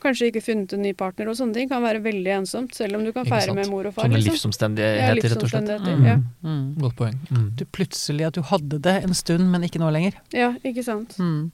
kanskje 0.02 0.32
ikke 0.32 0.42
funnet 0.42 0.72
en 0.74 0.82
ny 0.82 0.90
partner 0.98 1.28
og 1.30 1.36
sånne 1.38 1.54
ting 1.54 1.68
kan 1.70 1.80
være 1.84 2.00
veldig 2.02 2.32
ensomt, 2.40 2.74
selv 2.74 2.96
om 2.98 3.04
du 3.06 3.12
kan 3.14 3.24
feire 3.24 3.54
med 3.54 3.68
mor 3.70 3.86
og 3.86 3.94
far. 3.94 4.08
Sånne 4.08 4.18
liksom. 4.18 4.32
Ja, 4.32 4.34
livsomstendigheter, 4.34 5.28
rett 5.30 5.44
og 5.46 5.52
slett. 5.52 5.70
Mm. 5.86 6.04
Ja. 6.08 6.16
Mm. 6.42 6.64
Godt 6.82 6.96
poeng. 6.98 7.18
Mm. 7.30 7.46
Du 7.60 7.64
plutselig 7.70 8.26
at 8.26 8.34
du 8.34 8.42
hadde 8.42 8.80
det 8.82 8.96
en 9.04 9.14
stund, 9.14 9.46
men 9.54 9.62
ikke 9.62 9.78
nå 9.78 9.92
lenger. 9.94 10.18
ja, 10.34 10.50
ikke 10.66 10.82
sant. 10.82 11.14
Mm. 11.22 11.52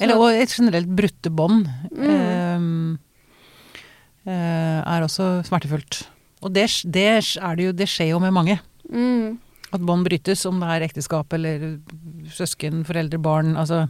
Eller 0.00 0.18
og 0.18 0.30
et 0.30 0.52
generelt 0.54 0.88
brutte 0.98 1.30
bånd 1.34 1.66
Mm. 1.90 2.98
eh, 4.26 4.30
eh, 4.32 4.80
er 4.86 5.02
også 5.06 5.44
smertefullt. 5.46 6.06
Og 6.42 6.52
det, 6.54 6.68
det, 6.86 7.06
er 7.42 7.56
det, 7.58 7.64
jo, 7.64 7.72
det 7.74 7.88
skjer 7.90 8.12
jo 8.12 8.20
med 8.22 8.32
mange. 8.36 8.58
Mm. 8.92 9.38
At 9.74 9.82
bånd 9.84 10.06
brytes, 10.06 10.46
om 10.48 10.60
det 10.62 10.68
er 10.76 10.86
ekteskap 10.86 11.32
eller 11.36 11.80
søsken, 12.32 12.84
foreldre, 12.88 13.18
barn. 13.20 13.56
Altså, 13.58 13.88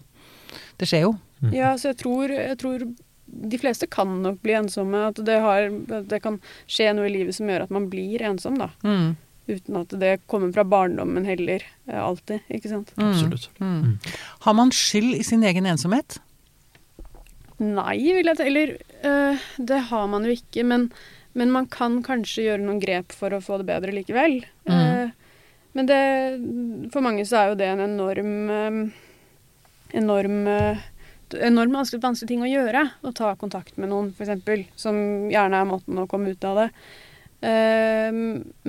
det 0.81 0.89
skjer 0.89 1.05
jo. 1.07 1.13
Mm. 1.43 1.53
Ja, 1.55 1.75
så 1.79 1.93
jeg 1.93 2.01
tror, 2.01 2.33
jeg 2.35 2.57
tror 2.59 2.87
de 3.29 3.59
fleste 3.61 3.87
kan 3.93 4.17
nok 4.25 4.41
bli 4.43 4.57
ensomme. 4.59 5.05
At 5.13 5.21
det, 5.23 5.37
har, 5.45 5.69
det 6.09 6.23
kan 6.25 6.41
skje 6.67 6.95
noe 6.97 7.07
i 7.11 7.13
livet 7.15 7.37
som 7.37 7.47
gjør 7.51 7.67
at 7.69 7.75
man 7.75 7.91
blir 7.93 8.25
ensom, 8.27 8.57
da. 8.59 8.71
Mm. 8.83 9.13
Uten 9.49 9.79
at 9.81 9.93
det 10.01 10.15
kommer 10.29 10.53
fra 10.53 10.65
barndommen 10.69 11.25
heller, 11.25 11.65
eh, 11.89 12.01
alltid. 12.01 12.45
Ikke 12.53 12.73
sant. 12.73 12.93
Mm. 12.97 13.07
Absolutt. 13.09 13.51
Mm. 13.59 13.99
Har 14.45 14.57
man 14.59 14.73
skyld 14.75 15.15
i 15.17 15.25
sin 15.27 15.45
egen 15.49 15.69
ensomhet? 15.69 16.19
Nei, 17.59 17.97
vil 18.15 18.29
jeg 18.29 18.39
ta. 18.39 18.47
Eller 18.47 18.77
øh, 19.09 19.47
det 19.57 19.81
har 19.91 20.11
man 20.11 20.27
jo 20.29 20.35
ikke, 20.37 20.67
men, 20.69 20.91
men 21.35 21.55
man 21.55 21.67
kan 21.73 22.03
kanskje 22.07 22.45
gjøre 22.47 22.67
noen 22.67 22.83
grep 22.83 23.15
for 23.17 23.35
å 23.35 23.43
få 23.43 23.59
det 23.63 23.71
bedre 23.71 23.95
likevel. 23.97 24.43
Mm. 24.69 24.77
Uh, 24.77 25.19
men 25.77 25.89
det 25.89 26.03
For 26.93 27.05
mange 27.05 27.27
så 27.29 27.43
er 27.43 27.51
jo 27.51 27.59
det 27.61 27.69
en 27.71 27.85
enorm 27.85 28.31
øh, 28.51 28.79
Enorm 29.95 30.39
øh, 30.51 30.87
Enormt 31.29 31.77
vanskelig, 31.77 32.01
vanskelig 32.03 32.31
ting 32.31 32.41
å 32.41 32.49
gjøre. 32.49 32.87
Å 33.05 33.11
ta 33.13 33.35
kontakt 33.37 33.77
med 33.77 33.91
noen, 33.93 34.15
f.eks. 34.17 34.63
Som 34.81 35.29
gjerne 35.29 35.59
er 35.61 35.67
måten 35.69 36.01
å 36.01 36.07
komme 36.09 36.33
ut 36.33 36.47
av 36.49 36.63
det. 36.63 36.69
Eh, 37.41 38.11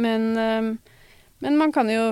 men, 0.06 0.30
eh, 0.38 0.96
men 1.46 1.58
man 1.58 1.72
kan 1.74 1.90
jo 1.90 2.12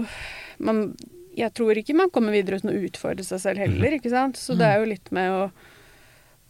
man, 0.58 0.96
Jeg 1.38 1.54
tror 1.54 1.78
ikke 1.78 1.94
man 1.94 2.10
kommer 2.10 2.34
videre 2.34 2.58
uten 2.58 2.72
å 2.74 2.80
utfordre 2.88 3.26
seg 3.26 3.44
selv 3.44 3.62
heller, 3.62 3.98
ikke 4.00 4.10
sant. 4.14 4.40
Så 4.42 4.58
det 4.58 4.66
er 4.66 4.80
jo 4.82 4.90
litt 4.90 5.12
med 5.14 5.32
å 5.32 5.42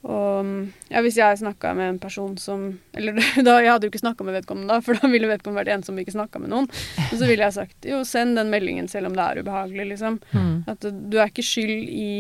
og 0.08 0.50
ja, 0.88 1.02
hvis 1.04 1.18
jeg 1.18 1.40
snakka 1.42 1.74
med 1.76 1.90
en 1.90 1.98
person 2.00 2.36
som 2.40 2.68
Eller 2.96 3.18
da, 3.48 3.58
jeg 3.60 3.72
hadde 3.72 3.88
jo 3.88 3.92
ikke 3.92 4.04
snakka 4.04 4.28
med 4.28 4.38
vedkommende 4.38 4.76
da, 4.76 4.84
for 4.86 5.00
da 5.00 5.10
ville 5.12 5.30
vedkommende 5.30 5.64
vært 5.64 5.74
ensom 5.74 5.98
og 5.98 6.04
ikke 6.04 6.16
snakka 6.16 6.42
med 6.44 6.54
noen. 6.54 6.70
Og 7.10 7.16
så 7.16 7.26
ville 7.26 7.44
jeg 7.44 7.56
sagt 7.58 7.88
jo, 7.90 8.04
send 8.08 8.38
den 8.40 8.52
meldingen 8.54 8.88
selv 8.92 9.10
om 9.10 9.18
det 9.18 9.26
er 9.26 9.42
ubehagelig, 9.42 9.88
liksom. 9.96 10.20
Mm. 10.32 10.54
At 10.70 10.86
du 10.86 11.18
er 11.18 11.32
ikke 11.32 11.46
skyld 11.46 11.90
i 11.92 12.12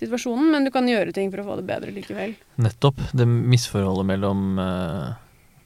situasjonen, 0.00 0.48
men 0.50 0.66
du 0.66 0.72
kan 0.74 0.88
gjøre 0.90 1.14
ting 1.14 1.30
for 1.30 1.42
å 1.42 1.46
få 1.46 1.58
det 1.60 1.68
bedre 1.68 1.92
likevel. 1.94 2.34
Nettopp. 2.64 2.98
Det 3.14 3.28
misforholdet 3.28 4.08
mellom, 4.08 4.58
eh, 4.58 5.12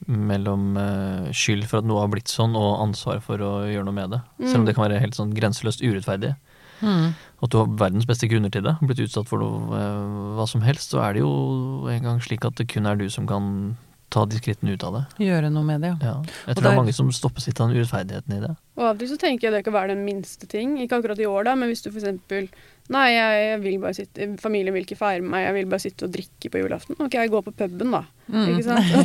mellom 0.09 0.77
eh, 0.81 1.31
skyld 1.35 1.67
for 1.69 1.79
at 1.83 1.87
noe 1.87 2.01
har 2.01 2.09
blitt 2.11 2.31
sånn, 2.31 2.55
og 2.57 2.79
ansvar 2.83 3.21
for 3.21 3.37
å 3.45 3.51
gjøre 3.69 3.85
noe 3.85 3.93
med 3.95 4.15
det. 4.15 4.21
Selv 4.41 4.61
om 4.61 4.61
Mm. 4.63 4.65
det 4.69 4.75
kan 4.75 4.85
være 4.89 4.99
helt 5.03 5.15
sånn 5.17 5.33
grenseløst 5.37 5.83
urettferdig. 5.85 6.35
Mm. 6.81 7.13
At 7.43 7.49
du 7.51 7.57
har 7.59 7.67
verdens 7.67 8.05
beste 8.07 8.27
grunner 8.31 8.49
til 8.51 8.63
det, 8.63 8.73
blitt 8.81 9.03
utsatt 9.03 9.27
for 9.27 9.39
noe, 9.43 9.75
eh, 9.75 10.35
hva 10.39 10.47
som 10.47 10.61
helst, 10.61 10.91
så 10.91 11.03
er 11.03 11.13
det 11.13 11.21
jo 11.21 11.87
en 11.91 12.01
gang 12.03 12.19
slik 12.19 12.45
at 12.45 12.55
det 12.55 12.67
kun 12.71 12.87
er 12.87 12.95
du 12.95 13.07
som 13.09 13.27
kan 13.27 13.77
ta 14.09 14.23
de 14.25 14.39
skrittene 14.39 14.73
ut 14.73 14.83
av 14.83 14.93
det. 14.95 15.03
Gjøre 15.27 15.51
noe 15.53 15.63
med 15.63 15.81
det, 15.81 15.91
ja. 15.91 15.97
Ja. 16.01 16.21
Jeg 16.47 16.55
tror 16.55 16.55
tror 16.55 16.63
det 16.63 16.71
er 16.71 16.79
mange 16.81 16.93
som 16.97 17.11
stoppes 17.11 17.45
litt 17.45 17.59
av 17.61 17.69
den 17.69 17.77
urettferdigheten 17.77 18.33
i 18.33 18.39
det. 18.47 18.55
Og 18.79 18.83
av 18.83 18.95
og 18.95 18.99
til 19.03 19.07
så 19.11 19.17
tenker 19.21 19.41
jeg 19.45 19.53
det 19.53 19.63
kan 19.65 19.73
være 19.73 19.89
den 19.93 20.03
minste 20.05 20.47
ting. 20.49 20.77
Ikke 20.81 20.97
akkurat 20.97 21.19
i 21.19 21.27
år, 21.29 21.43
da, 21.45 21.53
men 21.53 21.69
hvis 21.69 21.83
du 21.83 21.91
f.eks. 21.91 22.49
Nei, 22.89 23.05
jeg 23.13 23.59
vil 23.61 23.77
bare 23.83 23.93
sitte 23.93 24.25
Familien 24.41 24.73
vil 24.73 24.85
ikke 24.87 24.97
feire 24.97 25.21
meg, 25.21 25.43
jeg 25.45 25.55
vil 25.59 25.69
bare 25.69 25.83
sitte 25.83 26.07
og 26.07 26.13
drikke 26.15 26.49
på 26.49 26.63
julaften. 26.63 26.97
Ok, 26.97 27.19
jeg 27.19 27.29
går 27.29 27.43
på 27.45 27.53
puben, 27.59 27.93
da. 27.93 28.01
Mm. 28.31 28.47
Ikke 28.55 28.65
sant? 28.65 28.89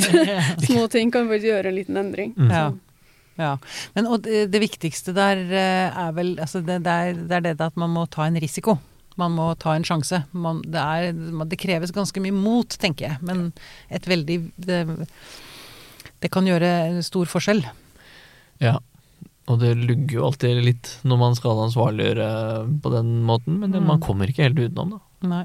At 0.55 0.65
små 0.69 0.87
ting 0.93 1.13
kan 1.13 1.29
faktisk 1.29 1.51
gjøre 1.51 1.71
en 1.71 1.79
liten 1.79 2.01
endring. 2.01 2.33
Mm. 2.39 2.51
Ja. 2.55 2.65
Ja. 3.35 3.53
Men 3.97 4.09
og 4.09 4.23
det, 4.25 4.47
det 4.55 4.63
viktigste 4.63 5.13
der 5.17 5.43
eh, 5.45 6.01
er 6.07 6.13
vel 6.15 6.37
altså 6.39 6.63
det, 6.63 6.81
det, 6.87 6.93
er, 6.93 7.23
det 7.29 7.39
er 7.41 7.47
det 7.51 7.67
at 7.67 7.81
man 7.81 7.93
må 7.93 8.07
ta 8.09 8.29
en 8.29 8.39
risiko. 8.41 8.79
Man 9.21 9.35
må 9.37 9.51
ta 9.61 9.75
en 9.77 9.87
sjanse. 9.87 10.25
Man, 10.33 10.63
det, 10.67 10.81
er, 10.81 11.45
det 11.51 11.61
kreves 11.61 11.93
ganske 11.95 12.23
mye 12.23 12.35
mot, 12.35 12.79
tenker 12.81 13.09
jeg. 13.09 13.21
Men 13.27 13.51
et 13.93 14.09
veldig 14.11 14.41
Det, 14.57 14.81
det 16.25 16.33
kan 16.33 16.49
gjøre 16.49 17.03
stor 17.05 17.29
forskjell. 17.31 17.63
Ja. 18.63 18.79
Og 19.53 19.59
det 19.61 19.75
lugger 19.77 20.15
jo 20.17 20.27
alltid 20.27 20.63
litt 20.65 20.91
når 21.05 21.19
man 21.21 21.35
skal 21.37 21.59
ansvarliggjøre 21.67 22.29
på 22.83 22.93
den 22.95 23.11
måten, 23.29 23.59
men 23.61 23.75
Mm. 23.75 23.87
man 23.87 24.01
kommer 24.01 24.27
ikke 24.31 24.47
helt 24.47 24.59
utenom 24.59 24.95
det. 24.97 25.01
Nei. 25.29 25.45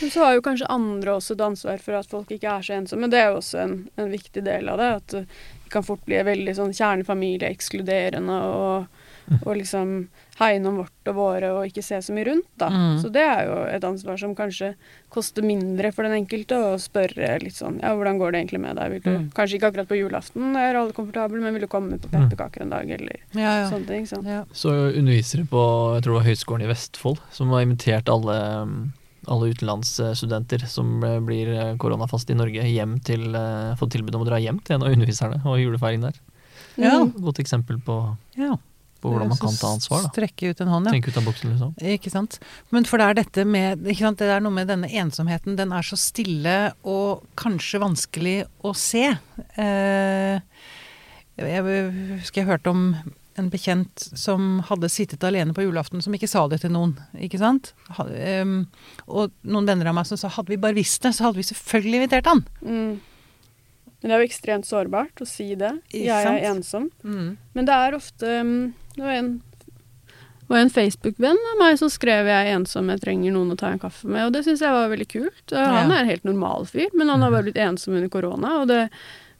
Men 0.00 0.10
så 0.10 0.24
har 0.24 0.34
jo 0.34 0.40
kanskje 0.42 0.66
andre 0.72 1.12
også 1.18 1.34
et 1.34 1.40
ansvar 1.44 1.78
for 1.82 1.92
at 1.98 2.08
folk 2.08 2.30
ikke 2.32 2.48
er 2.48 2.62
så 2.64 2.72
ensomme. 2.78 3.10
Det 3.12 3.18
er 3.20 3.28
jo 3.30 3.40
også 3.42 3.58
en, 3.60 3.74
en 4.00 4.10
viktig 4.10 4.42
del 4.46 4.68
av 4.72 4.78
det. 4.80 4.88
At 4.96 5.06
det 5.08 5.26
kan 5.68 5.84
fort 5.84 6.04
bli 6.06 6.16
veldig 6.24 6.54
sånn 6.56 6.72
kjernefamilie, 6.72 7.50
ekskluderende 7.52 8.38
og, 8.48 8.86
og 9.46 9.56
liksom 9.56 10.08
hegne 10.38 10.66
om 10.68 10.76
vårt 10.82 11.08
og 11.12 11.14
våre 11.14 11.50
og 11.54 11.66
ikke 11.68 11.82
se 11.86 12.00
så 12.02 12.12
mye 12.12 12.24
rundt, 12.26 12.48
da. 12.58 12.66
Mm. 12.68 12.96
Så 13.02 13.10
det 13.14 13.22
er 13.22 13.44
jo 13.46 13.58
et 13.70 13.84
ansvar 13.86 14.18
som 14.18 14.32
kanskje 14.34 14.72
koster 15.14 15.46
mindre 15.46 15.92
for 15.94 16.02
den 16.02 16.16
enkelte 16.18 16.56
å 16.58 16.72
spørre 16.82 17.36
litt 17.42 17.54
sånn 17.54 17.76
Ja, 17.80 17.92
hvordan 17.94 18.18
går 18.18 18.32
det 18.34 18.40
egentlig 18.42 18.60
med 18.64 18.76
deg? 18.80 18.90
Vil 18.96 19.00
du, 19.04 19.10
Mm. 19.14 19.28
Kanskje 19.36 19.56
ikke 19.60 19.70
akkurat 19.70 19.88
på 19.88 19.96
julaften, 20.00 20.56
er 20.58 20.74
alle 20.74 20.92
komfortable, 20.92 21.38
men 21.40 21.54
vil 21.54 21.62
du 21.62 21.68
komme 21.70 21.98
på 22.02 22.10
Mm. 22.10 22.28
pepperkaker 22.28 22.62
en 22.62 22.70
dag, 22.74 22.90
eller 22.90 23.16
Ja, 23.32 23.62
ja. 23.62 23.70
sånne 23.70 23.86
ting. 23.86 24.04
Sånn. 24.10 24.24
ja. 24.26 24.44
Så 24.52 24.70
undervisere 24.96 25.46
på 25.46 25.94
jeg 25.94 26.02
tror 26.02 26.18
det 26.18 26.20
var 26.24 26.28
Høgskolen 26.30 26.62
i 26.66 26.72
Vestfold, 26.72 27.20
som 27.30 27.48
har 27.50 27.62
invitert 27.62 28.08
alle, 28.10 28.90
alle 29.28 29.54
utenlandsstudenter 29.54 30.66
som 30.66 31.00
blir 31.24 31.76
koronafast 31.78 32.28
i 32.30 32.34
Norge, 32.34 32.60
hjem 32.66 32.98
til 33.04 33.30
fått 33.78 33.90
tilbud 33.94 34.14
om 34.18 34.22
å 34.22 34.28
dra 34.28 34.36
hjem 34.42 34.58
til 34.64 34.74
en 34.76 34.82
av 34.82 34.92
underviserne 34.92 35.40
og 35.46 35.58
julefeiring 35.62 36.02
der. 36.02 36.18
Ja. 36.76 37.04
Godt 37.06 37.38
eksempel 37.38 37.78
på, 37.84 38.16
ja. 38.36 38.56
På 39.04 39.12
hvordan 39.12 39.32
man 39.34 39.40
kan 39.40 39.56
ta 39.60 39.72
ansvar. 39.76 40.06
da. 40.06 40.12
Strekke 40.14 40.52
ut 40.54 40.62
en 40.64 40.70
hånd, 40.72 40.88
ja. 40.88 40.94
Tenke 40.96 41.12
ut 41.12 41.18
av 41.20 41.26
boksen, 41.28 41.50
liksom. 41.52 41.74
Ikke 41.94 42.12
sant. 42.12 42.38
Men 42.72 42.88
for 42.88 43.00
det 43.00 43.08
er 43.10 43.18
dette 43.20 43.44
med 43.48 43.84
ikke 43.84 44.06
sant? 44.06 44.22
Det 44.22 44.30
er 44.32 44.44
noe 44.44 44.54
med 44.54 44.70
denne 44.72 44.88
ensomheten. 44.88 45.58
Den 45.60 45.74
er 45.76 45.84
så 45.84 45.98
stille 46.00 46.56
og 46.88 47.26
kanskje 47.40 47.82
vanskelig 47.84 48.38
å 48.64 48.72
se. 48.78 49.10
Eh, 49.60 50.40
jeg 51.36 51.66
husker 51.66 52.44
jeg 52.44 52.48
hørte 52.48 52.72
om 52.72 52.88
en 53.34 53.48
bekjent 53.50 54.04
som 54.14 54.60
hadde 54.68 54.88
sittet 54.92 55.24
alene 55.26 55.54
på 55.54 55.64
julaften, 55.64 56.02
som 56.02 56.14
ikke 56.14 56.30
sa 56.30 56.44
det 56.48 56.60
til 56.62 56.72
noen. 56.74 56.94
ikke 57.18 57.40
sant? 57.42 57.72
Og 57.98 59.34
noen 59.42 59.66
venner 59.68 59.90
av 59.90 59.98
meg 59.98 60.06
som 60.08 60.20
sa 60.20 60.30
hadde 60.32 60.54
vi 60.54 60.60
bare 60.62 60.78
visst 60.78 61.02
det, 61.02 61.16
så 61.16 61.28
hadde 61.28 61.42
vi 61.42 61.48
selvfølgelig 61.50 62.00
invitert 62.00 62.30
han. 62.30 62.44
Mm. 62.62 62.94
Men 64.04 64.10
det 64.10 64.14
er 64.14 64.22
jo 64.22 64.28
ekstremt 64.28 64.68
sårbart 64.68 65.24
å 65.24 65.26
si 65.28 65.50
det. 65.58 65.72
Jeg 65.96 66.30
er 66.30 66.46
ensom. 66.52 66.90
Men 67.02 67.68
det 67.68 67.74
er 67.74 67.98
ofte 67.98 68.38
mm, 68.44 68.64
Det 68.94 69.02
var 69.02 69.16
en, 69.18 69.30
var 70.50 70.62
en 70.62 70.70
Facebook-venn 70.70 71.40
av 71.52 71.58
meg 71.60 71.78
som 71.80 71.90
skrev 71.90 72.28
'jeg 72.30 72.46
er 72.46 72.54
ensom, 72.54 72.90
jeg 72.92 73.02
trenger 73.02 73.34
noen 73.34 73.52
å 73.52 73.58
ta 73.58 73.72
en 73.72 73.82
kaffe 73.82 74.06
med'. 74.06 74.26
Og 74.28 74.32
det 74.32 74.44
syns 74.46 74.62
jeg 74.62 74.70
var 74.70 74.92
veldig 74.92 75.08
kult. 75.08 75.52
Han 75.52 75.90
er 75.90 76.00
en 76.00 76.12
helt 76.12 76.24
normal 76.24 76.66
fyr, 76.66 76.88
men 76.94 77.08
han 77.08 77.22
har 77.22 77.30
bare 77.30 77.48
blitt 77.48 77.58
ensom 77.58 77.94
under 77.94 78.08
korona. 78.08 78.60
Og 78.60 78.68
det, 78.68 78.88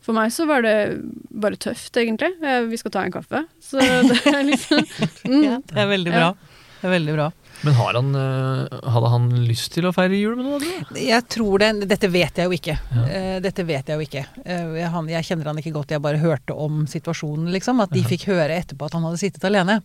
for 0.01 0.17
meg 0.17 0.33
så 0.33 0.47
var 0.47 0.63
det 0.63 1.01
bare 1.31 1.57
tøft, 1.57 1.95
egentlig. 1.97 2.35
Vi 2.69 2.77
skal 2.77 2.91
ta 2.91 3.05
en 3.05 3.15
kaffe. 3.15 3.47
Så 3.61 3.79
det 3.79 4.21
er 4.27 4.43
liksom 4.43 4.85
mm. 5.25 5.43
Ja, 5.49 5.61
det 5.61 5.81
er 5.81 5.89
veldig 5.89 6.13
bra. 6.13 6.35
Ja. 6.35 6.35
Det 6.81 6.89
er 6.89 6.99
veldig 6.99 7.15
bra. 7.15 7.31
Men 7.65 7.77
har 7.79 7.97
han, 7.97 8.15
eh, 8.15 8.79
hadde 8.93 9.11
han 9.13 9.29
lyst 9.49 9.73
til 9.73 9.87
å 9.89 9.93
feire 9.97 10.19
jul 10.19 10.37
med 10.37 10.47
noen? 10.47 10.97
Jeg 11.01 11.25
tror 11.33 11.63
det 11.63 11.89
Dette 11.89 12.11
vet 12.13 12.41
jeg 12.41 12.51
jo 12.51 12.57
ikke. 12.57 12.77
Ja. 12.97 13.05
Eh, 13.09 13.37
dette 13.45 13.65
vet 13.65 13.89
jeg 13.89 13.97
jo 13.97 14.05
ikke. 14.05 14.25
Eh, 14.45 14.83
han, 14.93 15.09
jeg 15.09 15.29
kjenner 15.31 15.51
han 15.51 15.61
ikke 15.63 15.73
godt, 15.75 15.95
jeg 15.95 16.05
bare 16.05 16.21
hørte 16.21 16.57
om 16.57 16.85
situasjonen, 16.91 17.49
liksom. 17.55 17.81
At 17.85 17.95
de 17.95 18.05
fikk 18.05 18.29
høre 18.33 18.61
etterpå 18.61 18.89
at 18.89 18.99
han 18.99 19.07
hadde 19.09 19.23
sittet 19.23 19.47
alene. 19.49 19.81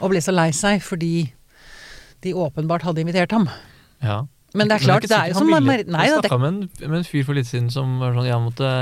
Og 0.00 0.12
ble 0.12 0.20
så 0.24 0.34
lei 0.34 0.50
seg 0.56 0.84
fordi 0.84 1.32
de 2.22 2.36
åpenbart 2.38 2.84
hadde 2.86 3.02
invitert 3.02 3.32
ham. 3.34 3.48
Ja. 4.02 4.22
Men 4.54 4.68
det 4.68 4.76
er 4.76 4.84
klart, 4.84 5.08
det 5.08 5.16
er 5.16 5.32
jo 5.32 5.40
som 5.40 5.48
han 5.52 5.64
ville. 5.64 5.88
Nei 5.88 6.04
Jeg 6.06 6.18
det 6.18 6.28
snakka 6.28 6.38
med, 6.42 6.68
med 6.84 6.98
en 7.00 7.08
fyr 7.08 7.24
for 7.24 7.38
litt 7.38 7.48
siden 7.48 7.70
som 7.72 7.96
var 8.02 8.12
sånn 8.12 8.28
Jeg 8.28 8.42
måtte 8.44 8.72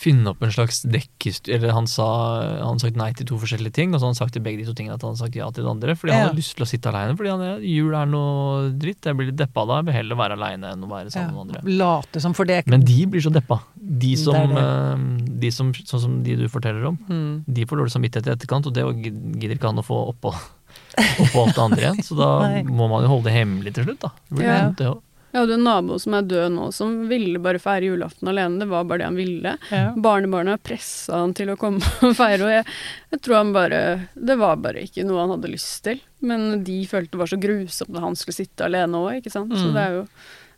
finne 0.00 0.30
opp 0.32 0.40
en 0.42 0.48
slags 0.54 0.78
dekkhistorie 0.88 1.58
Eller 1.58 1.74
han 1.76 1.84
sa 1.86 2.06
han 2.64 2.78
sagt 2.80 2.96
nei 2.96 3.10
til 3.12 3.26
to 3.28 3.36
forskjellige 3.36 3.74
ting, 3.76 3.92
og 3.92 4.00
så 4.00 4.06
har 4.08 4.12
han 4.14 4.18
sagt 4.20 4.32
til 4.32 4.40
begge 4.46 4.62
de 4.62 4.64
to 4.70 4.72
tingene 4.78 4.94
at 4.96 5.02
han 5.04 5.12
har 5.12 5.18
sagt 5.20 5.36
ja 5.36 5.50
til 5.52 5.66
det 5.66 5.70
andre. 5.74 5.92
Fordi 5.98 6.14
han 6.14 6.20
Ja. 6.22 6.28
hadde 6.30 6.40
lyst 6.40 6.54
til 6.56 6.64
å 6.64 6.68
sitte 6.70 6.88
aleine. 6.88 7.16
Fordi 7.18 7.28
han, 7.34 7.62
jul 7.68 7.92
er 7.94 8.06
noe 8.08 8.70
dritt. 8.80 9.04
Jeg 9.04 9.16
blir 9.18 9.28
litt 9.28 9.36
deppa 9.36 9.66
da. 9.68 9.76
Jeg 9.82 9.90
vil 9.90 9.98
heller 9.98 10.16
være 10.22 10.38
aleine 10.40 10.72
enn 10.72 10.86
å 10.86 10.88
være 10.88 11.12
sammen 11.12 11.34
med 11.36 11.56
andre. 11.58 11.76
Late 11.76 12.20
som 12.24 12.32
for 12.32 12.48
det. 12.48 12.62
Men 12.66 12.80
de 12.88 13.04
blir 13.12 13.20
så 13.20 13.30
deppa. 13.34 13.60
De 13.76 14.14
som, 14.16 14.32
Det 14.32 14.56
er 14.56 14.94
eh, 14.96 15.36
De 15.44 15.50
som 15.52 15.72
sånn 15.74 16.00
som 16.06 16.22
de 16.24 16.36
du 16.36 16.48
forteller 16.48 16.86
om. 16.88 16.96
Mm. 17.08 17.44
De 17.46 17.66
får 17.68 17.76
dårlig 17.84 17.92
samvittighet 17.92 18.26
i 18.26 18.34
etterkant, 18.38 18.66
og 18.66 18.72
det 18.72 18.84
gidder 19.40 19.56
ikke 19.58 19.68
han 19.68 19.78
å 19.80 19.84
få 19.84 20.00
oppå, 20.14 20.32
oppå 20.96 21.44
alt 21.44 21.54
det 21.54 21.62
andre 21.66 21.80
igjen. 21.84 22.02
Så 22.04 22.16
da 22.16 22.30
må 22.80 22.88
man 22.88 23.04
jo 23.04 23.12
holde 23.12 23.28
det 23.28 23.36
hemmelig 23.36 23.74
til 23.76 23.84
slutt, 23.84 24.00
da. 24.00 24.10
Det 24.30 24.36
blir 24.40 24.48
Ja. 24.48 24.70
det 24.72 24.86
også. 24.94 25.02
Jeg 25.30 25.38
hadde 25.44 25.54
en 25.54 25.62
nabo 25.66 25.96
som 26.02 26.14
er 26.18 26.24
død 26.26 26.52
nå, 26.56 26.64
som 26.74 26.94
ville 27.10 27.38
bare 27.42 27.60
feire 27.62 27.86
julaften 27.92 28.28
alene. 28.32 28.58
Det 28.58 28.66
var 28.70 28.84
bare 28.90 28.98
det 28.98 29.08
han 29.10 29.18
ville. 29.20 29.52
Ja. 29.70 29.92
Barnebarna 29.94 30.56
pressa 30.58 31.20
han 31.22 31.34
til 31.38 31.52
å 31.52 31.56
komme 31.60 31.78
og 32.08 32.16
feire, 32.18 32.42
og 32.48 32.50
jeg, 32.50 32.64
jeg 33.14 33.20
tror 33.22 33.36
han 33.40 33.52
bare 33.54 33.80
Det 34.18 34.36
var 34.40 34.56
bare 34.64 34.82
ikke 34.88 35.04
noe 35.06 35.22
han 35.22 35.34
hadde 35.36 35.52
lyst 35.52 35.84
til. 35.86 36.00
Men 36.26 36.64
de 36.66 36.80
følte 36.90 37.14
det 37.14 37.22
var 37.22 37.30
så 37.30 37.38
grusomt 37.40 37.94
at 37.96 38.02
han 38.08 38.18
skulle 38.18 38.40
sitte 38.42 38.66
alene 38.66 38.98
òg, 39.04 39.20
ikke 39.22 39.32
sant. 39.32 39.54
Så 39.54 39.70
Mm. 39.70 39.74
det 39.78 39.84
er 39.86 39.94
jo, 40.00 40.06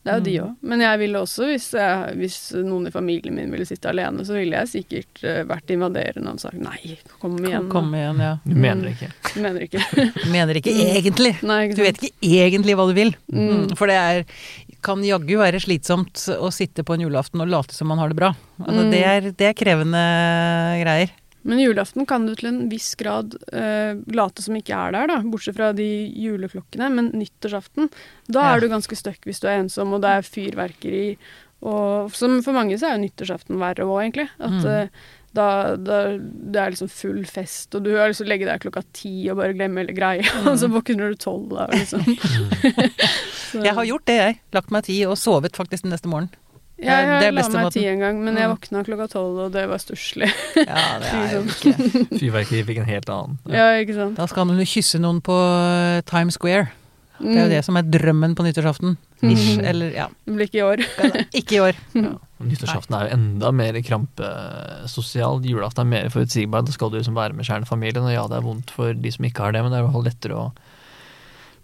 det 0.02 0.10
er 0.10 0.16
jo 0.18 0.24
de 0.26 0.32
òg. 0.42 0.54
Men 0.66 0.80
jeg 0.82 0.98
ville 0.98 1.20
også, 1.22 1.44
hvis, 1.46 1.66
jeg, 1.78 2.14
hvis 2.18 2.36
noen 2.66 2.88
i 2.88 2.92
familien 2.94 3.36
min 3.38 3.52
ville 3.54 3.66
sitte 3.68 3.90
alene, 3.92 4.24
så 4.26 4.34
ville 4.34 4.58
jeg 4.58 4.70
sikkert 4.72 5.22
eh, 5.22 5.42
vært 5.46 5.70
invaderende 5.70 6.32
og 6.34 6.40
sagt 6.42 6.58
nei, 6.58 6.96
kom 7.22 7.36
igjen. 7.38 7.68
Kom 7.70 7.92
igjen, 7.94 8.18
ja. 8.24 8.32
Du 8.42 8.56
mener 8.58 8.90
ikke. 8.90 9.12
Du 9.30 9.38
mener 9.44 9.66
ikke. 9.68 9.84
Mener 10.32 10.58
ikke 10.58 10.74
egentlig. 10.88 11.36
Nei, 11.46 11.60
ikke 11.68 11.78
Du 11.78 11.84
vet 11.86 12.02
ikke 12.10 12.34
egentlig 12.48 12.74
hva 12.80 12.88
du 12.90 12.94
vil. 12.98 13.14
Mm. 13.30 13.46
Mm. 13.52 13.76
For 13.78 13.86
det 13.92 14.00
er, 14.00 14.24
kan 14.82 15.04
jaggu 15.06 15.36
være 15.38 15.62
slitsomt 15.62 16.24
å 16.34 16.50
sitte 16.50 16.82
på 16.82 16.96
en 16.98 17.04
julaften 17.06 17.44
og 17.44 17.52
late 17.54 17.76
som 17.76 17.86
man 17.92 18.02
har 18.02 18.10
det 18.10 18.18
bra. 18.18 18.32
Altså, 18.58 18.82
Mm. 18.82 18.90
det, 18.90 19.04
er, 19.06 19.30
det 19.38 19.46
er 19.52 19.58
krevende 19.58 20.02
greier. 20.82 21.14
Men 21.44 21.58
julaften 21.58 22.06
kan 22.06 22.26
du 22.26 22.34
til 22.38 22.48
en 22.52 22.60
viss 22.70 22.92
grad 23.00 23.34
uh, 23.52 23.94
late 24.14 24.42
som 24.44 24.54
ikke 24.58 24.74
er 24.78 24.92
der, 24.94 25.06
da, 25.10 25.16
bortsett 25.26 25.56
fra 25.56 25.72
de 25.74 25.86
juleklokkene. 26.14 26.90
Men 26.94 27.10
nyttårsaften, 27.18 27.90
da 28.28 28.44
Ja. 28.44 28.52
er 28.56 28.60
du 28.60 28.68
ganske 28.70 28.96
stuck 28.96 29.18
hvis 29.26 29.40
du 29.42 29.48
er 29.48 29.58
ensom, 29.62 29.92
og 29.96 30.02
det 30.04 30.10
er 30.10 30.22
fyrverkeri. 30.28 31.16
Og 31.62 32.10
som 32.14 32.40
for 32.42 32.52
mange 32.54 32.78
så 32.78 32.88
er 32.90 32.96
jo 32.98 33.04
nyttårsaften 33.08 33.58
verre 33.58 33.86
òg, 33.86 33.98
egentlig. 34.06 34.28
At 34.38 34.50
Mm. 34.50 34.64
uh, 34.66 34.88
da, 35.34 35.76
da 35.80 35.98
det 36.18 36.60
er 36.60 36.70
liksom 36.74 36.90
full 36.92 37.22
fest, 37.24 37.74
og 37.74 37.84
du 37.86 37.94
har 37.96 38.10
lyst 38.10 38.20
til 38.20 38.26
å 38.26 38.32
legge 38.34 38.44
deg 38.44 38.60
klokka 38.60 38.82
ti 38.92 39.12
og 39.32 39.38
bare 39.38 39.54
glemme 39.56 39.80
hele 39.80 39.94
greia, 39.96 40.26
og 40.46 40.58
så 40.60 40.68
våkner 40.68 41.08
du 41.14 41.16
tolv 41.16 41.48
da, 41.56 41.66
liksom. 41.72 42.04
Jeg 43.66 43.74
har 43.74 43.84
gjort 43.88 44.04
det, 44.08 44.16
jeg. 44.18 44.38
Lagt 44.52 44.70
meg 44.70 44.84
ti 44.84 44.98
og 45.08 45.16
sovet 45.20 45.56
faktisk 45.56 45.82
den 45.86 45.92
neste 45.94 46.08
morgen. 46.12 46.28
Ja, 46.82 46.96
jeg 46.98 47.20
Det 47.22 47.28
er 47.28 47.32
la 47.36 47.48
meg 47.62 47.72
ti 47.72 47.84
en 47.86 48.00
gang, 48.02 48.16
men 48.24 48.34
jeg 48.36 48.48
Mm. 48.48 48.56
våkna 48.56 48.84
klokka 48.84 49.06
tolv, 49.12 49.38
og 49.46 49.52
det 49.54 49.68
var 49.70 49.78
stusslig. 49.78 50.28
Ja, 50.56 50.98
det 50.98 51.12
er 51.14 51.32
jo 51.36 51.42
ikke 51.46 51.72
Fyrverkeri 52.20 52.64
fikk 52.66 52.78
en 52.82 52.90
helt 52.90 53.08
annen. 53.08 53.38
Ja, 53.48 53.68
ikke 53.78 53.94
sant. 53.94 54.16
Da 54.18 54.26
skal 54.26 54.44
man 54.50 54.58
jo 54.58 54.64
kysse 54.66 54.98
noen 55.00 55.20
på 55.22 55.36
eh, 55.36 56.00
Times 56.10 56.34
Square. 56.34 56.70
Det 57.22 57.28
er 57.28 57.42
jo 57.42 57.46
Mm. 57.46 57.50
det 57.54 57.64
som 57.64 57.76
er 57.78 57.82
drømmen 57.86 58.34
på 58.34 58.42
nyttårsaften. 58.42 58.96
Ish, 59.22 59.58
Mm. 59.60 59.64
eller 59.64 59.92
ja. 59.94 60.08
Det 60.26 60.34
blir 60.34 60.48
ikke 60.48 60.58
i 60.58 60.66
år. 60.66 60.78
Ikke 61.32 61.52
i 61.54 61.60
år. 61.62 61.74
Ja. 61.94 62.16
Nyttårsaften 62.42 62.96
er 62.98 63.06
jo 63.06 63.14
enda 63.14 63.52
mer 63.54 63.72
krampesosial. 63.86 65.38
Julaften 65.46 65.84
er 65.86 65.90
mer 65.92 66.08
forutsigbar. 66.10 66.64
Da 66.66 66.72
skal 66.74 66.90
du 66.90 66.96
liksom 66.98 67.14
være 67.14 67.36
med 67.38 67.46
kjernefamilien. 67.46 68.02
Og 68.02 68.10
ja, 68.10 68.26
det 68.26 68.38
er 68.40 68.42
vondt 68.48 68.70
for 68.74 68.92
de 68.92 69.12
som 69.14 69.24
ikke 69.28 69.38
har 69.46 69.52
det, 69.54 69.62
men 69.62 69.70
det 69.70 69.78
er 69.78 69.84
i 69.84 69.86
hvert 69.86 69.94
fall 69.94 70.08
lettere 70.10 70.34
å 70.40 70.52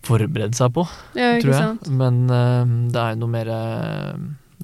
forberede 0.07 0.55
seg 0.55 0.71
på, 0.77 0.85
Ja, 1.19 1.33
ikke 1.35 1.43
tror 1.49 1.53
jeg. 1.53 1.63
sant. 1.65 1.89
Men 1.91 2.21
uh, 2.31 2.65
det 2.93 3.01
er 3.03 3.15
jo 3.17 3.19
noe 3.25 3.33
mer 3.33 3.49
eh, 3.51 4.13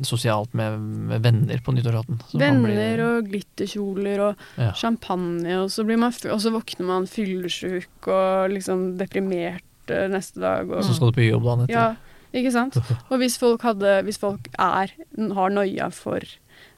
sosialt 0.02 0.54
med, 0.54 0.78
med 0.80 1.22
venner 1.22 1.60
på 1.62 1.72
nyttårsaften. 1.74 2.18
Venner 2.40 2.70
blir, 2.70 3.02
og 3.04 3.28
glitterkjoler 3.30 4.22
og 4.24 4.46
ja. 4.58 4.72
champagne, 4.78 5.60
og 5.62 5.70
så, 5.72 5.84
blir 5.86 6.00
man, 6.00 6.14
og 6.32 6.40
så 6.42 6.52
våkner 6.54 6.88
man 6.88 7.06
fyllesyk 7.10 8.08
og 8.10 8.54
liksom 8.54 8.86
deprimert 8.98 9.92
eh, 9.92 10.08
neste 10.10 10.42
dag. 10.42 10.70
Og, 10.70 10.82
Så 10.86 10.96
skal 10.98 11.12
du 11.12 11.20
på 11.20 11.28
jobb 11.28 11.46
dagen 11.46 11.66
etter. 11.66 11.76
ja, 11.76 12.32
ikke 12.34 12.54
sant? 12.54 12.80
Og 13.10 13.20
hvis 13.22 13.38
folk, 13.38 13.62
hadde, 13.62 14.00
hvis 14.08 14.18
folk 14.22 14.50
er, 14.58 14.94
har 15.38 15.54
noia 15.54 15.90
for 15.94 16.26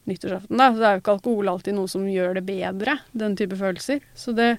nyttårsaften, 0.07 0.61
da, 0.61 0.68
så 0.76 0.85
er 0.85 0.98
jo 0.98 1.05
ikke 1.05 1.16
alkohol 1.16 1.50
alltid 1.55 1.79
noe 1.79 1.90
som 1.90 2.05
gjør 2.11 2.37
det 2.38 2.44
bedre, 2.46 2.98
den 3.16 3.38
type 3.38 3.57
følelser. 3.59 4.05
Så 4.18 4.37
det, 4.37 4.57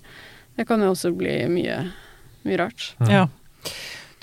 det 0.57 0.65
kan 0.67 0.81
jo 0.81 0.95
også 0.95 1.13
bli 1.15 1.37
mye, 1.53 1.77
mye 2.47 2.59
rart. 2.63 2.89
Ja. 3.05 3.27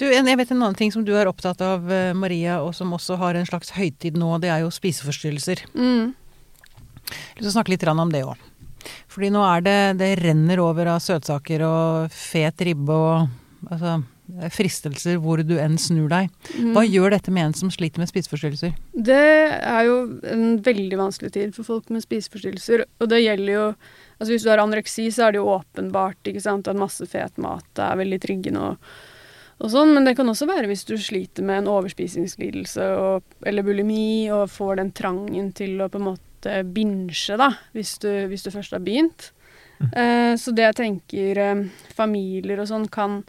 Du, 0.00 0.08
jeg 0.10 0.38
vet 0.38 0.50
en 0.50 0.62
annen 0.62 0.74
ting 0.78 0.90
som 0.90 1.04
du 1.06 1.12
er 1.14 1.28
opptatt 1.30 1.60
av, 1.62 1.84
eh, 1.92 2.12
Maria, 2.18 2.58
og 2.64 2.74
som 2.74 2.90
også 2.96 3.18
har 3.20 3.38
en 3.38 3.46
slags 3.46 3.70
høytid 3.76 4.18
nå, 4.18 4.32
det 4.42 4.50
er 4.50 4.64
jo 4.64 4.72
spiseforstyrrelser. 4.74 5.62
Mm. 5.74 6.14
Jeg 7.12 7.44
vil 7.44 7.54
snakke 7.54 7.70
litt 7.70 7.86
om 7.86 8.10
det 8.10 8.24
òg. 8.26 8.50
Fordi 9.08 9.30
nå 9.32 9.40
er 9.48 9.62
det 9.64 9.98
Det 9.98 10.10
renner 10.20 10.60
over 10.60 10.90
av 10.92 10.98
søtsaker 11.00 11.62
og 11.64 12.10
fet 12.12 12.60
ribbe 12.66 12.92
og 12.92 13.70
altså, 13.70 14.02
fristelser 14.52 15.16
hvor 15.22 15.40
du 15.46 15.54
enn 15.60 15.78
snur 15.78 16.10
deg. 16.10 16.28
Mm. 16.58 16.74
Hva 16.74 16.84
gjør 16.84 17.14
dette 17.14 17.32
med 17.32 17.46
en 17.46 17.56
som 17.56 17.70
sliter 17.72 18.02
med 18.02 18.10
spiseforstyrrelser? 18.10 18.74
Det 18.92 19.22
er 19.54 19.86
jo 19.86 19.96
en 20.32 20.58
veldig 20.64 21.00
vanskelig 21.00 21.32
tid 21.36 21.54
for 21.56 21.64
folk 21.64 21.88
med 21.94 22.04
spiseforstyrrelser, 22.04 22.84
og 23.00 23.12
det 23.12 23.24
gjelder 23.24 23.54
jo 23.54 23.68
Altså 24.14 24.30
hvis 24.30 24.44
du 24.46 24.48
har 24.52 24.60
anoreksi, 24.62 25.08
så 25.10 25.24
er 25.26 25.32
det 25.34 25.40
jo 25.40 25.48
åpenbart, 25.50 26.28
ikke 26.30 26.40
sant, 26.40 26.68
at 26.70 26.78
masse 26.78 27.02
fet 27.10 27.34
mat 27.42 27.80
er 27.82 27.96
veldig 27.98 28.20
triggende 28.22 28.60
og, 28.62 28.92
og 29.64 29.72
sånn, 29.72 29.94
men 29.96 30.04
det 30.06 30.16
kan 30.18 30.28
også 30.28 30.48
være 30.50 30.68
hvis 30.70 30.84
du 30.88 30.94
sliter 31.00 31.46
med 31.46 31.62
en 31.62 31.70
overspisingslidelse 31.72 32.88
og, 33.00 33.36
eller 33.48 33.64
bulimi 33.66 34.28
og 34.34 34.50
får 34.52 34.80
den 34.82 34.92
trangen 34.96 35.50
til 35.56 35.80
å 35.80 35.88
på 35.88 36.00
en 36.00 36.10
måte 36.12 36.58
binge, 36.76 37.38
da, 37.40 37.48
hvis 37.72 37.96
du, 38.02 38.10
hvis 38.28 38.44
du 38.44 38.52
først 38.52 38.76
har 38.76 38.84
begynt. 38.84 39.32
Eh, 39.92 40.34
så 40.40 40.52
det 40.54 40.68
jeg 40.68 40.78
tenker 40.78 41.40
eh, 41.40 41.62
familier 41.96 42.62
og 42.62 42.70
sånn 42.70 42.86
kan, 42.92 43.22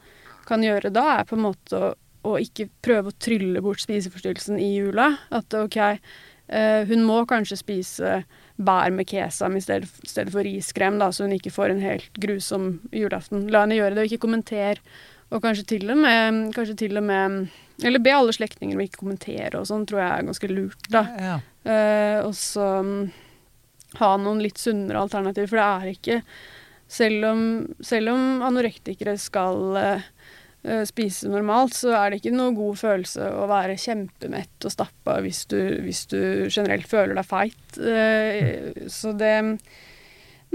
kan 0.47 0.63
gjøre 0.63 0.91
da, 0.93 1.19
er 1.19 1.29
på 1.29 1.37
en 1.37 1.45
måte 1.47 1.79
å, 1.79 1.91
å 2.25 2.37
ikke 2.41 2.69
prøve 2.85 3.11
å 3.11 3.19
trylle 3.21 3.63
bort 3.65 3.83
spiseforstyrrelsen 3.83 4.59
i 4.61 4.75
jula. 4.75 5.11
At 5.35 5.55
OK, 5.57 5.79
eh, 5.81 6.81
hun 6.89 7.05
må 7.07 7.21
kanskje 7.29 7.59
spise 7.61 8.19
bær 8.55 8.93
med 8.95 9.09
kesam 9.09 9.57
i 9.57 9.63
stedet, 9.63 9.89
stedet 10.07 10.31
for 10.33 10.45
riskrem, 10.47 10.99
da, 11.01 11.11
så 11.11 11.25
hun 11.25 11.35
ikke 11.35 11.53
får 11.53 11.73
en 11.73 11.83
helt 11.83 12.21
grusom 12.21 12.69
julaften. 12.95 13.49
La 13.51 13.65
henne 13.65 13.79
gjøre 13.79 13.97
det, 13.97 14.05
og 14.05 14.13
ikke 14.13 14.27
kommenter. 14.27 14.81
Og 15.33 15.41
kanskje 15.43 15.65
til 15.75 15.89
og 15.89 15.97
med, 15.97 16.41
kanskje 16.55 16.77
til 16.85 16.99
og 16.99 17.05
med 17.05 17.45
Eller 17.83 17.99
be 18.03 18.13
alle 18.13 18.33
slektninger 18.35 18.77
om 18.77 18.83
ikke 18.85 19.01
kommentere 19.01 19.59
og 19.59 19.67
sånn, 19.67 19.85
tror 19.89 19.99
jeg 19.99 20.11
er 20.11 20.27
ganske 20.29 20.49
lurt, 20.51 20.89
da. 20.93 21.01
Ja. 21.19 21.37
Eh, 21.65 22.19
og 22.23 22.35
så 22.37 22.67
mm, 22.85 22.99
ha 23.99 24.11
noen 24.21 24.43
litt 24.43 24.61
sunnere 24.61 25.01
alternativer, 25.01 25.49
for 25.51 25.59
det 25.59 25.65
er 25.65 25.95
ikke 25.95 26.19
Selv 26.87 27.25
om, 27.31 27.41
selv 27.81 28.13
om 28.13 28.43
anorektikere 28.45 29.15
skal 29.17 29.77
eh, 29.81 30.03
eh, 30.63 30.83
spise 30.85 31.31
normalt, 31.33 31.73
så 31.73 31.95
er 31.97 32.11
det 32.11 32.19
ikke 32.21 32.35
noe 32.35 32.53
god 32.55 32.77
følelse 32.77 33.29
å 33.41 33.47
være 33.49 33.79
kjempemett 33.81 34.67
og 34.69 34.73
stappa 34.75 35.17
hvis 35.25 35.47
du, 35.49 35.57
hvis 35.81 36.03
du 36.11 36.19
generelt 36.45 36.85
føler 36.87 37.17
deg 37.17 37.25
feit. 37.25 37.79
Eh, 37.81 38.85
så 38.93 39.15
det 39.17 39.33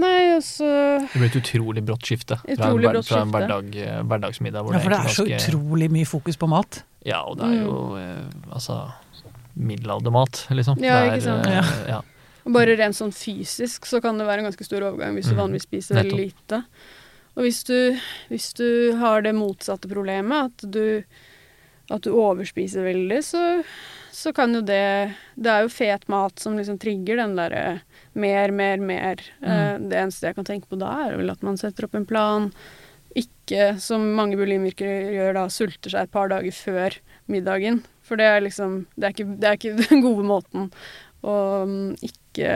Nei, 0.01 0.35
og 0.35 0.41
Det 0.41 1.19
blir 1.19 1.29
et 1.29 1.37
utrolig 1.41 1.83
brått 1.85 2.07
skifte 2.09 2.37
fra 2.41 2.49
en, 2.49 2.57
Utrolig 2.57 2.87
hver- 2.87 2.95
brått 2.97 3.07
fra 3.11 3.21
en 3.21 3.27
skifte. 3.29 3.37
hverdag, 3.37 3.75
eh, 3.85 4.01
hverdagsmiddag. 4.09 4.65
Hvor 4.65 4.73
ja, 4.73 4.79
for 4.85 4.89
det 4.95 4.99
er 4.99 5.15
så 5.15 5.25
ganske- 5.27 5.41
utrolig 5.51 5.89
mye 5.93 6.07
fokus 6.09 6.37
på 6.41 6.49
mat. 6.49 6.81
Ja, 7.05 7.21
og 7.25 7.37
det 7.37 7.45
er 7.51 7.61
jo 7.63 7.75
mm. 7.97 8.51
altså 8.53 8.79
middelaldermat, 9.55 10.45
liksom. 10.55 10.77
Ja, 10.81 11.01
det 11.01 11.11
er, 11.11 11.15
ikke 11.15 11.27
sant? 11.27 11.47
eh, 11.47 11.89
ja. 11.91 12.01
Og 12.45 12.53
bare 12.55 12.73
rent 12.79 12.97
sånn 12.97 13.11
fysisk 13.13 13.85
så 13.85 14.01
kan 14.01 14.17
det 14.17 14.25
være 14.25 14.41
en 14.41 14.47
ganske 14.49 14.65
stor 14.65 14.81
overgang 14.87 15.13
hvis 15.17 15.27
du 15.29 15.35
Mhm. 15.35 15.41
vanligvis 15.43 15.67
spiser 15.67 15.95
veldig 16.01 16.17
lite. 16.17 16.63
Og 17.37 17.43
hvis 17.45 17.63
du, 17.63 17.97
hvis 18.29 18.53
du 18.57 18.95
har 18.97 19.21
det 19.21 19.33
motsatte 19.35 19.87
problemet, 19.87 20.49
at 20.51 20.71
du, 20.71 21.03
at 21.91 22.05
du 22.05 22.13
overspiser 22.15 22.85
veldig, 22.87 23.19
så, 23.25 23.41
så 24.15 24.33
kan 24.35 24.55
jo 24.55 24.61
det 24.65 25.13
Det 25.35 25.51
er 25.51 25.65
jo 25.65 25.73
fet 25.73 26.07
mat 26.11 26.39
som 26.41 26.57
liksom 26.59 26.79
trigger 26.81 27.21
den 27.21 27.35
derre 27.39 27.81
mer, 28.13 28.51
mer, 28.51 28.81
mer. 28.83 29.23
Eh, 29.41 29.75
det 29.79 29.97
eneste 29.97 30.29
jeg 30.29 30.37
kan 30.39 30.47
tenke 30.47 30.71
på 30.71 30.79
da, 30.81 30.91
er 31.07 31.19
vel 31.19 31.31
at 31.33 31.43
man 31.45 31.59
setter 31.59 31.87
opp 31.87 31.95
en 31.97 32.07
plan. 32.07 32.49
Ikke, 33.17 33.73
som 33.83 34.03
mange 34.15 34.37
bulimikere 34.39 35.11
gjør 35.15 35.35
da, 35.35 35.45
sulter 35.51 35.91
seg 35.93 36.07
et 36.07 36.13
par 36.13 36.31
dager 36.31 36.55
før 36.55 36.95
middagen. 37.31 37.81
For 38.07 38.19
det 38.19 38.27
er 38.27 38.43
liksom 38.43 38.85
Det 38.95 39.07
er 39.07 39.15
ikke, 39.15 39.29
det 39.39 39.47
er 39.49 39.59
ikke 39.59 39.77
den 39.89 40.03
gode 40.03 40.27
måten 40.27 40.71
å 41.21 41.35
mm, 41.69 41.91
ikke 42.01 42.55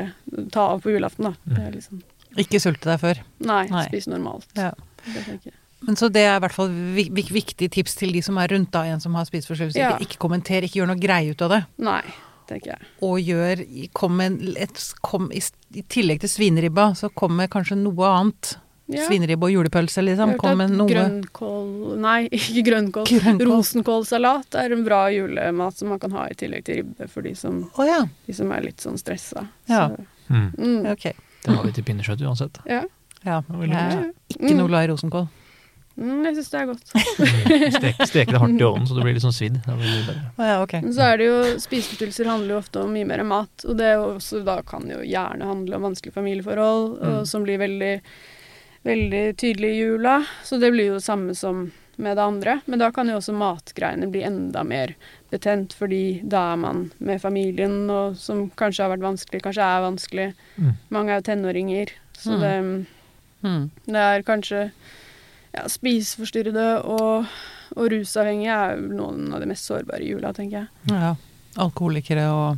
ta 0.51 0.71
av 0.73 0.81
på 0.81 0.95
julaften, 0.95 1.29
da. 1.29 1.53
Det 1.55 1.61
er 1.61 1.75
liksom 1.75 2.01
Ikke 2.41 2.59
sulte 2.59 2.89
deg 2.89 3.03
før. 3.03 3.21
Nei, 3.45 3.65
Nei. 3.71 3.85
spis 3.91 4.09
normalt. 4.11 4.49
Ja. 4.57 4.73
Det 5.05 5.21
tenker 5.21 5.51
jeg. 5.51 5.59
Men 5.81 5.95
så 5.95 6.09
det 6.11 6.21
er 6.25 6.37
i 6.37 6.39
hvert 6.39 6.53
fall 6.55 6.69
vi- 6.69 7.09
vi- 7.11 7.29
viktig 7.29 7.69
tips 7.71 7.95
til 7.95 8.11
de 8.13 8.21
som 8.21 8.37
er 8.37 8.47
rundt 8.47 8.71
da, 8.71 8.83
en 8.83 8.99
som 8.99 9.13
har 9.15 9.25
spiseforstyrrelse. 9.25 9.75
Ja. 9.77 9.91
Ikke, 9.97 10.07
ikke 10.07 10.17
kommenter, 10.17 10.63
ikke 10.63 10.79
gjør 10.81 10.87
noe 10.87 10.95
greie 10.99 11.31
ut 11.31 11.41
av 11.41 11.49
det. 11.49 11.65
Nei, 11.77 12.01
tenker 12.47 12.65
jeg. 12.73 12.79
Og 13.01 13.19
gjør 13.19 13.89
Kom 13.93 14.19
en- 14.21 14.53
et, 14.57 14.93
kom, 15.01 15.31
i, 15.31 15.41
I 15.75 15.81
tillegg 15.83 16.19
til 16.21 16.29
svineribba, 16.29 16.91
så 16.95 17.09
kom 17.13 17.35
med 17.35 17.49
kanskje 17.49 17.77
noe 17.77 18.05
annet. 18.07 18.55
Ja. 18.87 19.07
Svineribbe 19.07 19.43
og 19.43 19.51
julepølse, 19.51 20.03
liksom. 20.05 20.37
Kom 20.37 20.57
med 20.57 20.69
noe 20.71 20.87
grønnkål 20.87 21.97
Nei, 21.97 22.29
ikke 22.31 22.63
grønnkål. 22.65 23.05
Grønnkål. 23.09 23.47
Rosenkålsalat 23.49 24.55
er 24.55 24.71
en 24.73 24.83
bra 24.85 25.07
julemat 25.09 25.73
som 25.77 25.89
man 25.89 25.99
kan 25.99 26.11
ha 26.11 26.25
i 26.29 26.33
tillegg 26.37 26.63
til 26.65 26.75
ribbe 26.83 27.07
for 27.09 27.21
de 27.25 27.33
som, 27.35 27.63
oh, 27.77 27.85
ja. 27.85 28.03
de 28.27 28.33
som 28.33 28.51
er 28.51 28.61
litt 28.61 28.77
sånn 28.77 28.97
stressa. 28.97 29.47
Ja. 29.67 29.89
Så, 29.89 30.05
Mm. 30.27 30.55
Mm. 30.57 30.85
Ok. 30.91 31.03
Det 31.45 31.53
har 31.55 31.63
vi 31.63 31.71
til 31.71 31.83
pinnekjøtt 31.83 32.21
uansett. 32.25 32.57
Ja. 32.65 32.81
Ja. 33.23 33.43
Er 33.47 34.11
ikke 34.39 34.55
noe 34.57 34.67
glad 34.67 34.87
i 34.89 34.91
rosenkål. 34.91 35.27
Mm, 35.95 36.25
jeg 36.27 36.35
syns 36.35 36.49
det 36.51 36.59
er 36.59 36.65
godt. 36.67 36.89
Stek, 37.77 38.01
steke 38.09 38.31
det 38.35 38.39
hardt 38.41 38.59
i 38.59 38.65
ovnen 38.67 38.87
så 38.89 38.97
du 38.97 39.01
blir 39.05 39.13
litt 39.15 39.23
sånn 39.23 39.35
svidd. 39.35 39.61
Det 39.63 39.75
blir 39.79 39.93
mye 40.37 40.49
ja, 40.49 40.57
okay. 40.63 40.81
Men 40.83 40.91
så 40.97 41.05
er 41.13 41.17
det 41.21 41.27
jo 41.29 41.37
Spiseforstyrrelser 41.63 42.27
handler 42.27 42.55
jo 42.57 42.59
ofte 42.59 42.81
om 42.83 42.91
mye 42.91 43.07
mer 43.07 43.23
mat. 43.23 43.63
Og 43.69 43.77
det 43.79 43.93
også, 44.01 44.41
da 44.43 44.57
kan 44.67 44.89
jo 44.91 44.99
gjerne 45.07 45.47
handle 45.47 45.77
om 45.79 45.87
vanskelige 45.87 46.17
familieforhold, 46.17 46.89
og, 46.99 47.05
Mm. 47.05 47.25
som 47.31 47.43
blir 47.47 47.57
veldig, 47.61 47.93
veldig 48.83 49.23
tydelig 49.39 49.69
i 49.71 49.79
jula. 49.79 50.17
Så 50.43 50.59
det 50.59 50.71
blir 50.75 50.91
jo 50.91 50.99
det 50.99 51.03
samme 51.07 51.35
som 51.35 51.71
med 51.97 52.17
det 52.17 52.23
andre. 52.27 52.57
Men 52.67 52.79
da 52.83 52.89
kan 52.91 53.07
jo 53.07 53.15
også 53.21 53.31
matgreiene 53.33 54.09
bli 54.11 54.25
enda 54.27 54.65
mer 54.67 54.91
betent, 55.31 55.71
fordi 55.79 56.19
da 56.27 56.41
er 56.53 56.57
man 56.59 56.91
med 56.99 57.21
familien, 57.23 57.85
og 57.89 58.17
som 58.19 58.49
kanskje 58.59 58.83
har 58.83 58.91
vært 58.97 59.05
vanskelig, 59.07 59.41
kanskje 59.47 59.63
er 59.63 59.85
vanskelig. 59.87 60.27
Mm. 60.59 60.73
Mange 60.91 61.09
er 61.15 61.21
jo 61.21 61.27
tenåringer, 61.31 61.95
så 62.19 62.35
Mm. 62.35 62.41
det, 62.41 62.85
Mm. 63.47 63.69
det 63.87 63.95
er 63.95 64.23
kanskje 64.23 64.71
ja, 65.55 65.65
spiseforstyrrede 65.71 66.67
og, 66.83 67.31
og 67.75 67.89
rusavhengige 67.93 68.59
er 68.67 68.77
jo 68.77 68.91
noen 68.99 69.33
av 69.33 69.41
de 69.43 69.49
mest 69.49 69.67
sårbare 69.69 70.03
i 70.03 70.11
jula, 70.11 70.33
tenker 70.35 70.63
jeg. 70.63 70.93
Ja. 70.93 71.15
Alkoholikere 71.63 72.27
og 72.35 72.57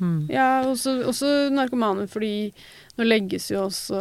mm. 0.00 0.28
Ja, 0.32 0.64
også, 0.64 1.02
også 1.10 1.32
narkomane, 1.52 2.06
fordi 2.10 2.50
nå 2.98 3.06
legges 3.06 3.50
jo 3.52 3.66
også 3.66 4.00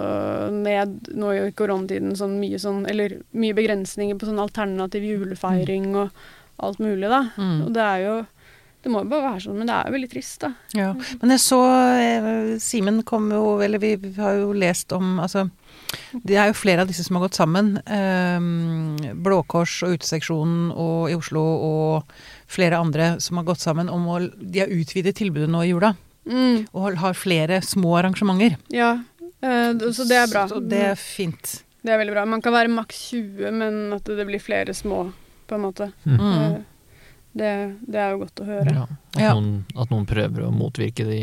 ned 0.54 1.12
nå 1.18 1.34
i 1.36 1.52
koronatiden 1.58 2.16
sånn 2.18 2.40
mye 2.42 2.58
sånn 2.62 2.88
Eller 2.90 3.20
mye 3.38 3.54
begrensninger 3.58 4.18
på 4.18 4.30
sånn 4.30 4.42
alternativ 4.42 5.06
julefeiring 5.06 5.92
og 6.00 6.26
alt 6.64 6.82
mulig, 6.82 7.06
da. 7.12 7.28
Mm. 7.38 7.60
Og 7.68 7.76
det 7.76 7.84
er 7.84 8.04
jo 8.08 8.16
Det 8.82 8.94
må 8.94 9.04
jo 9.04 9.10
bare 9.12 9.34
være 9.34 9.44
sånn, 9.44 9.58
men 9.60 9.70
det 9.70 9.76
er 9.76 9.90
jo 9.90 9.96
veldig 9.98 10.10
trist, 10.10 10.40
da. 10.42 10.52
Ja, 10.78 10.90
men 11.22 11.34
jeg 11.36 11.44
så 11.44 11.62
eh, 12.00 12.58
Simen 12.64 13.04
kom 13.06 13.30
jo 13.34 13.58
Eller 13.62 13.82
vi, 13.84 13.96
vi 14.02 14.16
har 14.18 14.40
jo 14.40 14.54
lest 14.58 14.96
om 14.96 15.18
Altså, 15.20 15.50
det 16.24 16.36
er 16.38 16.48
jo 16.50 16.56
flere 16.58 16.82
av 16.84 16.88
disse 16.90 17.04
som 17.06 17.16
har 17.18 17.26
gått 17.28 17.38
sammen. 17.38 17.78
Eh, 17.88 19.14
Blå 19.16 19.42
Kors 19.48 19.80
og 19.88 19.96
Uteseksjonen 19.98 20.72
og 20.76 21.10
i 21.12 21.16
Oslo 21.18 21.44
og 21.44 22.18
flere 22.52 22.80
andre 22.80 23.18
som 23.24 23.38
har 23.40 23.48
gått 23.48 23.64
sammen 23.64 23.90
om 23.92 24.06
å 24.08 24.20
De 24.38 24.60
har 24.64 24.68
utvidet 24.74 25.16
tilbudet 25.20 25.50
nå 25.52 25.64
i 25.66 25.72
jula. 25.72 25.94
Mm, 26.28 26.68
Og 26.76 26.98
har 27.00 27.14
flere 27.16 27.62
små 27.64 27.98
arrangementer. 28.02 28.58
ja. 28.70 28.98
eh, 29.42 29.72
så 29.94 30.04
det 30.08 30.18
er 30.18 30.28
bra. 30.28 30.48
Så 30.52 30.60
det 30.60 30.82
er 30.92 30.96
fint. 31.00 31.64
Det 31.82 31.94
er 31.94 32.02
veldig 32.02 32.14
bra. 32.18 32.26
Man 32.26 32.42
kan 32.44 32.52
være 32.52 32.68
maks 32.74 32.98
20, 33.14 33.52
men 33.56 33.94
at 33.96 34.04
det 34.04 34.26
blir 34.28 34.42
flere 34.44 34.74
små, 34.76 35.06
på 35.48 35.56
en 35.56 35.62
måte. 35.62 35.92
Mm. 36.04 36.18
Mm. 36.20 36.42
Eh, 36.42 36.58
Det, 37.38 37.50
det 37.86 38.00
er 38.02 38.12
jo 38.16 38.24
godt 38.24 38.40
å 38.42 38.46
høre. 38.48 38.72
Ja, 38.74 38.84
at, 39.14 39.20
Ja. 39.22 39.34
Noen, 39.38 39.64
at 39.78 39.92
noen 39.94 40.06
prøver 40.10 40.48
å 40.48 40.52
motvirke 40.52 41.06
de 41.06 41.20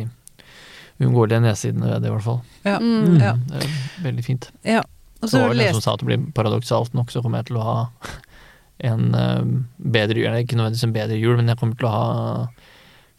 uunngåelige 1.01 1.41
nedsidene 1.43 1.89
ved 1.91 2.03
det, 2.05 2.11
i 2.11 2.15
hvert 2.15 2.27
fall. 2.27 2.41
Ja. 2.65 2.77
Mm. 2.81 3.17
Ja. 3.21 3.33
Det 3.51 3.63
er 3.65 3.71
veldig 4.09 4.25
fint. 4.27 4.51
ja. 4.65 4.83
Og 5.25 5.31
Så 5.31 5.39
så 5.39 5.41
var 5.47 5.55
det 5.57 5.67
en 5.71 5.77
som 5.79 5.81
sa 5.81 5.93
at 5.95 6.01
det 6.03 6.07
blir 6.11 6.25
paradoksalt 6.37 6.93
nok, 6.95 7.09
så 7.11 7.23
kommer 7.25 7.41
jeg 7.41 7.47
til 7.49 7.57
å 7.57 7.63
ha 7.65 7.77
en 8.91 9.15
eh, 9.17 9.45
bedre 9.79 10.21
jul. 10.21 10.35
Ikke 10.43 10.59
nødvendigvis 10.59 10.85
en 10.85 10.93
bedre 10.93 11.17
jul, 11.17 11.37
men 11.39 11.49
jeg 11.49 11.57
kommer 11.63 11.79
til 11.81 11.89
å 11.89 11.93
ha 11.95 12.49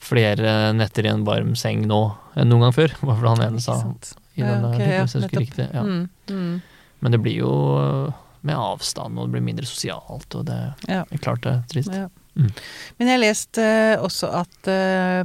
flere 0.06 0.74
netter 0.78 1.08
i 1.08 1.10
en 1.10 1.24
varm 1.26 1.56
seng 1.58 1.86
nå 1.90 2.00
enn 2.38 2.52
noen 2.52 2.68
gang 2.68 2.76
før. 2.76 2.94
Hva 3.02 3.16
var 3.16 3.24
det 3.24 3.32
han 3.34 3.46
ene 3.48 3.64
sa 3.64 3.80
i 4.36 4.44
Ja, 4.44 4.52
den 4.52 4.68
ok, 4.70 4.80
ja, 4.84 5.02
hvis 5.02 5.16
jeg 5.18 5.24
husker 5.26 5.42
riktig. 5.42 5.68
Ja. 5.74 5.82
Mm, 5.88 6.06
mm. 6.30 6.62
Men 7.02 7.16
det 7.16 7.22
blir 7.24 7.40
jo 7.40 7.54
med 8.46 8.54
avstand, 8.60 9.18
og 9.18 9.26
det 9.26 9.38
blir 9.40 9.46
mindre 9.48 9.66
sosialt, 9.66 10.30
og 10.38 10.46
det 10.46 10.60
Ja. 10.92 11.02
er 11.10 11.18
klart 11.24 11.42
det 11.48 11.54
er 11.56 11.64
trist. 11.72 11.90
Ja. 11.96 12.10
Mm. 12.36 12.52
Men 13.00 13.08
jeg 13.16 13.22
leste 13.24 13.64
eh, 13.66 13.98
også 14.04 14.30
at 14.44 14.68
eh, 14.70 15.24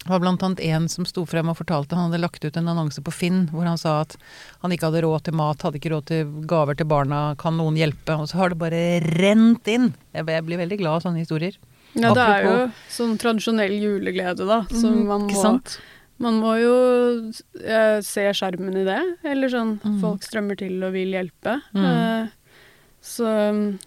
det 0.00 0.08
var 0.08 0.20
blant 0.22 0.42
annet 0.42 0.60
en 0.64 0.88
som 0.88 1.04
sto 1.04 1.26
frem 1.28 1.48
og 1.52 1.56
fortalte 1.58 1.94
han 1.94 2.08
hadde 2.10 2.22
lagt 2.22 2.44
ut 2.44 2.56
en 2.56 2.68
annonse 2.72 3.02
på 3.04 3.12
Finn 3.12 3.42
hvor 3.52 3.66
han 3.68 3.76
sa 3.78 4.00
at 4.00 4.16
han 4.62 4.72
ikke 4.72 4.88
hadde 4.88 5.02
råd 5.04 5.22
til 5.28 5.34
mat, 5.36 5.60
hadde 5.62 5.76
ikke 5.76 5.92
råd 5.92 6.06
til 6.08 6.30
gaver 6.48 6.74
til 6.80 6.86
barna, 6.88 7.34
kan 7.36 7.56
noen 7.60 7.76
hjelpe? 7.76 8.16
Og 8.16 8.28
så 8.30 8.40
har 8.40 8.48
det 8.54 8.58
bare 8.62 8.80
rent 9.20 9.68
inn. 9.68 9.90
Jeg 10.16 10.24
blir 10.26 10.56
veldig 10.62 10.78
glad 10.80 10.94
av 11.00 11.04
sånne 11.04 11.20
historier. 11.20 11.58
Ja, 11.94 12.14
det 12.14 12.22
er 12.22 12.44
jo 12.46 12.56
sånn 12.88 13.16
tradisjonell 13.18 13.72
juleglede, 13.82 14.46
da. 14.46 14.62
Som 14.70 15.02
Mm, 15.02 15.06
man 15.10 15.22
må, 15.28 15.40
sant? 15.42 15.78
man 16.22 16.36
må 16.40 16.52
jo 16.60 16.74
eh, 17.60 18.00
se 18.06 18.24
skjermen 18.32 18.76
i 18.80 18.84
det. 18.86 19.00
Eller 19.24 19.48
sånn 19.52 19.80
Mm. 19.84 20.00
folk 20.00 20.22
strømmer 20.22 20.56
til 20.58 20.82
og 20.84 20.92
vil 20.94 21.12
hjelpe. 21.12 21.60
Mm. 21.74 21.84
Eh, 21.84 22.28
så, 23.02 23.26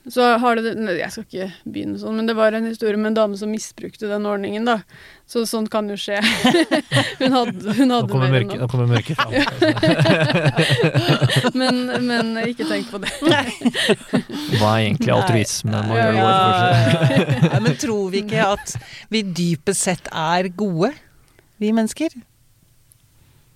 så 0.10 0.38
har 0.42 0.56
det 0.58 0.72
nei, 0.74 0.96
Jeg 0.98 1.14
skal 1.14 1.24
ikke 1.28 1.46
begynne 1.70 2.00
sånn, 2.02 2.16
men 2.18 2.26
det 2.26 2.34
var 2.34 2.56
en 2.58 2.66
historie 2.66 2.98
med 2.98 3.12
en 3.12 3.18
dame 3.20 3.38
som 3.38 3.52
misbrukte 3.54 4.10
den 4.10 4.26
ordningen, 4.26 4.66
da. 4.66 4.80
Så 5.30 5.46
sånt 5.50 5.70
kan 5.74 5.86
jo 5.90 5.94
skje. 6.02 6.18
hun 7.22 7.36
hadde, 7.36 7.76
hun 7.78 7.88
Nå 7.92 8.00
hadde 8.00 8.10
kommer 8.10 8.34
mer 8.34 8.42
enn 8.42 8.50
mørket, 8.50 8.58
nok. 8.58 8.66
nå 8.66 8.68
kommer 8.74 8.88
mørket 8.90 9.18
fram. 9.22 9.34
Men, 11.62 11.76
men 12.02 12.38
ikke 12.42 12.66
tenk 12.68 12.90
på 12.90 12.98
det. 13.04 13.12
Hva 14.58 14.70
er 14.74 14.88
egentlig 14.88 15.12
altruismen 15.14 15.76
altruisme? 15.78 15.78
Ja, 15.78 15.94
gjøre 16.00 16.18
ja. 16.18 16.24
vår 17.54 17.62
men 17.64 17.74
tror 17.80 18.06
vi 18.14 18.18
ikke 18.24 18.42
at 18.56 18.76
vi 19.14 19.22
dypest 19.38 19.82
sett 19.86 20.06
er 20.10 20.50
gode, 20.58 20.90
vi 21.62 21.72
mennesker? 21.76 22.10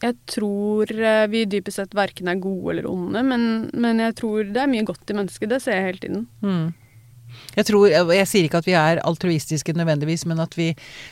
Jeg 0.03 0.17
tror 0.29 0.91
eh, 0.93 1.23
vi 1.31 1.45
dypest 1.49 1.79
sett 1.79 1.95
verken 1.97 2.29
er 2.29 2.41
gode 2.41 2.75
eller 2.75 2.89
onde, 2.89 3.23
men, 3.25 3.45
men 3.73 4.03
jeg 4.03 4.17
tror 4.19 4.43
det 4.45 4.61
er 4.61 4.69
mye 4.69 4.85
godt 4.85 5.09
i 5.09 5.17
mennesket. 5.17 5.49
Det 5.49 5.61
ser 5.63 5.79
jeg 5.79 5.87
hele 5.87 6.03
tiden. 6.03 6.27
Mm. 6.45 6.67
Jeg 7.57 7.67
tror, 7.67 7.87
jeg, 7.91 8.05
jeg 8.15 8.27
sier 8.29 8.47
ikke 8.47 8.61
at 8.61 8.67
vi 8.69 8.75
er 8.77 9.01
altruistiske 9.05 9.73
nødvendigvis, 9.75 10.25
men 10.29 10.39
at 10.39 10.53
vi 10.57 10.69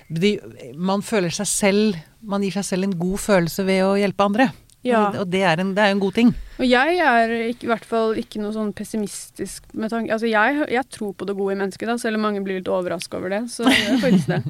de, 0.08 0.38
Man 0.78 1.04
føler 1.04 1.34
seg 1.34 1.50
selv 1.50 1.98
Man 2.24 2.46
gir 2.46 2.56
seg 2.56 2.64
selv 2.70 2.88
en 2.88 2.96
god 2.98 3.20
følelse 3.20 3.66
ved 3.68 3.82
å 3.84 3.98
hjelpe 4.00 4.30
andre. 4.30 4.48
Ja. 4.86 5.08
Og 5.18 5.28
det 5.34 5.42
er, 5.42 5.60
en, 5.62 5.74
det 5.74 5.82
er 5.82 5.96
en 5.96 6.02
god 6.02 6.14
ting. 6.14 6.32
Og 6.60 6.66
jeg 6.70 7.00
er 7.02 7.32
ikke, 7.50 7.66
i 7.66 7.72
hvert 7.72 7.88
fall 7.90 8.20
ikke 8.22 8.42
noe 8.42 8.54
sånn 8.54 8.70
pessimistisk 8.78 9.66
med 9.74 9.90
tanke 9.90 10.14
Altså 10.14 10.30
jeg, 10.30 10.60
jeg 10.72 10.86
tror 10.94 11.16
på 11.18 11.26
det 11.26 11.36
gode 11.38 11.56
i 11.56 11.60
mennesket, 11.64 11.90
da, 11.90 11.98
selv 12.02 12.20
om 12.20 12.28
mange 12.28 12.44
blir 12.46 12.62
litt 12.62 12.70
overraska 12.70 13.18
over 13.18 13.34
det. 13.34 13.42
Så 13.52 13.66
det 13.66 13.80
er 13.82 14.04
faktisk 14.04 14.30
det. 14.36 14.44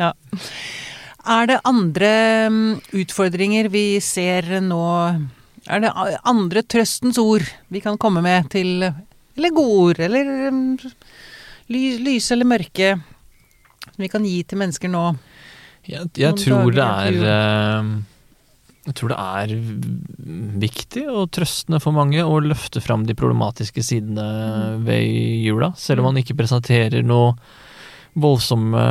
Er 1.26 1.48
det 1.50 1.58
andre 1.66 2.10
mm, 2.52 2.72
utfordringer 3.02 3.68
vi 3.72 3.98
ser 4.04 4.46
nå 4.62 4.80
Er 5.66 5.82
det 5.82 5.90
andre 6.26 6.62
trøstens 6.62 7.18
ord 7.18 7.46
vi 7.72 7.82
kan 7.82 7.98
komme 7.98 8.22
med 8.22 8.50
til 8.54 8.84
Eller 8.86 9.54
gode 9.56 9.78
ord, 9.90 10.00
eller 10.06 10.50
mm, 10.54 10.76
ly- 11.74 11.98
lyse 12.06 12.34
eller 12.36 12.46
mørke 12.48 12.92
som 13.86 14.02
vi 14.02 14.08
kan 14.12 14.24
gi 14.26 14.40
til 14.44 14.58
mennesker 14.60 14.90
nå? 14.92 15.02
Jeg, 15.86 16.08
jeg 16.18 16.34
tror 16.42 16.72
det 16.74 16.82
er 16.84 17.18
eh, 17.32 17.90
Jeg 18.88 18.96
tror 18.98 19.12
det 19.12 19.18
er 19.22 19.52
viktig 20.66 21.04
og 21.10 21.30
trøstende 21.34 21.78
for 21.82 21.94
mange 21.96 22.22
å 22.26 22.40
løfte 22.42 22.82
fram 22.82 23.06
de 23.06 23.14
problematiske 23.18 23.82
sidene 23.86 24.26
ved 24.86 25.06
jula. 25.46 25.72
Selv 25.78 26.02
om 26.02 26.10
man 26.10 26.20
ikke 26.22 26.36
presenterer 26.38 27.02
noe 27.06 27.32
voldsomme 28.16 28.82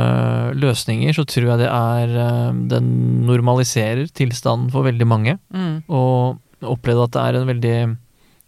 løsninger, 0.54 1.14
så 1.16 1.24
tror 1.26 1.50
jeg 1.52 1.62
det 1.64 1.70
er 1.70 2.16
eh, 2.22 2.58
Den 2.70 2.90
normaliserer 3.26 4.06
tilstanden 4.14 4.70
for 4.74 4.86
veldig 4.86 5.08
mange. 5.08 5.38
Mm. 5.50 5.82
Og 5.90 6.38
opplevde 6.66 7.08
at 7.08 7.16
det 7.16 7.24
er 7.24 7.40
en 7.40 7.50
veldig 7.50 7.78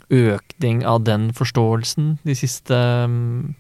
økning 0.09 0.85
av 0.89 1.03
den 1.05 1.29
forståelsen 1.37 2.15
de 2.25 2.37
siste, 2.39 2.77
mm, 3.11 3.55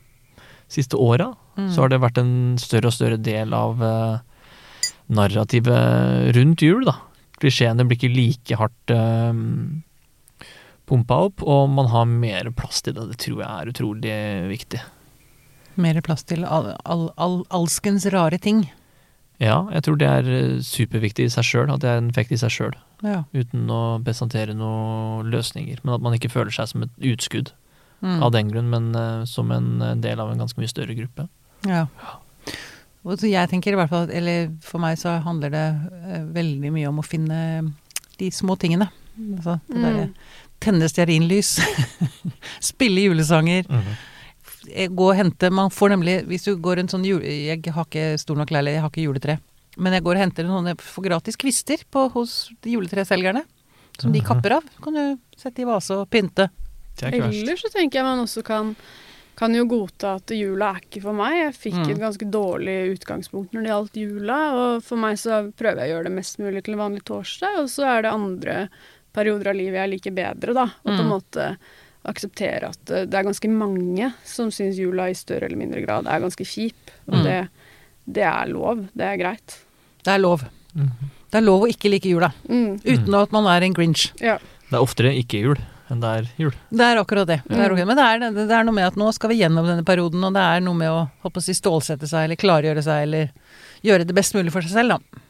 siste 0.72 0.96
åra. 0.96 1.32
Mm. 1.58 1.68
Så 1.74 1.82
har 1.82 1.92
det 1.92 2.00
vært 2.00 2.22
en 2.22 2.56
større 2.60 2.88
og 2.88 2.96
større 2.96 3.18
del 3.20 3.52
av 3.56 3.82
eh, 3.82 4.22
narrativet 5.12 6.32
rundt 6.36 6.64
jul, 6.64 6.86
da. 6.86 6.96
Klisjeene 7.38 7.86
blir 7.86 7.98
ikke 7.98 8.10
like 8.10 8.56
hardt 8.58 8.90
uh, 8.90 9.30
pumpa 10.90 11.20
opp, 11.28 11.44
og 11.46 11.68
man 11.70 11.86
har 11.92 12.08
mer 12.10 12.50
plass 12.58 12.82
til 12.82 12.96
det. 12.96 13.04
Det 13.12 13.18
tror 13.22 13.44
jeg 13.44 13.48
er 13.48 13.70
utrolig 13.70 14.16
viktig. 14.50 14.80
Mer 15.78 16.00
plass 16.02 16.24
til 16.26 16.42
all, 16.44 16.72
all, 16.84 17.06
all, 17.16 17.38
alskens 17.54 18.04
rare 18.12 18.38
ting. 18.42 18.64
Ja, 19.38 19.60
jeg 19.70 19.84
tror 19.86 19.98
det 20.00 20.08
er 20.10 20.28
eh, 20.34 20.56
superviktig 20.66 21.28
i 21.28 21.30
seg 21.30 21.46
sjøl, 21.46 21.70
at 21.70 21.84
det 21.84 21.90
er 21.92 22.00
en 22.02 22.08
effekt 22.10 22.32
i 22.34 22.38
seg 22.40 22.50
sjøl. 22.50 22.74
Ja. 23.06 23.20
Uten 23.32 23.68
å 23.70 23.80
presentere 24.02 24.56
noen 24.58 25.28
løsninger. 25.30 25.78
Men 25.84 25.94
at 25.94 26.02
man 26.02 26.16
ikke 26.18 26.32
føler 26.32 26.50
seg 26.54 26.68
som 26.74 26.82
et 26.88 26.94
utskudd 27.14 27.54
Mm. 27.98 28.20
av 28.22 28.30
den 28.30 28.46
grunn, 28.46 28.68
men 28.70 28.84
uh, 28.94 29.24
som 29.26 29.48
en 29.50 29.82
eh, 29.82 29.96
del 29.98 30.20
av 30.22 30.28
en 30.30 30.38
ganske 30.38 30.54
mye 30.60 30.70
større 30.70 30.94
gruppe. 30.94 31.24
Ja. 31.66 31.80
Og 33.02 33.16
så 33.18 33.26
jeg 33.26 33.50
tenker 33.50 33.74
i 33.74 33.78
hvert 33.80 33.90
fall, 33.90 34.06
eller 34.14 34.52
for 34.62 34.78
meg 34.78 35.00
så 35.00 35.16
handler 35.24 35.50
det 35.50 35.64
uh, 36.06 36.20
veldig 36.30 36.70
mye 36.76 36.86
om 36.92 37.00
å 37.02 37.06
finne 37.06 37.40
de 38.20 38.28
små 38.30 38.54
tingene. 38.62 38.86
Altså 39.34 39.56
det 39.66 39.74
Mm. 39.74 39.82
derre 39.82 40.04
tenne 40.62 40.86
stearinlys, 40.90 41.56
spille 42.70 43.02
julesanger, 43.08 43.66
eh, 43.66 43.90
gå 44.94 45.10
og 45.10 45.16
hente 45.16 45.50
Man 45.50 45.70
får 45.70 45.90
nemlig, 45.96 46.26
hvis 46.26 46.44
du 46.44 46.56
går 46.56 46.78
en 46.78 46.88
sånn 46.88 47.04
jule... 47.04 47.22
Jeg 47.24 47.62
har 47.74 47.84
ikke 47.86 48.18
stor 48.18 48.36
nok 48.36 48.50
leilighet, 48.50 48.76
jeg 48.78 48.82
har 48.82 48.90
ikke 48.90 49.06
juletre. 49.06 49.38
Men 49.78 49.92
jeg 49.94 50.02
går 50.02 50.14
og 50.16 50.22
henter 50.24 50.44
sånne 50.50 50.76
for 50.80 51.02
gratis 51.06 51.36
kvister 51.36 51.84
på, 51.90 52.08
hos 52.12 52.50
de 52.62 52.70
juletreselgerne. 52.76 53.44
Som 53.98 54.12
de 54.12 54.20
Mhm. 54.20 54.26
kapper 54.26 54.52
av. 54.58 54.64
Kan 54.82 54.94
du 54.94 55.18
sette 55.36 55.60
i 55.62 55.64
vase 55.64 55.90
og 55.96 56.08
pynte. 56.10 56.48
Det 56.96 57.02
er 57.06 57.10
ikke 57.12 57.28
verst. 57.28 57.42
Eller 57.42 57.56
så 57.56 57.68
tenker 57.72 57.98
jeg 57.98 58.04
man 58.04 58.18
også 58.24 58.42
kan, 58.44 58.76
kan 59.36 59.54
jo 59.54 59.64
godta 59.66 60.16
at 60.16 60.26
jula 60.34 60.72
er 60.74 60.80
ikke 60.82 61.02
for 61.02 61.12
meg. 61.12 61.32
Jeg 61.54 61.54
fikk 61.54 61.78
Mm. 61.78 61.90
et 61.90 61.98
ganske 62.00 62.30
dårlig 62.30 62.76
utgangspunkt 62.98 63.52
når 63.52 63.62
det 63.62 63.70
gjaldt 63.70 63.96
jula, 64.02 64.38
og 64.54 64.82
for 64.82 64.96
meg 64.96 65.16
så 65.16 65.52
prøver 65.52 65.78
jeg 65.78 65.90
å 65.90 65.94
gjøre 65.94 66.04
det 66.04 66.12
mest 66.12 66.38
mulig 66.38 66.64
til 66.64 66.74
en 66.74 66.80
vanlig 66.80 67.04
torsdag, 67.04 67.58
og 67.58 67.66
så 67.68 67.86
er 67.98 68.02
det 68.02 68.12
andre 68.12 68.68
perioder 69.14 69.48
av 69.48 69.54
livet 69.56 69.74
jeg 69.78 69.90
liker 69.90 70.14
bedre, 70.14 70.54
da. 70.54 70.62
Og 70.84 70.90
på 70.90 70.98
en 71.00 71.06
Mm. 71.06 71.10
måte 71.22 71.56
akseptere 72.04 72.68
at 72.70 72.90
eh, 72.90 73.04
det 73.06 73.14
er 73.18 73.24
ganske 73.26 73.48
mange 73.50 74.12
som 74.24 74.50
syns 74.54 74.78
jula 74.78 75.08
i 75.10 75.14
større 75.18 75.46
eller 75.46 75.56
mindre 75.60 75.82
grad 75.84 76.06
er 76.06 76.20
ganske 76.20 76.44
kjip, 76.46 76.92
og 77.08 77.14
Mm. 77.18 77.24
det, 77.24 77.48
det 78.06 78.22
er 78.24 78.46
lov. 78.52 78.86
Det 78.94 79.04
er 79.04 79.16
greit. 79.18 79.58
Det 80.04 80.12
er 80.14 80.18
lov. 80.18 80.44
Mm. 80.74 80.90
Det 81.30 81.36
er 81.38 81.44
lov 81.44 81.62
å 81.66 81.68
ikke 81.68 81.90
like 81.90 82.08
jula. 82.08 82.32
Mm. 82.48 82.80
Uten 82.84 83.14
at 83.14 83.32
man 83.32 83.46
er 83.46 83.62
en 83.66 83.74
grinch. 83.74 84.12
Ja. 84.20 84.38
Det 84.70 84.76
er 84.76 84.80
oftere 84.84 85.12
ikke 85.16 85.40
jul 85.42 85.58
enn 85.90 86.00
det 86.00 86.08
er 86.08 86.26
jul. 86.36 86.52
Det 86.70 86.84
er 86.84 86.98
akkurat 87.00 87.26
det. 87.26 87.42
det, 87.48 87.56
er 87.56 87.68
Mm. 87.68 87.72
akkurat. 87.72 87.86
Men 87.86 87.96
det 87.96 88.04
er, 88.04 88.18
det 88.46 88.50
er 88.52 88.64
noe 88.64 88.74
med 88.74 88.84
at 88.86 88.94
nå 88.96 89.12
skal 89.12 89.30
vi 89.30 89.38
gjennom 89.40 89.64
denne 89.66 89.84
perioden, 89.84 90.22
og 90.24 90.34
det 90.34 90.42
er 90.42 90.60
noe 90.60 90.74
med 90.76 90.88
å, 90.92 91.10
håper 91.24 91.40
å 91.40 91.42
si, 91.42 91.52
stålsette 91.56 92.06
seg, 92.08 92.24
eller 92.24 92.36
klargjøre 92.36 92.82
seg, 92.84 93.02
eller 93.02 93.30
gjøre 93.82 94.04
det 94.06 94.14
best 94.14 94.34
mulig 94.36 94.52
for 94.52 94.60
seg 94.60 94.72
selv, 94.72 94.88
da. 94.98 95.20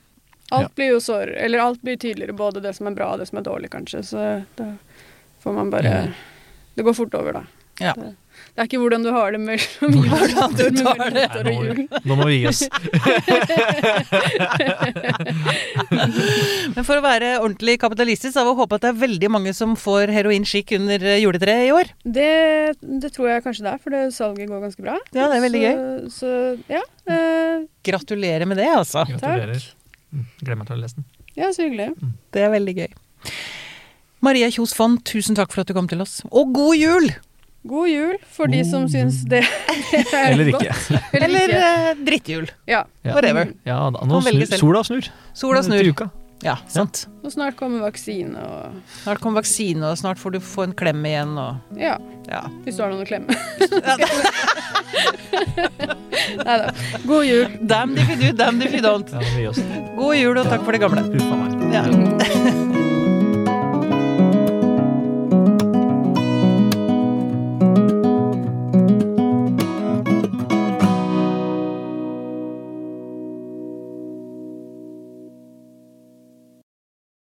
Alt 0.50 0.74
blir 0.74 0.90
jo 0.94 0.98
sår, 1.00 1.30
eller 1.36 1.58
alt 1.60 1.82
blir 1.82 1.96
tydeligere, 1.96 2.34
både 2.34 2.60
det 2.62 2.74
som 2.74 2.86
er 2.88 2.94
bra 2.96 3.12
og 3.12 3.18
det 3.20 3.28
som 3.28 3.38
er 3.38 3.42
dårlig, 3.46 3.70
kanskje. 3.70 4.00
Så 4.02 4.44
da 4.56 4.72
får 5.44 5.54
man 5.54 5.70
bare 5.70 5.94
Mm. 6.08 6.14
Det 6.78 6.84
går 6.86 6.94
fort 6.94 7.14
over, 7.18 7.32
da. 7.40 7.42
Ja. 7.78 7.92
Det, 7.94 8.08
det 8.54 8.62
er 8.62 8.66
ikke 8.66 8.78
hvordan 8.82 9.04
du 9.06 9.10
har 9.14 9.30
det 9.34 9.38
mellom 9.42 9.92
jul 9.94 10.10
og 10.10 10.18
Hvordan 10.18 10.54
du 10.58 10.64
tar 10.80 10.98
det. 11.14 11.26
Nei, 11.30 11.42
nå, 11.46 11.52
jul. 11.62 11.78
nå 12.10 12.12
må 12.18 12.24
vi 12.26 12.34
gi 12.40 12.46
oss. 12.50 12.60
Men 16.74 16.84
for 16.86 16.98
å 16.98 17.02
være 17.04 17.28
ordentlig 17.40 17.76
kapitalistisk, 17.82 18.32
så 18.34 18.40
har 18.42 18.48
vi 18.48 18.54
håpet 18.58 18.76
at 18.78 18.84
det 18.86 18.90
er 18.92 18.98
veldig 19.02 19.30
mange 19.34 19.52
som 19.56 19.74
får 19.78 20.12
heroinskikk 20.14 20.68
under 20.78 20.98
eh, 21.12 21.20
juletreet 21.22 21.64
i 21.68 21.72
år. 21.74 21.86
Det, 22.18 22.28
det 23.04 23.10
tror 23.14 23.26
jeg 23.32 23.44
kanskje 23.46 23.64
det 23.66 23.72
er, 23.74 23.80
for 23.84 23.90
det 23.94 24.02
salget 24.16 24.50
går 24.50 24.64
ganske 24.66 24.82
bra. 24.86 24.96
Ja, 25.14 25.24
det 25.30 25.36
er 25.38 25.44
veldig 25.46 25.62
så, 25.62 25.68
gøy. 25.68 25.76
Så 26.18 26.28
ja. 26.78 26.82
Eh, 27.14 27.54
Gratulerer 27.90 28.46
med 28.50 28.56
det, 28.60 28.68
altså. 28.74 28.98
Gratulerer. 29.08 29.62
Takk. 29.62 29.74
Gleder 30.40 30.58
meg 30.62 30.66
til 30.70 30.76
å 30.78 30.82
lese 30.82 30.96
den. 31.00 31.06
ja, 31.38 31.46
så 31.54 31.60
hyggelig. 31.66 31.88
Det 32.34 32.40
er 32.46 32.50
veldig 32.54 32.74
gøy. 32.82 32.90
Maria 34.24 34.48
Kjos 34.50 34.72
Fond, 34.74 34.98
tusen 35.06 35.36
takk 35.38 35.52
for 35.54 35.62
at 35.62 35.68
du 35.70 35.74
kom 35.76 35.88
til 35.90 36.00
oss. 36.02 36.20
Og 36.32 36.52
god 36.56 36.74
jul! 36.78 37.10
God 37.68 37.88
jul 37.90 38.14
for 38.32 38.48
de 38.48 38.62
som 38.64 38.86
syns 38.88 39.20
det, 39.28 39.42
er 39.44 40.30
Eller 40.30 40.52
ikke. 40.54 40.70
Eller, 41.18 41.26
Eller 41.26 41.52
eh, 41.58 41.90
drittjul. 42.06 42.46
Ja. 42.70 42.84
Ja. 43.04 43.12
Whatever. 43.16 43.50
Ja, 43.66 43.80
da, 43.94 44.06
nå 44.08 44.20
snur, 44.24 44.46
sola 44.58 44.82
snur. 44.86 45.08
Sola 45.36 45.60
Til 45.62 45.72
snur. 45.74 45.90
uka. 45.92 46.08
Ja, 46.46 46.54
sant. 46.70 47.08
Og 47.26 47.32
snart 47.34 47.56
kommer 47.58 47.82
vaksine 47.82 48.38
og 48.38 48.76
Snart 49.02 49.18
kommer 49.18 49.40
vaksine, 49.40 49.82
og 49.90 49.98
snart 49.98 50.20
får 50.22 50.36
du 50.36 50.38
få 50.46 50.68
en 50.68 50.74
klem 50.78 51.02
igjen, 51.10 51.32
og 51.34 51.58
Ja, 51.82 51.96
ja. 52.30 52.44
hvis 52.62 52.78
du 52.78 52.84
har 52.84 52.94
noen 52.94 53.02
å 53.02 53.08
klemme. 53.10 53.34
Nei 56.46 56.56
da. 56.62 56.70
God 57.10 57.26
jul. 57.26 57.50
Damn 57.66 57.98
if 57.98 58.08
you 58.14 58.16
do, 58.22 58.32
damn 58.38 58.62
if 58.62 58.72
you 58.72 58.82
don't. 58.86 59.10
Ja. 59.42 59.50
God 59.98 60.14
jul, 60.16 60.38
og 60.38 60.46
takk 60.46 60.62
for 60.62 60.78
det 60.78 60.82
gamle. 60.86 61.02
Uffa 61.10 61.42
meg. 61.42 61.50
Ja. 61.74 62.76